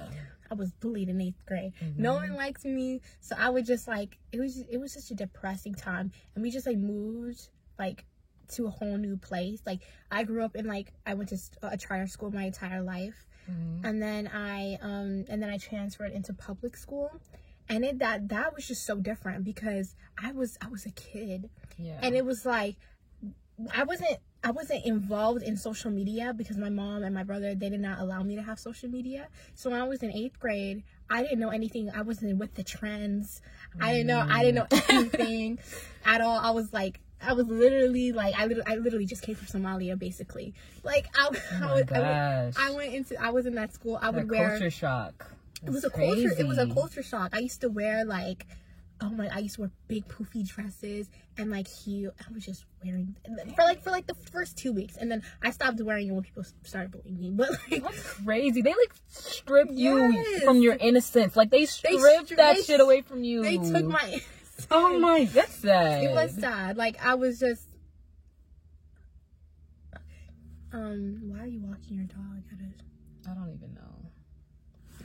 I 0.50 0.54
was 0.54 0.72
bullied 0.72 1.10
in 1.10 1.22
eighth 1.22 1.46
grade. 1.46 1.74
Mm-hmm. 1.84 2.02
No 2.02 2.14
one 2.14 2.36
liked 2.36 2.66
me, 2.66 3.02
so 3.20 3.36
I 3.38 3.50
would 3.50 3.66
just 3.66 3.88
like 3.88 4.18
it 4.32 4.40
was. 4.40 4.64
It 4.70 4.78
was 4.78 4.94
such 4.94 5.12
a 5.12 5.16
depressing 5.16 5.74
time, 5.74 6.12
and 6.34 6.44
we 6.44 6.52
just 6.52 6.66
like 6.66 6.78
moved 6.78 7.50
like 7.78 8.06
to 8.50 8.68
a 8.68 8.70
whole 8.70 8.98
new 8.98 9.18
place. 9.18 9.62
Like 9.66 9.82
I 10.12 10.24
grew 10.24 10.44
up 10.44 10.56
in 10.56 10.66
like 10.66 10.94
I 11.06 11.14
went 11.14 11.30
to 11.30 11.38
a 11.64 11.78
charter 11.78 12.08
school 12.08 12.32
my 12.32 12.44
entire 12.44 12.82
life, 12.82 13.26
mm-hmm. 13.50 13.86
and 13.86 14.02
then 14.02 14.30
I 14.34 14.78
um 14.82 15.26
and 15.30 15.42
then 15.42 15.50
I 15.50 15.58
transferred 15.58 16.12
into 16.12 16.34
public 16.34 16.78
school, 16.78 17.10
and 17.70 17.84
it 17.84 18.00
that 18.00 18.30
that 18.30 18.56
was 18.56 18.68
just 18.68 18.86
so 18.86 18.98
different 18.98 19.44
because 19.44 19.96
I 20.22 20.32
was 20.32 20.58
I 20.62 20.68
was 20.68 20.86
a 20.86 20.92
kid, 20.92 21.50
yeah, 21.78 22.00
and 22.02 22.16
it 22.16 22.26
was 22.26 22.46
like 22.46 22.76
I 23.74 23.84
wasn't 23.84 24.18
I 24.44 24.52
wasn't 24.52 24.86
involved 24.86 25.44
in 25.44 25.58
social 25.58 25.90
media 25.90 26.34
because 26.36 26.58
my 26.58 26.70
mom 26.70 27.04
and 27.04 27.16
my 27.16 27.24
brother 27.24 27.56
they 27.56 27.70
did 27.70 27.80
not 27.80 28.00
allow 28.00 28.22
me 28.22 28.36
to 28.36 28.42
have 28.42 28.60
social 28.60 28.90
media. 28.90 29.28
So 29.56 29.70
when 29.70 29.82
I 29.82 29.86
was 29.86 30.04
in 30.04 30.12
eighth 30.12 30.40
grade, 30.40 30.84
I 31.10 31.24
didn't 31.24 31.40
know 31.40 31.50
anything. 31.50 31.90
I 31.90 32.02
wasn't 32.02 32.38
with 32.38 32.54
the 32.56 32.64
trends. 32.64 33.42
I 33.80 33.94
didn't 33.94 34.08
know 34.08 34.26
I 34.30 34.44
didn't 34.44 34.56
know 34.56 34.78
mm. 34.78 34.90
anything 34.90 35.60
at 36.06 36.22
all. 36.22 36.38
I 36.38 36.52
was 36.52 36.74
like 36.74 37.00
I 37.22 37.34
was 37.34 37.48
literally 37.48 38.12
like 38.12 38.36
I 38.38 38.46
literally 38.46 38.72
I 38.72 38.76
literally 38.76 39.06
just 39.06 39.22
came 39.22 39.36
from 39.36 39.48
Somalia 39.48 39.98
basically. 39.98 40.54
Like 40.84 41.08
I, 41.18 41.30
oh 41.30 41.64
I, 41.64 41.74
was, 41.74 41.92
I, 41.92 42.52
I, 42.68 42.72
went 42.72 42.94
into 42.94 43.22
I 43.22 43.32
was 43.32 43.46
in 43.46 43.56
that 43.56 43.74
school. 43.74 43.98
I 44.02 44.10
would 44.10 44.28
that 44.28 44.32
wear 44.32 44.50
culture 44.50 44.70
shock. 44.70 45.32
It 45.64 45.72
was 45.72 45.84
a 45.84 45.90
crazy. 45.90 46.28
culture. 46.28 46.42
It 46.42 46.48
was 46.48 46.58
a 46.58 46.68
culture 46.68 47.04
shock. 47.04 47.36
I 47.36 47.40
used 47.40 47.62
to 47.62 47.70
wear 47.70 48.06
like 48.06 48.46
oh 49.02 49.10
my 49.10 49.28
I 49.34 49.40
used 49.40 49.56
to 49.56 49.62
wear 49.62 49.72
big 49.88 50.08
poofy 50.08 50.48
dresses 50.48 51.10
and 51.38 51.52
like 51.52 51.68
huge 51.68 52.12
I 52.20 52.34
was 52.34 52.46
just 52.46 52.66
wearing 52.84 53.16
for 53.56 53.64
like 53.64 53.84
for 53.84 53.92
like 53.92 54.08
the 54.08 54.16
first 54.32 54.58
two 54.58 54.72
weeks 54.72 54.96
and 54.98 55.12
then 55.12 55.22
I 55.44 55.52
stopped 55.52 55.82
wearing 55.82 56.08
it 56.08 56.12
when 56.12 56.24
people 56.24 56.44
started 56.64 56.92
bullying 56.92 57.20
me. 57.20 57.30
But 57.36 57.52
like 57.70 57.84
That's 57.84 58.14
crazy. 58.24 58.62
They 58.62 58.70
like 58.70 58.94
strip 59.08 59.68
yes. 59.72 59.78
you 59.78 60.40
from 60.42 60.62
your 60.62 60.76
innocence. 60.76 61.36
Like 61.36 61.50
they 61.50 61.66
stripped 61.66 62.02
they 62.02 62.34
stri- 62.34 62.38
that 62.38 62.56
they, 62.56 62.62
shit 62.62 62.80
away 62.80 63.02
from 63.02 63.24
you. 63.24 63.44
They 63.44 63.58
took 63.58 63.86
my 63.86 64.22
Oh 64.72 64.98
my, 65.00 65.26
that's 65.26 65.56
sad. 65.56 66.04
It 66.04 66.12
was 66.12 66.34
sad. 66.36 66.78
Like 66.78 67.04
I 67.06 67.16
was 67.16 67.40
just. 67.40 67.68
Um, 70.72 71.22
why 71.30 71.40
are 71.40 71.48
you 71.48 71.62
walking 71.62 71.98
your 71.98 72.06
dog? 72.06 72.44
I 73.28 73.34
don't 73.34 73.54
even 73.54 73.74
know. 73.74 74.05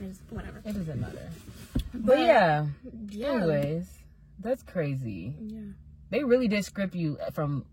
It's 0.01 0.19
whatever. 0.29 0.61
It 0.65 0.73
doesn't 0.73 0.99
matter. 0.99 1.29
But, 1.93 2.05
but 2.05 2.19
yeah. 2.19 2.65
yeah. 3.09 3.27
Anyways, 3.27 3.87
that's 4.39 4.63
crazy. 4.63 5.35
Yeah. 5.39 5.59
They 6.09 6.23
really 6.23 6.47
did 6.47 6.65
script 6.65 6.95
you 6.95 7.17
from, 7.31 7.65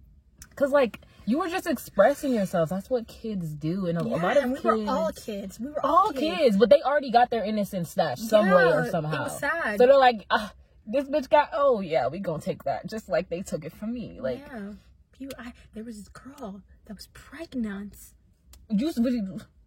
cause 0.55 0.71
like 0.71 1.01
you 1.27 1.39
were 1.39 1.49
just 1.49 1.67
expressing 1.67 2.33
yourself. 2.33 2.69
That's 2.71 2.89
what 2.89 3.09
kids 3.09 3.49
do, 3.55 3.87
and 3.87 4.01
a, 4.01 4.05
yeah, 4.09 4.15
a 4.15 4.19
lot 4.19 4.37
of 4.37 4.45
we 4.45 4.57
kids. 4.57 4.65
We 4.65 4.85
were 4.85 4.91
all 4.91 5.13
kids. 5.13 5.61
We 5.61 5.71
were 5.71 5.85
all, 5.85 5.97
all 5.97 6.13
kids. 6.13 6.39
kids. 6.39 6.57
but 6.57 6.71
they 6.71 6.81
already 6.83 7.11
got 7.11 7.31
their 7.31 7.45
innocence 7.45 7.91
snatched 7.91 8.23
some 8.23 8.47
yeah, 8.47 8.55
way 8.55 8.65
or 8.65 8.91
somehow. 8.91 9.23
It 9.23 9.25
was 9.25 9.39
sad. 9.39 9.79
So 9.79 9.87
they're 9.87 9.99
like, 9.99 10.25
ah, 10.31 10.53
this 10.89 11.05
bitch 11.05 11.29
got 11.29 11.51
oh 11.53 11.81
yeah 11.81 12.09
we 12.09 12.19
gonna 12.19 12.43
take 12.43 12.65
that 12.65 12.87
just 12.87 13.09
like 13.09 13.29
they 13.29 13.43
took 13.43 13.65
it 13.65 13.73
from 13.73 13.93
me 13.93 14.19
like 14.21 14.43
yeah 14.51 14.73
you 15.19 15.29
I, 15.39 15.53
there 15.75 15.85
was 15.85 15.99
this 15.99 16.09
girl 16.09 16.63
that 16.87 16.97
was 16.97 17.09
pregnant 17.13 17.95
you 18.71 18.91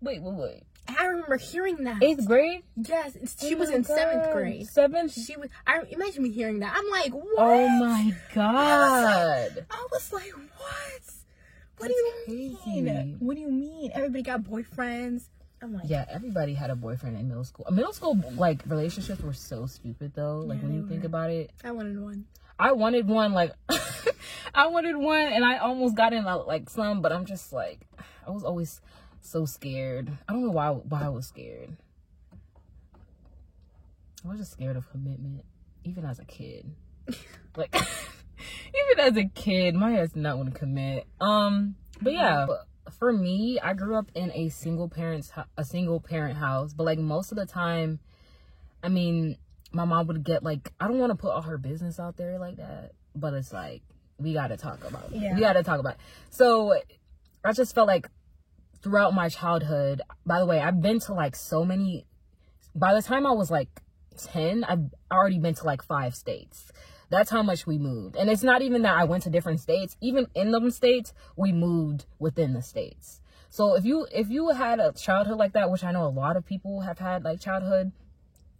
wait 0.01 0.21
wait 0.21 0.21
wait 0.21 0.63
I 0.87 1.05
remember 1.05 1.37
hearing 1.37 1.83
that 1.85 2.03
eighth 2.03 2.25
grade. 2.25 2.63
Yes, 2.75 3.17
she 3.39 3.55
oh 3.55 3.59
was 3.59 3.69
in 3.69 3.83
God. 3.83 3.95
seventh 3.95 4.33
grade. 4.33 4.67
Seventh. 4.67 5.13
She 5.13 5.37
was. 5.37 5.49
I 5.65 5.81
imagine 5.89 6.23
me 6.23 6.31
hearing 6.31 6.59
that. 6.59 6.73
I'm 6.75 6.89
like, 6.89 7.13
what? 7.13 7.25
Oh 7.37 7.69
my 7.79 8.13
God! 8.33 8.55
I 8.55 9.47
was 9.47 9.55
like, 9.55 9.65
I 9.71 9.87
was 9.91 10.13
like 10.13 10.31
what? 10.33 11.01
What 11.77 11.87
That's 11.87 11.93
do 12.27 12.33
you 12.33 12.57
crazy. 12.65 12.81
mean? 12.81 13.15
What 13.19 13.35
do 13.35 13.41
you 13.41 13.51
mean? 13.51 13.91
Everybody 13.93 14.23
got 14.23 14.43
boyfriends. 14.43 15.23
I'm 15.63 15.73
like, 15.73 15.83
yeah, 15.87 16.05
everybody 16.09 16.55
had 16.55 16.71
a 16.71 16.75
boyfriend 16.75 17.17
in 17.17 17.27
middle 17.27 17.43
school. 17.43 17.67
Middle 17.71 17.93
school 17.93 18.19
like 18.35 18.63
relationships 18.67 19.21
were 19.21 19.33
so 19.33 19.67
stupid 19.67 20.13
though. 20.15 20.39
Like 20.39 20.59
yeah, 20.59 20.63
when 20.65 20.73
you 20.75 20.81
were. 20.81 20.87
think 20.87 21.03
about 21.03 21.29
it. 21.29 21.51
I 21.63 21.71
wanted 21.71 21.99
one. 22.01 22.25
I 22.59 22.71
wanted 22.73 23.07
one. 23.07 23.33
Like 23.33 23.53
I 24.55 24.67
wanted 24.67 24.97
one, 24.97 25.27
and 25.27 25.45
I 25.45 25.57
almost 25.57 25.95
got 25.95 26.13
in 26.13 26.23
like 26.23 26.69
some, 26.69 27.01
but 27.01 27.11
I'm 27.11 27.25
just 27.25 27.53
like, 27.53 27.81
I 28.27 28.31
was 28.31 28.43
always 28.43 28.81
so 29.21 29.45
scared. 29.45 30.11
I 30.27 30.33
don't 30.33 30.43
know 30.43 30.51
why 30.51 30.69
why 30.69 31.03
I 31.03 31.09
was 31.09 31.27
scared. 31.27 31.75
I 34.23 34.27
was 34.27 34.39
just 34.39 34.51
scared 34.51 34.75
of 34.75 34.89
commitment, 34.91 35.43
even 35.83 36.05
as 36.05 36.19
a 36.19 36.25
kid. 36.25 36.71
like 37.55 37.75
even 38.35 38.99
as 38.99 39.17
a 39.17 39.25
kid, 39.25 39.75
my 39.75 39.97
ass 39.97 40.09
did 40.09 40.23
not 40.23 40.37
want 40.37 40.53
to 40.53 40.59
commit. 40.59 41.07
Um, 41.19 41.75
but 42.01 42.13
yeah. 42.13 42.47
For 42.97 43.13
me, 43.13 43.59
I 43.61 43.73
grew 43.73 43.95
up 43.95 44.11
in 44.15 44.31
a 44.33 44.49
single 44.49 44.89
parents 44.89 45.31
a 45.55 45.63
single 45.63 45.99
parent 45.99 46.37
house, 46.37 46.73
but 46.73 46.83
like 46.83 46.99
most 46.99 47.31
of 47.31 47.37
the 47.37 47.45
time, 47.45 47.99
I 48.83 48.89
mean, 48.89 49.37
my 49.71 49.85
mom 49.85 50.07
would 50.07 50.23
get 50.23 50.43
like 50.43 50.71
I 50.79 50.87
don't 50.87 50.97
want 50.97 51.11
to 51.11 51.15
put 51.15 51.31
all 51.31 51.43
her 51.43 51.57
business 51.57 51.99
out 51.99 52.17
there 52.17 52.37
like 52.39 52.57
that, 52.57 52.91
but 53.15 53.33
it's 53.33 53.53
like 53.53 53.81
we 54.17 54.33
got 54.33 54.47
to 54.47 54.57
talk 54.57 54.83
about 54.83 55.11
it. 55.11 55.21
Yeah. 55.21 55.35
We 55.35 55.41
got 55.41 55.53
to 55.53 55.63
talk 55.63 55.79
about 55.79 55.93
it. 55.93 55.99
So 56.31 56.75
I 57.43 57.53
just 57.53 57.73
felt 57.73 57.87
like 57.87 58.09
throughout 58.81 59.13
my 59.13 59.29
childhood, 59.29 60.01
by 60.25 60.39
the 60.39 60.45
way, 60.45 60.59
I've 60.59 60.81
been 60.81 60.99
to 61.01 61.13
like 61.13 61.35
so 61.35 61.63
many 61.63 62.05
by 62.75 62.93
the 62.93 63.01
time 63.01 63.25
I 63.25 63.31
was 63.31 63.51
like 63.51 63.81
10, 64.17 64.63
I've 64.63 64.93
already 65.11 65.39
been 65.39 65.55
to 65.55 65.65
like 65.65 65.83
five 65.83 66.15
states. 66.15 66.71
That's 67.09 67.29
how 67.29 67.43
much 67.43 67.67
we 67.67 67.77
moved. 67.77 68.15
And 68.15 68.29
it's 68.29 68.43
not 68.43 68.61
even 68.61 68.83
that 68.83 68.95
I 68.95 69.03
went 69.03 69.23
to 69.23 69.29
different 69.29 69.59
states. 69.59 69.97
Even 69.99 70.27
in 70.33 70.51
them 70.51 70.71
states, 70.71 71.13
we 71.35 71.51
moved 71.51 72.05
within 72.19 72.53
the 72.53 72.61
states. 72.61 73.19
So 73.49 73.75
if 73.75 73.83
you 73.83 74.07
if 74.13 74.29
you 74.29 74.49
had 74.49 74.79
a 74.79 74.93
childhood 74.93 75.37
like 75.37 75.51
that, 75.53 75.69
which 75.69 75.83
I 75.83 75.91
know 75.91 76.05
a 76.05 76.07
lot 76.07 76.37
of 76.37 76.45
people 76.45 76.81
have 76.81 76.99
had 76.99 77.25
like 77.25 77.41
childhood 77.41 77.91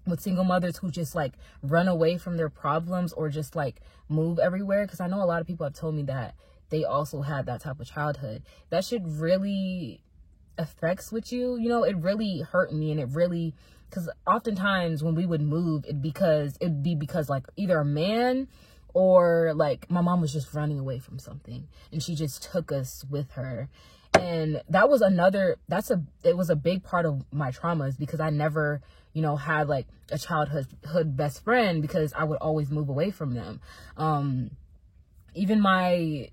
with 0.06 0.20
single 0.20 0.44
mothers 0.44 0.78
who 0.78 0.92
just 0.92 1.16
like 1.16 1.34
run 1.62 1.88
away 1.88 2.18
from 2.18 2.36
their 2.36 2.50
problems 2.50 3.14
or 3.14 3.30
just 3.30 3.56
like 3.56 3.82
move 4.10 4.38
everywhere 4.38 4.86
because 4.86 5.00
I 5.00 5.08
know 5.08 5.24
a 5.24 5.26
lot 5.26 5.40
of 5.40 5.48
people 5.48 5.66
have 5.66 5.76
told 5.76 5.96
me 5.96 6.04
that 6.04 6.36
they 6.70 6.84
also 6.84 7.22
had 7.22 7.46
that 7.46 7.62
type 7.62 7.80
of 7.80 7.88
childhood. 7.88 8.44
That 8.70 8.84
should 8.84 9.08
really 9.08 10.02
affects 10.62 11.12
with 11.12 11.32
you. 11.34 11.58
You 11.58 11.70
know, 11.70 11.84
it 11.84 11.98
really 11.98 12.40
hurt 12.40 12.74
me 12.74 12.92
and 12.92 13.00
it 13.00 13.10
really 13.10 13.54
because 13.90 14.10
oftentimes 14.26 15.04
when 15.04 15.16
we 15.16 15.26
would 15.26 15.42
move, 15.42 15.84
it 15.86 16.02
because 16.02 16.58
it'd 16.62 16.82
be 16.82 16.96
because 16.96 17.30
like 17.30 17.44
either 17.58 17.80
a 17.80 17.86
man 17.86 18.48
or 18.94 19.54
like 19.56 19.90
my 19.90 20.02
mom 20.02 20.22
was 20.22 20.34
just 20.34 20.54
running 20.54 20.80
away 20.80 21.00
from 21.00 21.20
something 21.20 21.68
and 21.92 22.02
she 22.02 22.16
just 22.16 22.44
took 22.52 22.72
us 22.72 23.06
with 23.10 23.32
her 23.32 23.70
and 24.14 24.62
that 24.68 24.90
was 24.90 25.02
another 25.02 25.58
that's 25.68 25.90
a 25.90 26.04
it 26.24 26.36
was 26.36 26.50
a 26.50 26.56
big 26.56 26.84
part 26.84 27.06
of 27.06 27.24
my 27.32 27.52
traumas 27.52 27.98
because 27.98 28.20
i 28.20 28.30
never 28.30 28.82
you 29.14 29.22
know 29.22 29.38
had 29.38 29.68
like 29.70 29.88
a 30.12 30.18
childhood 30.18 30.68
best 31.16 31.44
friend 31.44 31.82
because 31.82 32.12
i 32.14 32.24
would 32.24 32.38
always 32.40 32.70
move 32.70 32.90
away 32.90 33.12
from 33.12 33.34
them 33.34 33.62
um 33.96 34.52
even 35.34 35.62
my 35.62 36.30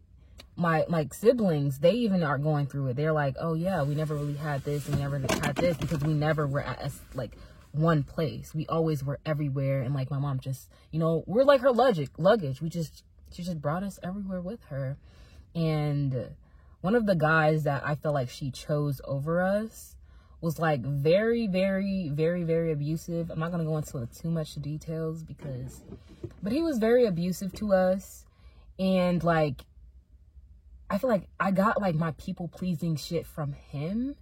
my 0.58 0.84
like 0.88 1.14
siblings 1.14 1.78
they 1.78 1.92
even 1.92 2.22
are 2.22 2.36
going 2.36 2.66
through 2.66 2.88
it. 2.88 2.96
They're 2.96 3.12
like 3.12 3.36
oh 3.38 3.54
yeah 3.54 3.82
we 3.84 3.94
never 3.94 4.14
really 4.14 4.34
had 4.34 4.64
this 4.64 4.86
and 4.86 4.96
we 4.96 5.02
never 5.02 5.18
had 5.18 5.54
this 5.56 5.76
because 5.76 6.00
we 6.00 6.12
never 6.12 6.46
were 6.46 6.60
at 6.60 6.92
like 7.14 7.36
one 7.72 8.02
place. 8.02 8.54
We 8.54 8.66
always 8.66 9.04
were 9.04 9.20
everywhere 9.24 9.82
and 9.82 9.94
like 9.94 10.10
my 10.10 10.18
mom 10.18 10.40
just 10.40 10.68
you 10.90 10.98
know 10.98 11.22
we're 11.26 11.44
like 11.44 11.60
her 11.60 11.70
luggage 11.70 12.10
luggage. 12.18 12.60
We 12.60 12.68
just 12.68 13.04
she 13.32 13.42
just 13.44 13.62
brought 13.62 13.84
us 13.84 14.00
everywhere 14.02 14.40
with 14.40 14.64
her. 14.64 14.96
And 15.54 16.30
one 16.80 16.94
of 16.94 17.06
the 17.06 17.16
guys 17.16 17.64
that 17.64 17.82
i 17.84 17.94
felt 17.94 18.14
like 18.14 18.30
she 18.30 18.50
chose 18.50 19.00
over 19.04 19.42
us 19.42 19.96
was 20.40 20.58
like 20.58 20.80
very 20.80 21.46
very 21.46 22.08
very 22.08 22.42
very 22.42 22.72
abusive. 22.72 23.30
I'm 23.30 23.38
not 23.38 23.52
going 23.52 23.64
to 23.64 23.70
go 23.70 23.76
into 23.76 24.08
too 24.20 24.30
much 24.30 24.54
details 24.56 25.22
because 25.22 25.82
but 26.42 26.52
he 26.52 26.62
was 26.62 26.78
very 26.78 27.06
abusive 27.06 27.52
to 27.54 27.72
us. 27.72 28.24
And 28.78 29.22
like 29.22 29.62
I 30.90 30.98
feel 30.98 31.10
like 31.10 31.28
I 31.38 31.50
got 31.50 31.80
like 31.80 31.94
my 31.94 32.12
people 32.12 32.48
pleasing 32.48 32.96
shit 32.96 33.26
from 33.26 33.52
him 33.52 34.16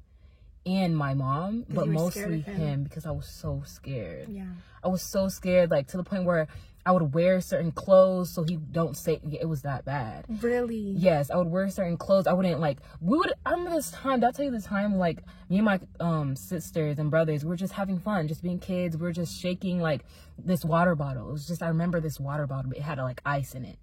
and 0.65 0.97
my 0.97 1.15
mom, 1.15 1.65
but 1.69 1.89
mostly 1.89 2.41
him. 2.41 2.57
him. 2.57 2.83
because 2.83 3.07
I 3.07 3.13
was 3.13 3.29
so 3.29 3.63
scared. 3.65 4.29
Yeah. 4.29 4.47
I 4.83 4.89
was 4.89 5.03
so 5.03 5.29
scared, 5.29 5.71
like 5.71 5.89
to 5.89 5.97
the 5.97 6.03
point 6.03 6.25
where 6.25 6.49
I 6.85 6.93
would 6.93 7.15
wear 7.15 7.41
certain 7.41 7.73
clothes 7.73 8.31
so 8.31 8.45
he 8.45 8.57
don't 8.57 8.97
say 8.97 9.21
it 9.41 9.49
was 9.49 9.63
that 9.63 9.85
bad. 9.85 10.25
Really? 10.41 10.77
Yes, 10.77 11.31
I 11.31 11.37
would 11.37 11.49
wear 11.49 11.69
certain 11.69 11.97
clothes. 11.97 12.27
I 12.27 12.33
wouldn't 12.33 12.61
like 12.61 12.79
we 13.01 13.19
would 13.19 13.33
I 13.45 13.51
remember 13.51 13.77
this 13.77 13.91
time, 13.91 14.21
did 14.21 14.29
I 14.29 14.33
tell 14.33 14.45
you 14.45 14.51
this 14.51 14.65
time 14.65 14.97
like 14.97 15.23
me 15.49 15.57
and 15.57 15.65
my 15.65 15.81
um 16.01 16.35
sisters 16.37 16.99
and 16.99 17.11
brothers, 17.11 17.45
we 17.45 17.49
were 17.49 17.57
just 17.57 17.73
having 17.73 17.99
fun, 17.99 18.29
just 18.29 18.43
being 18.43 18.59
kids. 18.59 18.97
We 18.97 19.03
were 19.03 19.13
just 19.13 19.41
shaking 19.41 19.81
like 19.81 20.05
this 20.39 20.65
water 20.65 20.95
bottle. 20.97 21.29
It 21.29 21.33
was 21.33 21.47
just 21.47 21.63
I 21.63 21.69
remember 21.69 22.01
this 22.01 22.19
water 22.19 22.47
bottle, 22.47 22.71
but 22.71 22.79
it 22.79 22.83
had 22.83 22.99
like 22.99 23.21
ice 23.25 23.55
in 23.55 23.65
it 23.65 23.79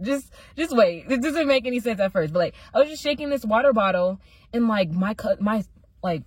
just 0.00 0.32
just 0.56 0.74
wait. 0.74 1.10
It 1.10 1.22
doesn't 1.22 1.46
make 1.46 1.66
any 1.66 1.80
sense 1.80 2.00
at 2.00 2.12
first. 2.12 2.32
But 2.32 2.38
like 2.40 2.54
I 2.74 2.78
was 2.78 2.88
just 2.88 3.02
shaking 3.02 3.30
this 3.30 3.44
water 3.44 3.72
bottle 3.72 4.20
and 4.52 4.68
like 4.68 4.90
my 4.90 5.14
cut 5.14 5.40
my 5.40 5.64
like 6.02 6.22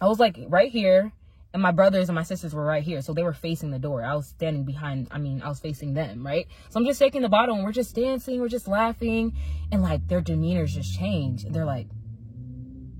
I 0.00 0.06
was 0.06 0.18
like 0.18 0.38
right 0.48 0.70
here 0.70 1.12
and 1.52 1.62
my 1.62 1.70
brothers 1.70 2.08
and 2.08 2.16
my 2.16 2.22
sisters 2.22 2.54
were 2.54 2.64
right 2.64 2.82
here. 2.82 3.00
So 3.00 3.12
they 3.12 3.22
were 3.22 3.32
facing 3.32 3.70
the 3.70 3.78
door. 3.78 4.04
I 4.04 4.14
was 4.14 4.26
standing 4.26 4.64
behind 4.64 5.08
I 5.10 5.18
mean, 5.18 5.42
I 5.42 5.48
was 5.48 5.60
facing 5.60 5.94
them, 5.94 6.26
right? 6.26 6.46
So 6.70 6.80
I'm 6.80 6.86
just 6.86 6.98
shaking 6.98 7.22
the 7.22 7.28
bottle 7.28 7.54
and 7.54 7.64
we're 7.64 7.72
just 7.72 7.94
dancing, 7.94 8.40
we're 8.40 8.48
just 8.48 8.68
laughing, 8.68 9.34
and 9.70 9.82
like 9.82 10.06
their 10.08 10.20
demeanors 10.20 10.70
just 10.70 10.98
change. 10.98 11.44
And 11.44 11.54
they're 11.54 11.64
like 11.64 11.86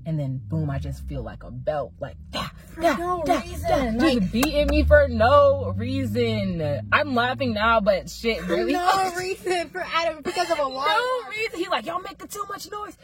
and 0.05 0.19
then 0.19 0.39
boom, 0.47 0.69
I 0.69 0.79
just 0.79 1.07
feel 1.07 1.23
like 1.23 1.43
a 1.43 1.51
belt, 1.51 1.93
like 1.99 2.15
da, 2.29 2.47
for 2.75 2.81
da, 2.81 2.97
no 2.97 3.23
da, 3.25 3.39
reason, 3.39 3.97
da, 3.97 4.03
like, 4.05 4.19
just 4.19 4.31
beating 4.31 4.67
me 4.67 4.83
for 4.83 5.07
no 5.07 5.73
reason. 5.75 6.87
I'm 6.91 7.15
laughing 7.15 7.53
now, 7.53 7.79
but 7.79 8.09
shit, 8.09 8.45
really, 8.47 8.73
no 8.73 9.13
reason 9.17 9.69
for 9.69 9.83
Adam 9.93 10.21
because 10.21 10.51
of 10.51 10.59
a 10.59 10.63
lot. 10.65 10.87
No 10.87 11.29
reason. 11.29 11.59
He's 11.59 11.69
like, 11.69 11.85
y'all 11.85 12.01
making 12.01 12.27
too 12.27 12.45
much 12.49 12.69
noise. 12.69 12.97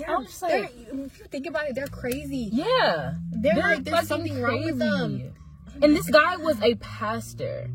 Yeah, 0.00 0.16
I'm 0.16 0.26
just 0.26 0.42
like, 0.42 0.72
if 0.92 1.18
you 1.18 1.24
think 1.26 1.46
about 1.46 1.68
it, 1.68 1.74
they're 1.74 1.86
crazy. 1.86 2.50
Yeah, 2.52 3.14
they're, 3.30 3.54
they're 3.54 3.62
like, 3.62 3.84
there's 3.84 4.06
something 4.08 4.32
crazy. 4.32 4.44
wrong 4.44 4.64
with 4.64 4.78
them. 4.78 5.34
And 5.80 5.96
this 5.96 6.10
guy 6.10 6.36
was 6.36 6.60
a 6.62 6.74
pastor. 6.76 7.70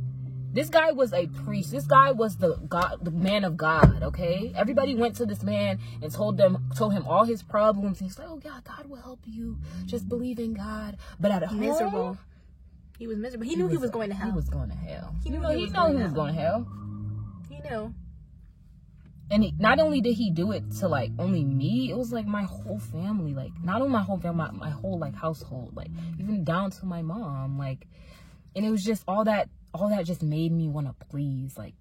This 0.54 0.70
guy 0.70 0.92
was 0.92 1.12
a 1.14 1.26
priest. 1.28 1.72
This 1.72 1.86
guy 1.86 2.12
was 2.12 2.38
the 2.38 2.56
God, 2.70 3.00
the 3.02 3.10
man 3.10 3.44
of 3.44 3.58
God. 3.58 4.04
Okay, 4.04 4.54
everybody 4.56 4.94
went 4.94 5.16
to 5.16 5.26
this 5.26 5.42
man 5.42 5.80
and 6.02 6.14
told 6.14 6.38
them, 6.38 6.70
told 6.76 6.94
him 6.94 7.06
all 7.08 7.26
his 7.26 7.42
problems. 7.42 8.00
He's 8.00 8.20
like, 8.20 8.28
"Oh 8.30 8.38
God, 8.38 8.64
God 8.64 8.86
will 8.88 9.02
help 9.02 9.20
you. 9.26 9.58
Just 9.86 10.08
believe 10.08 10.38
in 10.38 10.54
God." 10.54 10.98
But 11.20 11.32
at 11.32 11.44
home, 11.44 11.60
miserable. 11.60 12.18
He 13.00 13.08
was 13.08 13.18
miserable. 13.18 13.46
He, 13.46 13.52
he 13.52 13.56
knew 13.56 13.64
was, 13.64 13.74
he 13.74 13.78
was 13.80 13.90
going 13.90 14.10
to 14.10 14.16
hell. 14.16 14.30
He 14.30 14.36
was 14.36 14.50
going 14.50 14.70
to 14.70 14.76
hell. 14.76 15.16
He 15.24 15.32
knew 15.32 15.42
he, 15.42 15.56
he, 15.56 15.62
was, 15.64 15.74
going 15.74 15.98
he 15.98 16.04
was 16.04 16.14
going 16.14 16.36
to 16.36 16.40
hell. 16.40 16.68
He 17.50 17.60
knew. 17.68 17.94
And 19.32 19.44
he, 19.44 19.56
not 19.58 19.80
only 19.80 20.02
did 20.02 20.14
he 20.14 20.30
do 20.30 20.52
it 20.52 20.70
to 20.80 20.88
like 20.88 21.12
only 21.18 21.44
me, 21.44 21.90
it 21.90 21.98
was 21.98 22.14
like 22.14 22.28
my 22.28 22.44
whole 22.44 22.78
family. 22.78 23.34
Like 23.34 23.52
not 23.64 23.82
only 23.82 23.92
my 23.92 24.04
whole 24.04 24.20
family, 24.20 24.52
my, 24.52 24.52
my 24.52 24.70
whole 24.70 25.00
like 25.00 25.16
household. 25.16 25.76
Like 25.76 25.90
even 26.20 26.44
down 26.44 26.70
to 26.70 26.86
my 26.86 27.02
mom. 27.02 27.58
Like, 27.58 27.88
and 28.56 28.64
it 28.64 28.70
was 28.70 28.84
just 28.84 29.04
all 29.08 29.24
that 29.24 29.50
all 29.74 29.90
that 29.90 30.06
just 30.06 30.22
made 30.22 30.52
me 30.52 30.68
want 30.68 30.88
to 30.88 31.06
please 31.08 31.58
like 31.58 31.74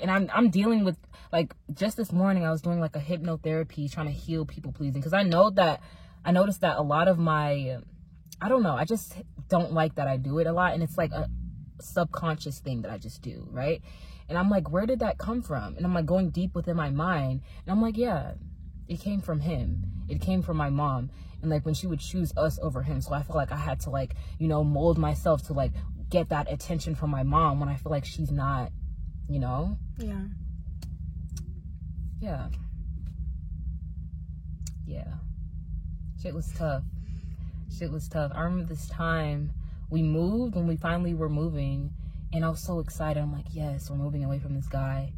and 0.00 0.10
I'm 0.10 0.30
I'm 0.32 0.50
dealing 0.50 0.84
with 0.84 0.96
like 1.32 1.54
just 1.72 1.96
this 1.96 2.12
morning 2.12 2.44
I 2.44 2.50
was 2.50 2.62
doing 2.62 2.80
like 2.80 2.94
a 2.96 3.00
hypnotherapy 3.00 3.90
trying 3.90 4.06
to 4.06 4.12
heal 4.12 4.44
people 4.44 4.72
pleasing 4.72 5.00
because 5.00 5.12
I 5.12 5.22
know 5.22 5.50
that 5.50 5.80
I 6.24 6.32
noticed 6.32 6.60
that 6.60 6.76
a 6.76 6.82
lot 6.82 7.08
of 7.08 7.18
my 7.18 7.78
I 8.40 8.48
don't 8.48 8.62
know 8.62 8.76
I 8.76 8.84
just 8.84 9.14
don't 9.48 9.72
like 9.72 9.96
that 9.96 10.06
I 10.06 10.16
do 10.16 10.38
it 10.38 10.46
a 10.46 10.52
lot 10.52 10.74
and 10.74 10.82
it's 10.82 10.96
like 10.96 11.12
a 11.12 11.28
subconscious 11.80 12.60
thing 12.60 12.82
that 12.82 12.90
I 12.90 12.98
just 12.98 13.22
do 13.22 13.48
right? 13.50 13.82
And 14.28 14.38
I'm 14.38 14.50
like 14.50 14.70
where 14.70 14.86
did 14.86 15.00
that 15.00 15.18
come 15.18 15.42
from? 15.42 15.76
And 15.76 15.84
I'm 15.84 15.94
like 15.94 16.06
going 16.06 16.30
deep 16.30 16.54
within 16.54 16.76
my 16.76 16.90
mind 16.90 17.42
and 17.64 17.72
I'm 17.72 17.82
like 17.82 17.96
yeah 17.96 18.32
it 18.88 19.00
came 19.00 19.20
from 19.20 19.40
him. 19.40 19.84
It 20.08 20.20
came 20.20 20.42
from 20.42 20.56
my 20.56 20.68
mom. 20.68 21.10
And 21.42 21.50
like 21.50 21.64
when 21.64 21.74
she 21.74 21.86
would 21.86 22.00
choose 22.00 22.32
us 22.36 22.58
over 22.60 22.82
him 22.82 23.00
so 23.00 23.14
I 23.14 23.22
felt 23.22 23.36
like 23.36 23.52
I 23.52 23.56
had 23.56 23.80
to 23.80 23.90
like 23.90 24.14
you 24.38 24.46
know 24.46 24.62
mold 24.62 24.98
myself 24.98 25.42
to 25.46 25.52
like 25.52 25.72
get 26.10 26.28
that 26.28 26.52
attention 26.52 26.94
from 26.94 27.10
my 27.10 27.22
mom 27.22 27.60
when 27.60 27.68
I 27.68 27.76
feel 27.76 27.90
like 27.90 28.04
she's 28.04 28.30
not, 28.30 28.72
you 29.28 29.38
know? 29.38 29.78
Yeah. 29.98 30.24
Yeah. 32.20 32.48
Yeah. 34.86 35.14
Shit 36.20 36.34
was 36.34 36.52
tough. 36.52 36.82
Shit 37.76 37.90
was 37.90 38.08
tough. 38.08 38.32
I 38.34 38.42
remember 38.42 38.74
this 38.74 38.88
time 38.88 39.52
we 39.88 40.02
moved 40.02 40.56
when 40.56 40.66
we 40.66 40.76
finally 40.76 41.14
were 41.14 41.28
moving 41.28 41.92
and 42.32 42.44
I 42.44 42.48
was 42.48 42.60
so 42.60 42.80
excited. 42.80 43.20
I'm 43.20 43.32
like, 43.32 43.46
yes, 43.52 43.88
we're 43.88 43.96
moving 43.96 44.24
away 44.24 44.38
from 44.38 44.54
this 44.54 44.66
guy. 44.66 45.12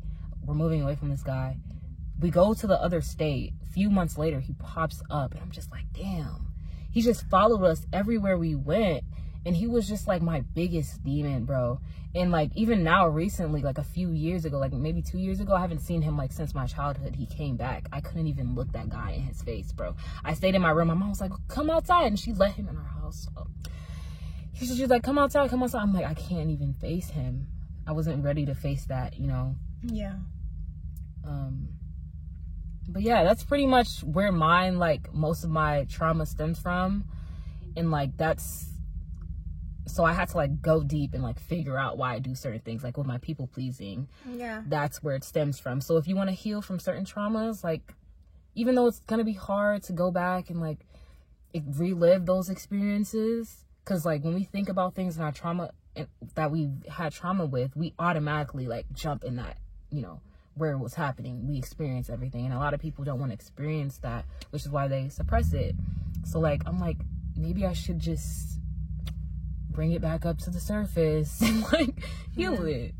We're 0.44 0.54
moving 0.54 0.82
away 0.82 0.94
from 0.94 1.10
this 1.10 1.22
guy. 1.22 1.56
We 2.20 2.30
go 2.30 2.54
to 2.54 2.66
the 2.66 2.80
other 2.80 3.00
state. 3.00 3.52
A 3.62 3.72
few 3.72 3.90
months 3.90 4.18
later, 4.18 4.40
he 4.40 4.52
pops 4.54 5.02
up 5.10 5.32
and 5.32 5.42
I'm 5.42 5.50
just 5.50 5.70
like, 5.70 5.86
damn. 5.92 6.52
He 6.90 7.00
just 7.00 7.28
followed 7.28 7.64
us 7.64 7.86
everywhere 7.92 8.36
we 8.36 8.54
went 8.54 9.04
and 9.44 9.56
he 9.56 9.66
was 9.66 9.88
just 9.88 10.06
like 10.06 10.22
my 10.22 10.40
biggest 10.54 11.02
demon 11.04 11.44
bro. 11.44 11.80
And 12.14 12.30
like 12.30 12.50
even 12.54 12.84
now 12.84 13.08
recently 13.08 13.62
like 13.62 13.78
a 13.78 13.82
few 13.82 14.10
years 14.10 14.44
ago 14.44 14.58
like 14.58 14.72
maybe 14.72 15.00
two 15.00 15.18
years 15.18 15.40
ago 15.40 15.54
i 15.54 15.60
haven't 15.60 15.80
seen 15.80 16.02
him 16.02 16.16
like 16.16 16.32
since 16.32 16.54
my 16.54 16.66
childhood. 16.66 17.16
He 17.16 17.26
came 17.26 17.56
back. 17.56 17.86
I 17.92 18.00
couldn't 18.00 18.26
even 18.26 18.54
look 18.54 18.72
that 18.72 18.88
guy 18.88 19.12
in 19.12 19.22
his 19.22 19.42
face 19.42 19.72
bro. 19.72 19.96
I 20.24 20.34
stayed 20.34 20.54
in 20.54 20.62
my 20.62 20.70
room. 20.70 20.88
My 20.88 20.94
mom 20.94 21.10
was 21.10 21.20
like 21.20 21.32
come 21.48 21.70
outside. 21.70 22.06
And 22.06 22.18
she 22.18 22.32
let 22.32 22.52
him 22.52 22.68
in 22.68 22.76
our 22.76 22.84
house. 22.84 23.28
So 23.34 23.48
she 24.74 24.82
was 24.82 24.90
like 24.90 25.02
come 25.02 25.18
outside 25.18 25.50
come 25.50 25.62
outside. 25.62 25.82
I'm 25.82 25.92
like 25.92 26.06
i 26.06 26.14
can't 26.14 26.50
even 26.50 26.74
face 26.74 27.10
him. 27.10 27.48
I 27.86 27.92
wasn't 27.92 28.24
ready 28.24 28.46
to 28.46 28.54
face 28.54 28.84
that 28.86 29.18
you 29.18 29.26
know? 29.26 29.56
Yeah. 29.82 30.14
Um 31.24 31.68
but 32.88 33.02
yeah 33.02 33.24
that's 33.24 33.42
pretty 33.42 33.66
much 33.66 34.00
where 34.04 34.30
mine 34.30 34.78
like 34.78 35.12
most 35.14 35.44
of 35.44 35.50
my 35.50 35.86
trauma 35.90 36.26
stems 36.26 36.60
from. 36.60 37.04
And 37.74 37.90
like 37.90 38.16
that's 38.18 38.71
so 39.86 40.04
I 40.04 40.12
had 40.12 40.28
to 40.28 40.36
like 40.36 40.62
go 40.62 40.82
deep 40.82 41.14
and 41.14 41.22
like 41.22 41.40
figure 41.40 41.76
out 41.76 41.98
why 41.98 42.14
I 42.14 42.18
do 42.18 42.34
certain 42.34 42.60
things, 42.60 42.84
like 42.84 42.96
with 42.96 43.06
my 43.06 43.18
people 43.18 43.46
pleasing. 43.46 44.08
Yeah. 44.28 44.62
That's 44.66 45.02
where 45.02 45.14
it 45.14 45.24
stems 45.24 45.58
from. 45.58 45.80
So 45.80 45.96
if 45.96 46.06
you 46.06 46.16
want 46.16 46.30
to 46.30 46.36
heal 46.36 46.62
from 46.62 46.78
certain 46.78 47.04
traumas, 47.04 47.64
like 47.64 47.94
even 48.54 48.74
though 48.74 48.86
it's 48.86 49.00
gonna 49.00 49.24
be 49.24 49.32
hard 49.32 49.82
to 49.84 49.92
go 49.92 50.10
back 50.10 50.50
and 50.50 50.60
like 50.60 50.86
relive 51.54 52.26
those 52.26 52.48
experiences, 52.48 53.64
because 53.84 54.06
like 54.06 54.22
when 54.22 54.34
we 54.34 54.44
think 54.44 54.68
about 54.68 54.94
things 54.94 55.16
in 55.16 55.22
our 55.22 55.32
trauma 55.32 55.70
eh, 55.96 56.04
that 56.34 56.50
we 56.50 56.70
had 56.88 57.12
trauma 57.12 57.44
with, 57.44 57.76
we 57.76 57.94
automatically 57.98 58.66
like 58.66 58.86
jump 58.92 59.24
in 59.24 59.36
that, 59.36 59.58
you 59.90 60.02
know, 60.02 60.20
where 60.54 60.72
it 60.72 60.78
was 60.78 60.94
happening. 60.94 61.46
We 61.46 61.58
experience 61.58 62.08
everything, 62.08 62.44
and 62.44 62.54
a 62.54 62.58
lot 62.58 62.74
of 62.74 62.80
people 62.80 63.04
don't 63.04 63.18
want 63.18 63.30
to 63.30 63.34
experience 63.34 63.98
that, 63.98 64.26
which 64.50 64.62
is 64.62 64.70
why 64.70 64.86
they 64.86 65.08
suppress 65.08 65.52
it. 65.52 65.74
So 66.24 66.38
like 66.38 66.62
I'm 66.66 66.78
like 66.78 66.98
maybe 67.36 67.66
I 67.66 67.72
should 67.72 67.98
just 67.98 68.58
bring 69.72 69.92
it 69.92 70.00
back 70.00 70.24
up 70.24 70.38
to 70.38 70.50
the 70.50 70.60
surface 70.60 71.40
and 71.42 71.62
like 71.72 71.94
heal 72.34 72.68
yeah. 72.68 72.76
it. 72.76 72.94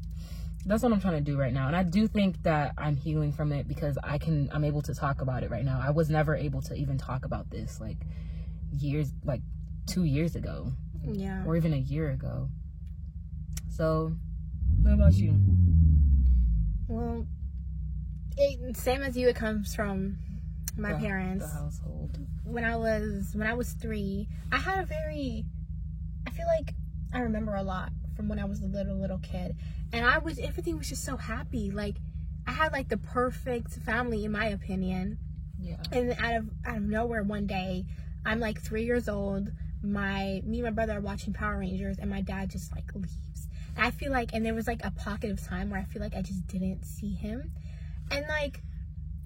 That's 0.64 0.82
what 0.82 0.92
i'm 0.92 1.00
trying 1.00 1.14
to 1.14 1.20
do 1.20 1.36
right 1.36 1.52
now 1.52 1.66
and 1.66 1.74
i 1.74 1.82
do 1.82 2.06
think 2.06 2.40
that 2.44 2.72
i'm 2.78 2.96
healing 2.96 3.32
from 3.32 3.50
it 3.50 3.66
because 3.66 3.98
i 4.04 4.16
can 4.16 4.48
i'm 4.52 4.62
able 4.64 4.80
to 4.82 4.94
talk 4.94 5.20
about 5.20 5.42
it 5.42 5.50
right 5.50 5.64
now. 5.64 5.80
I 5.84 5.90
was 5.90 6.08
never 6.08 6.36
able 6.36 6.62
to 6.62 6.74
even 6.74 6.98
talk 6.98 7.24
about 7.24 7.50
this 7.50 7.80
like 7.80 7.96
years 8.78 9.12
like 9.24 9.42
two 9.86 10.04
years 10.04 10.36
ago. 10.36 10.72
Yeah. 11.04 11.44
Or 11.44 11.56
even 11.56 11.72
a 11.72 11.78
year 11.78 12.10
ago. 12.10 12.48
So 13.70 14.12
what 14.82 14.94
about 14.94 15.14
you? 15.14 15.34
Well 16.88 17.26
it, 18.36 18.76
same 18.76 19.02
as 19.02 19.16
you 19.16 19.28
it 19.28 19.36
comes 19.36 19.74
from 19.74 20.18
my 20.76 20.92
the, 20.92 20.98
parents. 20.98 21.44
the 21.44 21.58
household. 21.58 22.18
When 22.44 22.64
i 22.64 22.76
was 22.76 23.32
when 23.34 23.46
i 23.46 23.54
was 23.54 23.72
three 23.72 24.28
i 24.50 24.58
had 24.58 24.82
a 24.82 24.86
very 24.86 25.44
feel 26.30 26.46
like 26.46 26.74
I 27.12 27.20
remember 27.20 27.54
a 27.54 27.62
lot 27.62 27.90
from 28.16 28.28
when 28.28 28.38
I 28.38 28.44
was 28.44 28.60
a 28.60 28.66
little 28.66 29.00
little 29.00 29.18
kid, 29.18 29.56
and 29.92 30.04
I 30.04 30.18
was 30.18 30.38
everything 30.38 30.78
was 30.78 30.88
just 30.88 31.04
so 31.04 31.16
happy. 31.16 31.70
Like 31.70 31.96
I 32.46 32.52
had 32.52 32.72
like 32.72 32.88
the 32.88 32.96
perfect 32.98 33.72
family 33.72 34.24
in 34.24 34.32
my 34.32 34.46
opinion. 34.46 35.18
Yeah. 35.60 35.76
And 35.92 36.12
out 36.18 36.34
of 36.34 36.50
out 36.66 36.76
of 36.78 36.82
nowhere 36.82 37.22
one 37.22 37.46
day, 37.46 37.84
I'm 38.24 38.40
like 38.40 38.60
three 38.60 38.84
years 38.84 39.08
old. 39.08 39.50
My 39.82 40.42
me 40.44 40.58
and 40.58 40.64
my 40.64 40.70
brother 40.70 40.98
are 40.98 41.00
watching 41.00 41.32
Power 41.32 41.58
Rangers, 41.58 41.98
and 41.98 42.10
my 42.10 42.20
dad 42.20 42.50
just 42.50 42.72
like 42.72 42.94
leaves. 42.94 43.48
And 43.76 43.86
I 43.86 43.90
feel 43.90 44.12
like, 44.12 44.34
and 44.34 44.44
there 44.44 44.54
was 44.54 44.66
like 44.66 44.84
a 44.84 44.90
pocket 44.90 45.30
of 45.30 45.42
time 45.42 45.70
where 45.70 45.80
I 45.80 45.84
feel 45.84 46.02
like 46.02 46.14
I 46.14 46.22
just 46.22 46.46
didn't 46.46 46.84
see 46.84 47.12
him, 47.14 47.52
and 48.10 48.26
like 48.28 48.60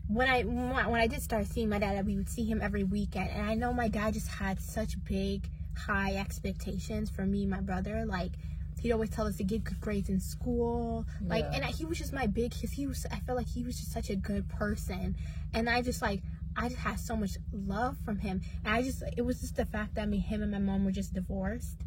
when 0.09 0.29
I 0.29 0.43
when 0.43 1.01
I 1.01 1.07
did 1.07 1.23
start 1.23 1.47
seeing 1.47 1.69
my 1.69 1.79
dad, 1.79 2.07
we 2.07 2.17
would 2.17 2.29
see 2.29 2.45
him 2.45 2.61
every 2.63 2.85
weekend, 2.85 3.31
and 3.31 3.43
I 3.43 3.55
know 3.55 3.73
my 3.73 3.89
dad 3.89 4.15
just 4.15 4.29
had 4.29 4.61
such 4.61 5.03
big, 5.05 5.49
high 5.77 6.17
expectations 6.17 7.11
for 7.11 7.27
me, 7.27 7.43
and 7.43 7.51
my 7.51 7.61
brother, 7.61 8.05
like 8.07 8.33
he'd 8.81 8.93
always 8.93 9.11
tell 9.11 9.27
us 9.27 9.37
to 9.37 9.45
get 9.45 9.65
good 9.65 9.81
grades 9.81 10.09
in 10.09 10.21
school. 10.21 11.07
Like 11.25 11.45
yeah. 11.45 11.61
and 11.63 11.65
he 11.65 11.85
was 11.85 11.99
just 11.99 12.13
my 12.13 12.27
big 12.27 12.53
because 12.53 12.73
he 12.73 12.87
was 12.87 13.07
i 13.11 13.19
felt 13.21 13.39
like 13.39 13.49
he 13.49 13.63
was 13.63 13.79
just 13.79 13.93
such 13.93 14.11
a 14.11 14.17
good 14.17 14.49
person. 14.49 15.17
And 15.55 15.69
i 15.69 15.83
just 15.83 16.03
like 16.03 16.23
i 16.57 16.69
just 16.69 16.81
had 16.81 17.01
so 17.01 17.17
much 17.17 17.37
love 17.53 17.97
from 18.05 18.19
him. 18.19 18.41
And 18.65 18.75
i 18.75 18.83
just 18.83 19.03
it 19.17 19.23
was 19.23 19.41
just 19.41 19.57
the 19.57 19.67
fact 19.67 19.95
that 19.95 20.09
me 20.09 20.19
him 20.19 20.43
and 20.43 20.53
my 20.53 20.59
mom 20.59 20.85
were 20.85 20.93
just 20.93 21.15
divorced. 21.15 21.81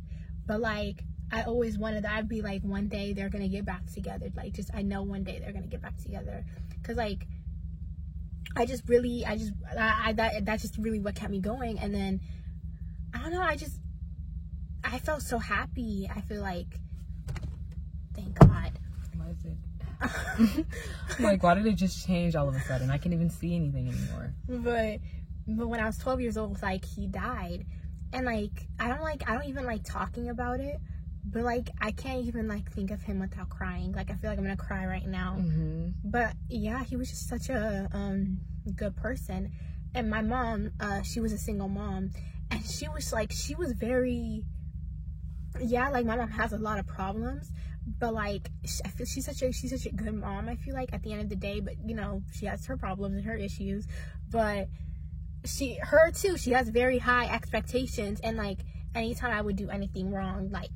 But 0.46 0.62
like 0.62 1.04
i 1.32 1.44
always 1.44 1.78
wanted 1.78 2.04
that 2.04 2.14
i'd 2.14 2.28
be 2.28 2.42
like 2.42 2.64
one 2.64 2.88
day 2.88 3.14
they're 3.14 3.30
gonna 3.30 3.48
get 3.48 3.66
back 3.66 3.86
together. 3.94 4.30
Like 4.36 4.54
just 4.54 4.72
i 4.74 4.82
know 4.82 5.04
one 5.04 5.24
day 5.24 5.40
they're 5.40 5.54
gonna 5.54 5.68
get 5.68 5.82
back 5.82 5.98
together. 5.98 6.44
Because 6.82 6.98
like 6.98 7.28
I 8.56 8.66
just 8.66 8.90
really, 8.90 9.24
I 9.26 9.38
just, 9.38 9.54
I, 9.78 10.06
I 10.06 10.14
that 10.14 10.44
that's 10.44 10.64
just 10.64 10.78
really 10.80 11.00
what 11.00 11.14
kept 11.14 11.30
me 11.30 11.40
going. 11.40 11.78
And 11.78 11.94
then, 11.94 12.20
I 13.14 13.20
don't 13.20 13.32
know, 13.32 13.42
I 13.42 13.56
just, 13.56 13.78
I 14.84 15.00
felt 15.00 15.22
so 15.22 15.38
happy. 15.38 16.10
I 16.14 16.22
feel 16.22 16.42
like, 16.42 16.80
thank 18.16 18.38
God. 18.40 18.72
Why 19.16 19.28
is 19.30 19.46
it? 19.46 20.66
like, 21.20 21.44
why 21.44 21.56
did 21.56 21.66
it 21.66 21.74
just 21.74 22.06
change 22.06 22.36
all 22.36 22.48
of 22.48 22.56
a 22.56 22.62
sudden? 22.62 22.90
I 22.90 22.98
can't 22.98 23.14
even 23.14 23.30
see 23.30 23.56
anything 23.56 23.90
anymore. 23.90 24.34
But, 24.48 25.00
but 25.48 25.68
when 25.68 25.80
I 25.80 25.86
was 25.86 25.98
12 25.98 26.22
years 26.22 26.38
old, 26.38 26.62
like 26.62 26.86
he 26.86 27.08
died, 27.08 27.66
and 28.14 28.26
like 28.26 28.68
I 28.80 28.88
don't 28.88 29.02
like, 29.02 29.30
I 29.30 29.34
don't 29.34 29.46
even 29.46 29.66
like 29.66 29.84
talking 29.84 30.30
about 30.30 30.60
it 30.60 30.80
but 31.32 31.44
like 31.44 31.70
I 31.80 31.92
can't 31.92 32.26
even 32.26 32.48
like 32.48 32.72
think 32.72 32.92
of 32.92 33.02
him 33.02 33.20
without 33.20 33.50
crying. 33.50 33.92
Like 33.94 34.10
I 34.10 34.16
feel 34.16 34.30
like 34.30 34.40
I'm 34.40 34.46
gonna 34.46 34.58
cry 34.58 34.86
right 34.86 35.06
now. 35.06 35.38
Mm-hmm. 35.40 35.90
But 36.04 36.34
yeah, 36.48 36.84
he 36.84 36.96
was 36.96 37.10
just 37.10 37.28
such 37.28 37.50
a 37.50 37.90
um, 37.94 38.40
good 38.76 38.96
person. 38.96 39.52
And 39.94 40.10
my 40.10 40.22
mom, 40.22 40.72
uh, 40.80 41.02
she 41.02 41.20
was 41.20 41.34
a 41.34 41.38
single 41.38 41.68
mom, 41.68 42.12
and 42.52 42.66
she 42.66 42.88
was 42.90 43.14
like, 43.14 43.32
she 43.32 43.56
was 43.56 43.72
very, 43.74 44.44
yeah, 45.62 45.90
like 45.90 46.06
my 46.06 46.16
mom 46.16 46.30
has 46.30 46.54
a 46.54 46.58
lot 46.58 46.80
of 46.80 46.88
problems, 46.88 47.52
but 47.98 48.14
like 48.14 48.50
I 48.86 48.90
feel 48.90 49.06
she's 49.06 49.26
such 49.26 49.42
a 49.42 49.52
she's 49.52 49.72
such 49.72 49.86
a 49.86 49.96
good 49.96 50.14
mom. 50.14 50.50
I 50.50 50.56
feel 50.56 50.74
like 50.74 50.94
at 50.94 51.02
the 51.04 51.14
end 51.14 51.22
of 51.22 51.30
the 51.30 51.36
day, 51.36 51.60
but 51.60 51.76
you 51.86 51.96
know 51.96 52.24
she 52.34 52.46
has 52.46 52.66
her 52.68 52.78
problems 52.78 53.16
and 53.16 53.26
her 53.26 53.36
issues, 53.36 53.88
but 54.30 54.68
she 55.46 55.76
her 55.82 56.12
too 56.12 56.38
she 56.38 56.52
has 56.52 56.70
very 56.70 57.00
high 57.00 57.34
expectations 57.34 58.20
and 58.22 58.36
like 58.36 58.60
anytime 58.94 59.32
I 59.32 59.42
would 59.42 59.56
do 59.56 59.70
anything 59.70 60.12
wrong, 60.12 60.50
like 60.52 60.72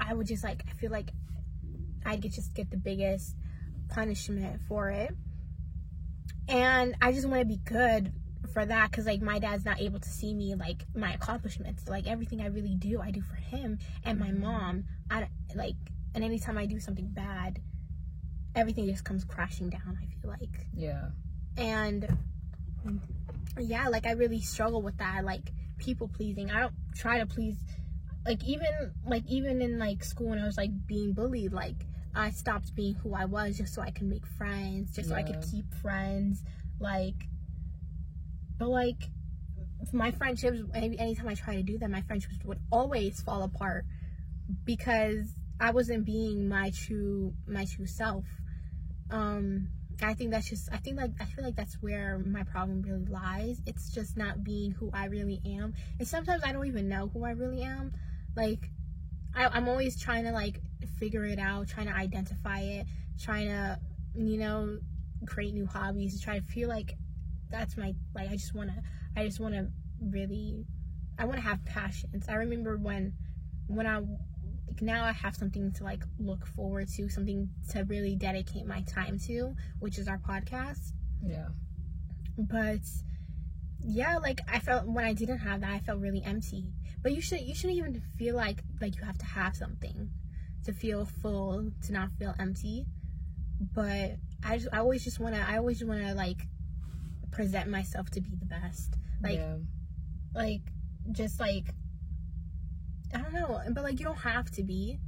I 0.00 0.14
would 0.14 0.26
just 0.26 0.44
like 0.44 0.62
I 0.68 0.72
feel 0.72 0.90
like 0.90 1.10
I'd 2.04 2.20
get 2.20 2.32
just 2.32 2.54
get 2.54 2.70
the 2.70 2.76
biggest 2.76 3.34
punishment 3.88 4.60
for 4.68 4.90
it. 4.90 5.10
And 6.48 6.94
I 7.00 7.12
just 7.12 7.28
want 7.28 7.40
to 7.40 7.46
be 7.46 7.58
good 7.58 8.12
for 8.52 8.64
that 8.64 8.90
because 8.90 9.06
like 9.06 9.20
my 9.20 9.38
dad's 9.38 9.64
not 9.64 9.80
able 9.80 10.00
to 10.00 10.08
see 10.08 10.34
me 10.34 10.54
like 10.54 10.84
my 10.94 11.12
accomplishments. 11.12 11.88
Like 11.88 12.06
everything 12.06 12.40
i 12.40 12.46
really 12.46 12.74
do 12.74 13.00
i 13.00 13.10
do 13.10 13.20
for 13.20 13.36
him 13.36 13.78
and 14.04 14.18
my 14.18 14.28
mm-hmm. 14.28 14.42
mom. 14.42 14.84
I 15.10 15.28
like 15.54 15.76
and 16.14 16.24
anytime 16.24 16.58
i 16.58 16.66
do 16.66 16.80
something 16.80 17.08
bad 17.08 17.60
everything 18.54 18.86
just 18.86 19.04
comes 19.04 19.24
crashing 19.24 19.70
down 19.70 19.98
i 20.00 20.20
feel 20.20 20.30
like. 20.30 20.66
Yeah. 20.74 21.10
And 21.56 22.08
yeah 23.58 23.88
like 23.88 24.06
i 24.06 24.12
really 24.12 24.40
struggle 24.40 24.80
with 24.80 24.96
that 24.98 25.24
like 25.24 25.52
people 25.78 26.08
pleasing. 26.08 26.50
I 26.50 26.60
don't 26.60 26.74
try 26.94 27.18
to 27.18 27.26
please 27.26 27.56
like 28.26 28.44
even 28.44 28.92
like 29.06 29.24
even 29.28 29.62
in 29.62 29.78
like 29.78 30.04
school 30.04 30.28
when 30.28 30.38
I 30.38 30.44
was 30.44 30.56
like 30.56 30.70
being 30.86 31.12
bullied, 31.12 31.52
like 31.52 31.86
I 32.14 32.30
stopped 32.30 32.74
being 32.74 32.94
who 32.94 33.14
I 33.14 33.24
was 33.24 33.56
just 33.56 33.74
so 33.74 33.82
I 33.82 33.90
could 33.90 34.06
make 34.06 34.26
friends, 34.26 34.94
just 34.94 35.08
yeah. 35.08 35.14
so 35.14 35.20
I 35.20 35.22
could 35.22 35.42
keep 35.50 35.72
friends. 35.74 36.42
Like, 36.80 37.14
but 38.58 38.68
like 38.68 39.08
my 39.92 40.10
friendships, 40.10 40.60
anytime 40.74 41.28
I 41.28 41.34
try 41.34 41.56
to 41.56 41.62
do 41.62 41.78
that, 41.78 41.90
my 41.90 42.02
friendships 42.02 42.36
would 42.44 42.58
always 42.70 43.20
fall 43.22 43.42
apart 43.42 43.84
because 44.64 45.28
I 45.60 45.70
wasn't 45.70 46.04
being 46.04 46.48
my 46.48 46.70
true 46.70 47.34
my 47.46 47.64
true 47.64 47.86
self. 47.86 48.24
Um, 49.10 49.68
I 50.02 50.14
think 50.14 50.30
that's 50.30 50.48
just 50.48 50.68
I 50.72 50.76
think 50.76 50.96
like 50.96 51.10
I 51.20 51.24
feel 51.24 51.44
like 51.44 51.56
that's 51.56 51.74
where 51.80 52.18
my 52.18 52.44
problem 52.44 52.82
really 52.82 53.06
lies. 53.06 53.60
It's 53.66 53.90
just 53.90 54.16
not 54.16 54.44
being 54.44 54.72
who 54.72 54.90
I 54.92 55.06
really 55.06 55.40
am. 55.44 55.74
And 55.98 56.06
sometimes 56.06 56.42
I 56.44 56.52
don't 56.52 56.66
even 56.66 56.88
know 56.88 57.10
who 57.12 57.24
I 57.24 57.30
really 57.30 57.62
am. 57.62 57.92
Like 58.36 58.70
I, 59.34 59.46
I'm 59.46 59.68
always 59.68 60.00
trying 60.00 60.24
to 60.24 60.32
like 60.32 60.60
figure 60.98 61.24
it 61.24 61.38
out, 61.38 61.68
trying 61.68 61.86
to 61.86 61.94
identify 61.94 62.60
it, 62.60 62.86
trying 63.20 63.48
to, 63.48 63.78
you 64.16 64.38
know, 64.38 64.78
create 65.26 65.54
new 65.54 65.66
hobbies, 65.66 66.20
try 66.20 66.38
to 66.38 66.44
feel 66.44 66.68
like 66.68 66.94
that's 67.50 67.76
my 67.76 67.94
like 68.14 68.30
I 68.30 68.32
just 68.32 68.54
wanna 68.54 68.82
I 69.16 69.24
just 69.24 69.40
wanna 69.40 69.68
really 70.00 70.64
I 71.18 71.24
wanna 71.24 71.40
have 71.40 71.64
passions. 71.64 72.26
I 72.28 72.34
remember 72.34 72.76
when 72.76 73.12
when 73.66 73.86
I 73.86 73.98
like 73.98 74.82
now 74.82 75.04
I 75.04 75.12
have 75.12 75.34
something 75.34 75.72
to 75.72 75.84
like 75.84 76.02
look 76.18 76.46
forward 76.46 76.88
to, 76.96 77.08
something 77.08 77.48
to 77.70 77.84
really 77.84 78.16
dedicate 78.16 78.66
my 78.66 78.82
time 78.82 79.18
to, 79.26 79.54
which 79.80 79.98
is 79.98 80.08
our 80.08 80.18
podcast. 80.18 80.92
Yeah. 81.22 81.48
But 82.36 82.80
yeah, 83.80 84.18
like 84.18 84.40
I 84.52 84.58
felt 84.60 84.86
when 84.86 85.04
I 85.04 85.12
didn't 85.12 85.38
have 85.38 85.60
that, 85.60 85.70
I 85.70 85.80
felt 85.80 86.00
really 86.00 86.22
empty. 86.24 86.66
But 87.02 87.12
you 87.12 87.20
should 87.20 87.40
you 87.40 87.54
shouldn't 87.54 87.78
even 87.78 88.00
feel 88.16 88.36
like 88.36 88.62
like 88.80 88.96
you 88.96 89.02
have 89.04 89.18
to 89.18 89.26
have 89.26 89.56
something 89.56 90.10
to 90.64 90.72
feel 90.72 91.04
full, 91.04 91.70
to 91.86 91.92
not 91.92 92.10
feel 92.18 92.34
empty. 92.38 92.86
But 93.74 94.16
I 94.44 94.58
just 94.58 94.68
I 94.72 94.78
always 94.78 95.04
just 95.04 95.18
wanna 95.18 95.44
I 95.46 95.56
always 95.56 95.84
wanna 95.84 96.14
like 96.14 96.46
present 97.30 97.70
myself 97.70 98.10
to 98.10 98.20
be 98.20 98.34
the 98.34 98.46
best. 98.46 98.94
Like 99.22 99.38
yeah. 99.38 99.56
like 100.34 100.62
just 101.12 101.40
like 101.40 101.74
I 103.14 103.18
don't 103.18 103.32
know, 103.32 103.60
but 103.70 103.84
like 103.84 103.98
you 103.98 104.04
don't 104.04 104.18
have 104.18 104.50
to 104.52 104.62
be. 104.62 104.98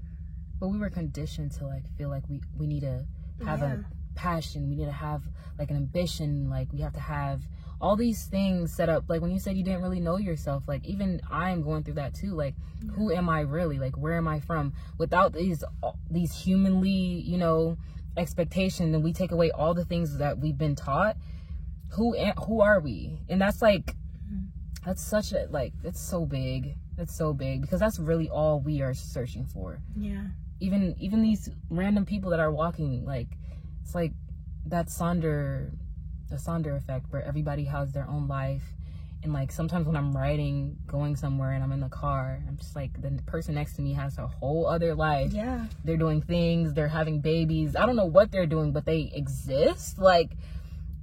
But 0.59 0.69
we 0.69 0.79
were 0.79 0.91
conditioned 0.91 1.53
to 1.53 1.67
like 1.67 1.85
feel 1.97 2.09
like 2.09 2.29
we 2.29 2.41
we 2.59 2.67
need 2.67 2.83
to 2.83 3.05
have 3.45 3.61
yeah. 3.61 3.75
a 3.75 4.15
passion. 4.15 4.69
We 4.69 4.77
need 4.77 4.87
to 4.87 4.93
have 4.93 5.23
like 5.59 5.71
an 5.71 5.77
ambition. 5.77 6.51
Like 6.51 6.73
we 6.73 6.81
have 6.81 6.95
to 6.95 7.01
have 7.01 7.43
all 7.81 7.97
these 7.97 8.27
things 8.27 8.73
set 8.73 8.89
up 8.89 9.05
like 9.09 9.23
when 9.23 9.31
you 9.31 9.39
said 9.39 9.57
you 9.57 9.65
didn't 9.65 9.81
really 9.81 10.01
know 10.01 10.19
yourself 10.19 10.63
like 10.67 10.85
even 10.85 11.21
i'm 11.31 11.63
going 11.63 11.83
through 11.83 11.95
that 11.95 12.15
too 12.15 12.35
like 12.35 12.55
yeah. 12.83 12.93
who 12.93 13.11
am 13.11 13.29
i 13.29 13.41
really 13.41 13.79
like 13.79 13.97
where 13.97 14.17
am 14.17 14.29
i 14.29 14.39
from 14.39 14.73
without 14.99 15.33
these 15.33 15.65
these 16.11 16.35
humanly 16.35 16.91
you 16.91 17.39
know 17.39 17.77
expectation 18.17 18.95
and 18.95 19.03
we 19.03 19.13
take 19.13 19.33
away 19.33 19.51
all 19.51 19.73
the 19.73 19.85
things 19.85 20.19
that 20.19 20.39
we've 20.39 20.59
been 20.59 20.75
taught 20.75 21.17
who 21.93 22.17
who 22.47 22.61
are 22.61 22.81
we 22.81 23.21
and 23.29 23.41
that's 23.41 23.61
like 23.63 23.87
mm-hmm. 23.87 24.47
that's 24.85 25.03
such 25.03 25.33
a 25.33 25.47
like 25.51 25.73
it's 25.85 26.01
so 26.01 26.25
big 26.25 26.75
it's 26.99 27.17
so 27.17 27.33
big 27.33 27.63
because 27.63 27.81
that's 27.81 27.99
really 27.99 28.29
all 28.29 28.61
we 28.61 28.83
are 28.83 28.95
searching 28.95 29.45
for 29.45 29.81
yeah 29.97 30.25
even 30.61 30.95
even 31.01 31.23
these 31.23 31.51
random 31.71 32.05
people 32.05 32.31
that 32.31 32.41
are 32.41 32.53
walking 32.53 33.05
like 33.05 33.29
it's 33.83 33.95
like 33.95 34.13
that 34.67 34.87
sonder 34.87 35.71
the 36.31 36.37
Sonder 36.37 36.77
effect 36.77 37.07
where 37.11 37.23
everybody 37.23 37.65
has 37.65 37.93
their 37.93 38.09
own 38.09 38.29
life. 38.29 38.63
And 39.23 39.35
like 39.35 39.53
sometimes 39.53 39.87
when 39.87 39.97
I'm 39.97 40.17
riding, 40.17 40.79
going 40.87 41.15
somewhere 41.15 41.53
and 41.53 41.63
I'm 41.63 41.73
in 41.73 41.81
the 41.81 41.91
car, 41.91 42.41
I'm 42.49 42.57
just 42.57 42.75
like 42.75 43.03
the 43.03 43.11
person 43.27 43.55
next 43.57 43.75
to 43.75 43.83
me 43.83 43.93
has 43.93 44.17
a 44.17 44.27
whole 44.27 44.67
other 44.67 44.95
life. 44.95 45.33
Yeah. 45.35 45.67
They're 45.85 45.99
doing 45.99 46.23
things, 46.23 46.73
they're 46.73 46.89
having 46.89 47.21
babies. 47.21 47.77
I 47.77 47.85
don't 47.85 47.97
know 47.97 48.07
what 48.07 48.31
they're 48.31 48.47
doing, 48.47 48.73
but 48.73 48.87
they 48.87 49.11
exist. 49.13 49.99
Like 49.99 50.31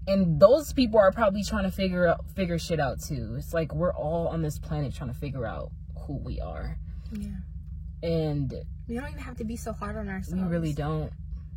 and 0.08 0.40
those 0.40 0.74
people 0.74 1.00
are 1.00 1.12
probably 1.12 1.44
trying 1.44 1.66
to 1.66 1.72
figure 1.72 2.08
out 2.08 2.26
figure 2.36 2.58
shit 2.58 2.80
out 2.80 3.02
too. 3.02 3.36
It's 3.38 3.54
like 3.54 3.76
we're 3.76 3.94
all 3.94 4.30
on 4.30 4.42
this 4.42 4.58
planet 4.58 4.96
trying 4.96 5.14
to 5.14 5.20
figure 5.20 5.46
out 5.46 5.72
who 6.06 6.18
we 6.18 6.40
are. 6.40 6.78
Yeah. 7.12 7.28
And 8.04 8.54
we 8.88 8.96
don't 8.96 9.10
even 9.10 9.20
have 9.20 9.38
to 9.38 9.44
be 9.44 9.58
so 9.58 9.74
hard 9.74 9.98
on 9.98 10.08
ourselves. 10.08 10.42
We 10.42 10.50
really 10.50 10.74
don't. 10.74 11.12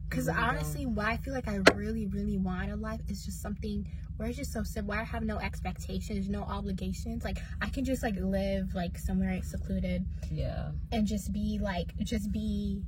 Because 0.08 0.28
honestly, 0.28 0.86
what 0.86 1.06
I 1.06 1.16
feel 1.18 1.32
like 1.32 1.46
I 1.46 1.60
really, 1.74 2.06
really 2.06 2.36
want 2.36 2.70
in 2.70 2.80
life 2.80 3.00
is 3.08 3.24
just 3.24 3.40
something 3.40 3.86
where 4.16 4.28
it's 4.28 4.38
just 4.38 4.52
so 4.52 4.64
simple. 4.64 4.90
Where 4.90 5.00
I 5.00 5.04
have 5.04 5.22
no 5.22 5.38
expectations, 5.38 6.28
no 6.28 6.42
obligations. 6.42 7.22
Like 7.22 7.38
I 7.62 7.68
can 7.68 7.84
just 7.84 8.02
like 8.02 8.16
live 8.18 8.74
like 8.74 8.98
somewhere 8.98 9.40
secluded. 9.44 10.04
Yeah. 10.28 10.72
And 10.90 11.06
just 11.06 11.32
be 11.32 11.60
like, 11.62 11.96
just 11.98 12.32
be, 12.32 12.82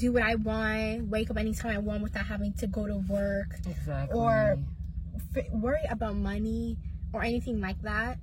do 0.00 0.12
what 0.12 0.22
I 0.22 0.36
want, 0.36 1.08
wake 1.08 1.30
up 1.30 1.36
anytime 1.36 1.74
I 1.76 1.78
want 1.78 2.02
without 2.02 2.24
having 2.24 2.54
to 2.54 2.66
go 2.66 2.86
to 2.86 2.96
work. 2.96 3.58
Exactly. 3.68 4.18
Or 4.18 4.56
f- 5.36 5.50
worry 5.52 5.84
about 5.88 6.16
money 6.16 6.78
or 7.12 7.22
anything 7.22 7.60
like 7.60 7.80
that. 7.82 8.18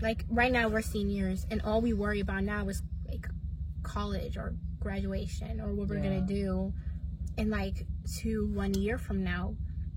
Like 0.00 0.24
right 0.30 0.52
now 0.52 0.68
we're 0.68 0.82
seniors, 0.82 1.46
and 1.50 1.60
all 1.62 1.80
we 1.80 1.92
worry 1.92 2.20
about 2.20 2.44
now 2.44 2.68
is 2.68 2.82
like 3.08 3.28
college 3.82 4.36
or 4.36 4.54
graduation 4.78 5.60
or 5.60 5.74
what 5.74 5.88
we're 5.88 5.96
yeah. 5.96 6.04
gonna 6.04 6.20
do 6.22 6.72
in 7.36 7.50
like 7.50 7.86
two 8.18 8.50
one 8.54 8.74
year 8.74 8.98
from 8.98 9.22
now. 9.22 9.54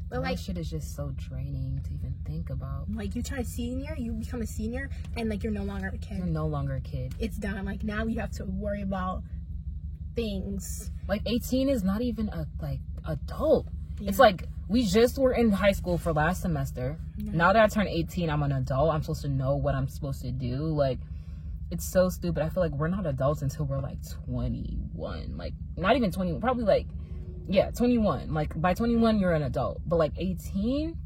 But 0.10 0.22
like 0.22 0.38
shit 0.38 0.58
is 0.58 0.70
just 0.70 0.96
so 0.96 1.12
draining 1.16 1.82
to 1.86 1.94
even 1.94 2.14
think 2.26 2.50
about. 2.52 2.92
Like 2.92 3.16
you 3.16 3.24
turn 3.24 3.40
a 3.40 3.46
senior, 3.46 3.96
you 3.98 4.12
become 4.12 4.42
a 4.42 4.48
senior, 4.48 4.90
and 5.18 5.30
like 5.30 5.44
you're 5.44 5.52
no 5.52 5.64
longer 5.64 5.88
a 5.88 5.98
kid. 5.98 6.18
You're 6.18 6.28
no 6.28 6.46
longer 6.46 6.76
a 6.76 6.82
kid. 6.82 7.16
It's 7.20 7.38
done. 7.38 7.66
Like 7.66 7.84
now 7.84 8.06
you 8.06 8.20
have 8.20 8.32
to 8.34 8.46
worry 8.46 8.84
about 8.84 9.24
things. 10.16 10.92
Like 11.08 11.22
18 11.26 11.70
is 11.70 11.84
not 11.84 12.02
even 12.02 12.30
a 12.30 12.46
like 12.62 12.80
adult. 13.08 13.68
Yeah. 14.00 14.10
It's 14.10 14.20
like 14.20 14.44
we 14.68 14.86
just 14.86 15.18
were 15.18 15.34
in 15.34 15.52
high 15.52 15.72
school 15.72 15.98
for 15.98 16.14
last 16.14 16.42
semester. 16.42 16.98
Yeah. 17.18 17.32
Now 17.34 17.54
that 17.54 17.64
I 17.64 17.68
turned 17.68 17.90
18, 17.90 18.30
I'm 18.30 18.44
an 18.44 18.52
adult. 18.52 18.94
I'm 18.94 19.02
supposed 19.02 19.24
to 19.24 19.30
know 19.30 19.56
what 19.56 19.76
I'm 19.76 19.88
supposed 19.88 20.22
to 20.22 20.32
do. 20.32 20.56
Like 20.56 21.00
it's 21.72 21.86
so 21.86 22.10
stupid. 22.10 22.44
I 22.44 22.50
feel 22.50 22.64
like 22.64 22.72
we're 22.72 22.88
not 22.88 23.06
adults 23.06 23.42
until 23.42 23.66
we're 23.66 23.82
like 23.82 23.98
21. 24.26 25.38
Like 25.38 25.54
not 25.76 25.96
even 25.96 26.12
20, 26.12 26.40
probably 26.40 26.66
like 26.66 26.88
yeah, 27.48 27.72
21. 27.72 28.34
Like 28.34 28.60
by 28.60 28.74
21 28.74 29.20
you're 29.20 29.34
an 29.34 29.44
adult. 29.44 29.82
But 29.86 29.98
like 29.98 30.14
18, 30.18 30.98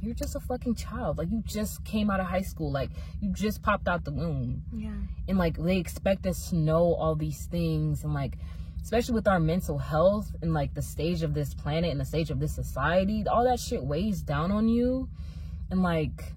you're 0.00 0.14
just 0.14 0.34
a 0.34 0.40
fucking 0.40 0.76
child. 0.76 1.18
Like 1.18 1.30
you 1.30 1.42
just 1.44 1.84
came 1.84 2.10
out 2.10 2.20
of 2.20 2.26
high 2.26 2.42
school. 2.42 2.72
Like 2.72 2.90
you 3.20 3.30
just 3.32 3.62
popped 3.62 3.88
out 3.88 4.04
the 4.04 4.12
womb. 4.12 4.62
Yeah. 4.74 4.94
And 5.28 5.38
like 5.38 5.58
they 5.58 5.76
expect 5.76 6.26
us 6.26 6.50
to 6.50 6.56
know 6.56 6.94
all 6.94 7.14
these 7.14 7.46
things 7.46 8.04
and 8.04 8.14
like 8.14 8.38
especially 8.82 9.14
with 9.14 9.28
our 9.28 9.40
mental 9.40 9.78
health 9.78 10.30
and 10.42 10.54
like 10.54 10.74
the 10.74 10.82
stage 10.82 11.22
of 11.22 11.34
this 11.34 11.54
planet 11.54 11.90
and 11.90 12.00
the 12.00 12.04
stage 12.04 12.30
of 12.30 12.40
this 12.40 12.54
society, 12.54 13.24
all 13.30 13.44
that 13.44 13.60
shit 13.60 13.82
weighs 13.82 14.22
down 14.22 14.50
on 14.50 14.68
you. 14.68 15.08
And 15.70 15.82
like 15.82 16.32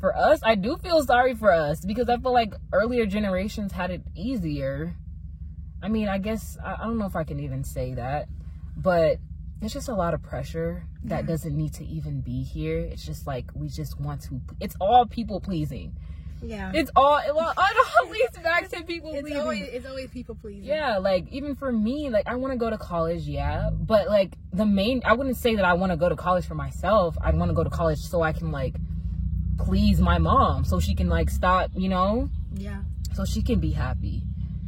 for 0.00 0.16
us, 0.16 0.40
I 0.42 0.54
do 0.54 0.76
feel 0.76 1.02
sorry 1.02 1.34
for 1.34 1.52
us 1.52 1.84
because 1.84 2.08
I 2.08 2.18
feel 2.18 2.32
like 2.32 2.54
earlier 2.72 3.06
generations 3.06 3.72
had 3.72 3.90
it 3.90 4.02
easier. 4.14 4.94
I 5.82 5.88
mean, 5.88 6.08
I 6.08 6.18
guess 6.18 6.56
I, 6.64 6.74
I 6.74 6.84
don't 6.84 6.98
know 6.98 7.06
if 7.06 7.16
I 7.16 7.24
can 7.24 7.40
even 7.40 7.64
say 7.64 7.94
that, 7.94 8.28
but 8.76 9.18
it's 9.62 9.72
just 9.72 9.88
a 9.88 9.94
lot 9.94 10.14
of 10.14 10.22
pressure 10.22 10.84
that 11.04 11.24
yeah. 11.24 11.26
doesn't 11.26 11.56
need 11.56 11.72
to 11.74 11.84
even 11.84 12.20
be 12.20 12.42
here. 12.42 12.78
It's 12.78 13.04
just 13.04 13.26
like 13.26 13.50
we 13.54 13.68
just 13.68 13.98
want 13.98 14.22
to. 14.22 14.40
It's 14.60 14.76
all 14.80 15.06
people 15.06 15.40
pleasing. 15.40 15.96
Yeah. 16.42 16.72
It's 16.74 16.90
all 16.94 17.20
well, 17.34 17.54
it 17.56 17.86
always 17.98 18.28
back 18.42 18.68
to 18.70 18.82
people 18.84 19.12
it's 19.12 19.22
pleasing. 19.22 19.40
Always, 19.40 19.62
it's 19.62 19.86
always 19.86 20.10
people 20.10 20.34
pleasing. 20.34 20.64
Yeah, 20.64 20.98
like 20.98 21.32
even 21.32 21.54
for 21.54 21.72
me, 21.72 22.10
like 22.10 22.26
I 22.26 22.36
want 22.36 22.52
to 22.52 22.58
go 22.58 22.70
to 22.70 22.78
college, 22.78 23.22
yeah, 23.22 23.70
but 23.72 24.08
like 24.08 24.36
the 24.52 24.66
main, 24.66 25.02
I 25.04 25.14
wouldn't 25.14 25.36
say 25.36 25.56
that 25.56 25.64
I 25.64 25.74
want 25.74 25.92
to 25.92 25.96
go 25.96 26.08
to 26.08 26.16
college 26.16 26.46
for 26.46 26.54
myself. 26.54 27.16
I 27.20 27.32
want 27.32 27.50
to 27.50 27.54
go 27.54 27.64
to 27.64 27.70
college 27.70 27.98
so 27.98 28.22
I 28.22 28.32
can 28.32 28.50
like 28.50 28.76
please 29.58 30.00
my 30.00 30.18
mom, 30.18 30.64
so 30.64 30.80
she 30.80 30.94
can 30.94 31.08
like 31.08 31.30
stop, 31.30 31.70
you 31.74 31.88
know. 31.88 32.30
Yeah. 32.54 32.82
So 33.14 33.24
she 33.24 33.42
can 33.42 33.60
be 33.60 33.72
happy 33.72 34.22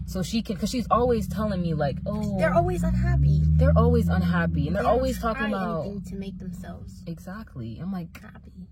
so 0.08 0.22
she 0.22 0.40
can 0.40 0.56
because 0.56 0.70
she's 0.70 0.86
always 0.90 1.28
telling 1.28 1.60
me 1.60 1.74
like 1.74 1.98
oh 2.06 2.38
they're 2.38 2.54
always 2.54 2.82
unhappy 2.82 3.42
they're 3.44 3.76
always 3.76 4.08
unhappy 4.08 4.66
and 4.66 4.74
they're, 4.74 4.82
they're 4.82 4.90
always 4.90 5.20
talking 5.20 5.46
about 5.46 5.84
to 6.06 6.14
make 6.14 6.38
themselves 6.38 7.02
exactly 7.06 7.78
i'm 7.78 7.92
like 7.92 8.18
happy 8.18 8.68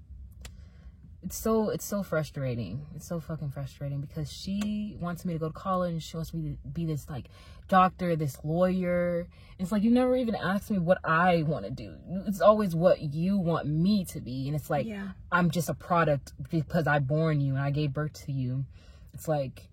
it's 1.27 1.37
so 1.37 1.71
it's 1.71 1.85
so 1.85 2.05
frustrating. 2.05 2.87
It's 2.95 3.07
so 3.07 3.19
fucking 3.19 3.51
frustrating 3.51 4.01
because 4.01 4.33
she 4.33 4.97
wants 5.01 5.25
me 5.25 5.33
to 5.33 5.41
go 5.41 5.49
to 5.49 5.53
college. 5.53 6.05
She 6.05 6.17
wants 6.17 6.33
me 6.33 6.53
to 6.53 6.69
be 6.69 6.87
this 6.87 7.11
like 7.11 7.27
doctor 7.67 8.15
this 8.15 8.39
lawyer. 8.45 9.27
It's 9.59 9.73
like 9.73 9.83
you 9.83 9.91
never 9.91 10.15
even 10.17 10.37
asked 10.37 10.71
me 10.71 10.79
what 10.79 10.99
i 11.03 11.43
want 11.43 11.65
to 11.65 11.73
do. 11.73 11.97
It's 12.29 12.41
always 12.41 12.77
what 12.77 13.01
you 13.01 13.39
want 13.39 13.67
me 13.67 14.05
to 14.05 14.21
be. 14.21 14.47
And 14.47 14.55
it's 14.55 14.71
like 14.71 14.87
yeah. 14.87 15.09
i'm 15.33 15.51
just 15.51 15.69
a 15.69 15.75
product 15.75 16.33
because 16.49 16.87
i 16.87 17.01
born 17.01 17.41
you 17.41 17.55
and 17.55 17.63
i 17.63 17.73
gave 17.73 17.93
birth 17.93 18.25
to 18.27 18.33
you. 18.33 18.65
It's 19.13 19.27
like 19.27 19.69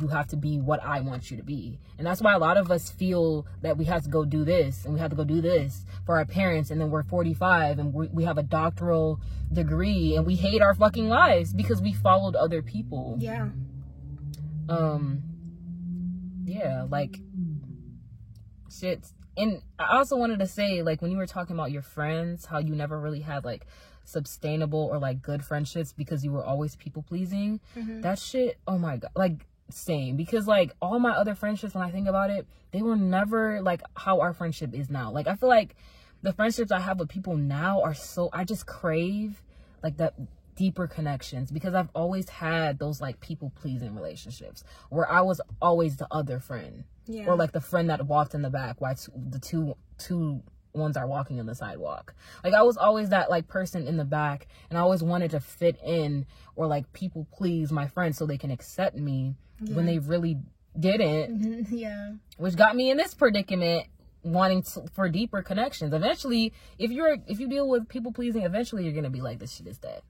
you 0.00 0.08
have 0.08 0.26
to 0.28 0.36
be 0.36 0.60
what 0.60 0.82
I 0.82 1.00
want 1.00 1.30
you 1.30 1.36
to 1.36 1.42
be. 1.42 1.78
And 1.98 2.06
that's 2.06 2.20
why 2.20 2.34
a 2.34 2.38
lot 2.38 2.56
of 2.56 2.70
us 2.70 2.90
feel 2.90 3.46
that 3.62 3.76
we 3.76 3.84
have 3.86 4.02
to 4.04 4.08
go 4.08 4.24
do 4.24 4.44
this 4.44 4.84
and 4.84 4.94
we 4.94 5.00
have 5.00 5.10
to 5.10 5.16
go 5.16 5.24
do 5.24 5.40
this 5.40 5.84
for 6.04 6.16
our 6.16 6.24
parents. 6.24 6.70
And 6.70 6.80
then 6.80 6.90
we're 6.90 7.02
45 7.02 7.78
and 7.78 7.94
we, 7.94 8.08
we 8.08 8.24
have 8.24 8.38
a 8.38 8.42
doctoral 8.42 9.20
degree 9.52 10.16
and 10.16 10.26
we 10.26 10.34
hate 10.34 10.62
our 10.62 10.74
fucking 10.74 11.08
lives 11.08 11.52
because 11.52 11.80
we 11.80 11.92
followed 11.92 12.36
other 12.36 12.62
people. 12.62 13.16
Yeah. 13.20 13.48
Um, 14.68 15.22
yeah, 16.44 16.86
like 16.88 17.20
shit. 18.70 19.06
And 19.36 19.62
I 19.78 19.96
also 19.98 20.16
wanted 20.16 20.38
to 20.38 20.46
say, 20.46 20.82
like, 20.82 21.02
when 21.02 21.10
you 21.10 21.18
were 21.18 21.26
talking 21.26 21.54
about 21.54 21.70
your 21.70 21.82
friends, 21.82 22.46
how 22.46 22.58
you 22.58 22.74
never 22.74 22.98
really 22.98 23.20
had 23.20 23.44
like 23.44 23.66
sustainable 24.06 24.88
or 24.90 24.98
like 24.98 25.20
good 25.20 25.44
friendships 25.44 25.92
because 25.92 26.24
you 26.24 26.32
were 26.32 26.44
always 26.44 26.76
people 26.76 27.02
pleasing. 27.02 27.60
Mm-hmm. 27.76 28.00
That 28.00 28.18
shit, 28.18 28.58
oh 28.66 28.78
my 28.78 28.96
god. 28.96 29.10
Like 29.14 29.46
same 29.70 30.16
because 30.16 30.46
like 30.46 30.72
all 30.80 30.98
my 30.98 31.12
other 31.12 31.34
friendships 31.34 31.74
when 31.74 31.84
I 31.84 31.90
think 31.90 32.08
about 32.08 32.30
it, 32.30 32.46
they 32.70 32.82
were 32.82 32.96
never 32.96 33.60
like 33.62 33.82
how 33.96 34.20
our 34.20 34.32
friendship 34.32 34.74
is 34.74 34.90
now. 34.90 35.10
Like 35.10 35.26
I 35.26 35.34
feel 35.34 35.48
like 35.48 35.76
the 36.22 36.32
friendships 36.32 36.72
I 36.72 36.80
have 36.80 36.98
with 36.98 37.08
people 37.08 37.36
now 37.36 37.82
are 37.82 37.94
so 37.94 38.30
I 38.32 38.44
just 38.44 38.66
crave 38.66 39.42
like 39.82 39.96
that 39.98 40.14
deeper 40.56 40.86
connections 40.86 41.50
because 41.50 41.74
I've 41.74 41.90
always 41.94 42.28
had 42.28 42.78
those 42.78 43.00
like 43.00 43.20
people 43.20 43.52
pleasing 43.60 43.94
relationships 43.94 44.64
where 44.88 45.10
I 45.10 45.20
was 45.20 45.40
always 45.60 45.96
the 45.96 46.08
other 46.10 46.40
friend. 46.40 46.84
Yeah. 47.06 47.26
Or 47.26 47.36
like 47.36 47.52
the 47.52 47.60
friend 47.60 47.90
that 47.90 48.04
walked 48.06 48.34
in 48.34 48.42
the 48.42 48.50
back 48.50 48.80
while 48.80 48.96
the 49.14 49.38
two 49.38 49.76
two 49.98 50.42
ones 50.76 50.96
are 50.96 51.06
walking 51.06 51.40
on 51.40 51.46
the 51.46 51.54
sidewalk. 51.54 52.14
Like 52.44 52.54
I 52.54 52.62
was 52.62 52.76
always 52.76 53.08
that 53.10 53.30
like 53.30 53.48
person 53.48 53.86
in 53.86 53.96
the 53.96 54.04
back 54.04 54.46
and 54.70 54.78
I 54.78 54.82
always 54.82 55.02
wanted 55.02 55.32
to 55.32 55.40
fit 55.40 55.78
in 55.84 56.26
or 56.54 56.66
like 56.66 56.92
people 56.92 57.26
please 57.32 57.72
my 57.72 57.88
friends 57.88 58.18
so 58.18 58.26
they 58.26 58.38
can 58.38 58.50
accept 58.50 58.96
me 58.96 59.34
yeah. 59.60 59.74
when 59.74 59.86
they 59.86 59.98
really 59.98 60.38
didn't. 60.78 61.68
yeah. 61.70 62.12
Which 62.36 62.56
got 62.56 62.76
me 62.76 62.90
in 62.90 62.96
this 62.96 63.14
predicament 63.14 63.86
wanting 64.22 64.62
to, 64.62 64.84
for 64.94 65.08
deeper 65.08 65.42
connections. 65.42 65.94
Eventually, 65.94 66.52
if 66.78 66.90
you're 66.90 67.16
if 67.26 67.40
you 67.40 67.48
deal 67.48 67.68
with 67.68 67.88
people 67.88 68.12
pleasing, 68.12 68.42
eventually 68.42 68.84
you're 68.84 68.94
gonna 68.94 69.10
be 69.10 69.20
like, 69.20 69.38
this 69.38 69.54
shit 69.54 69.66
is 69.66 69.78
dead. 69.78 70.02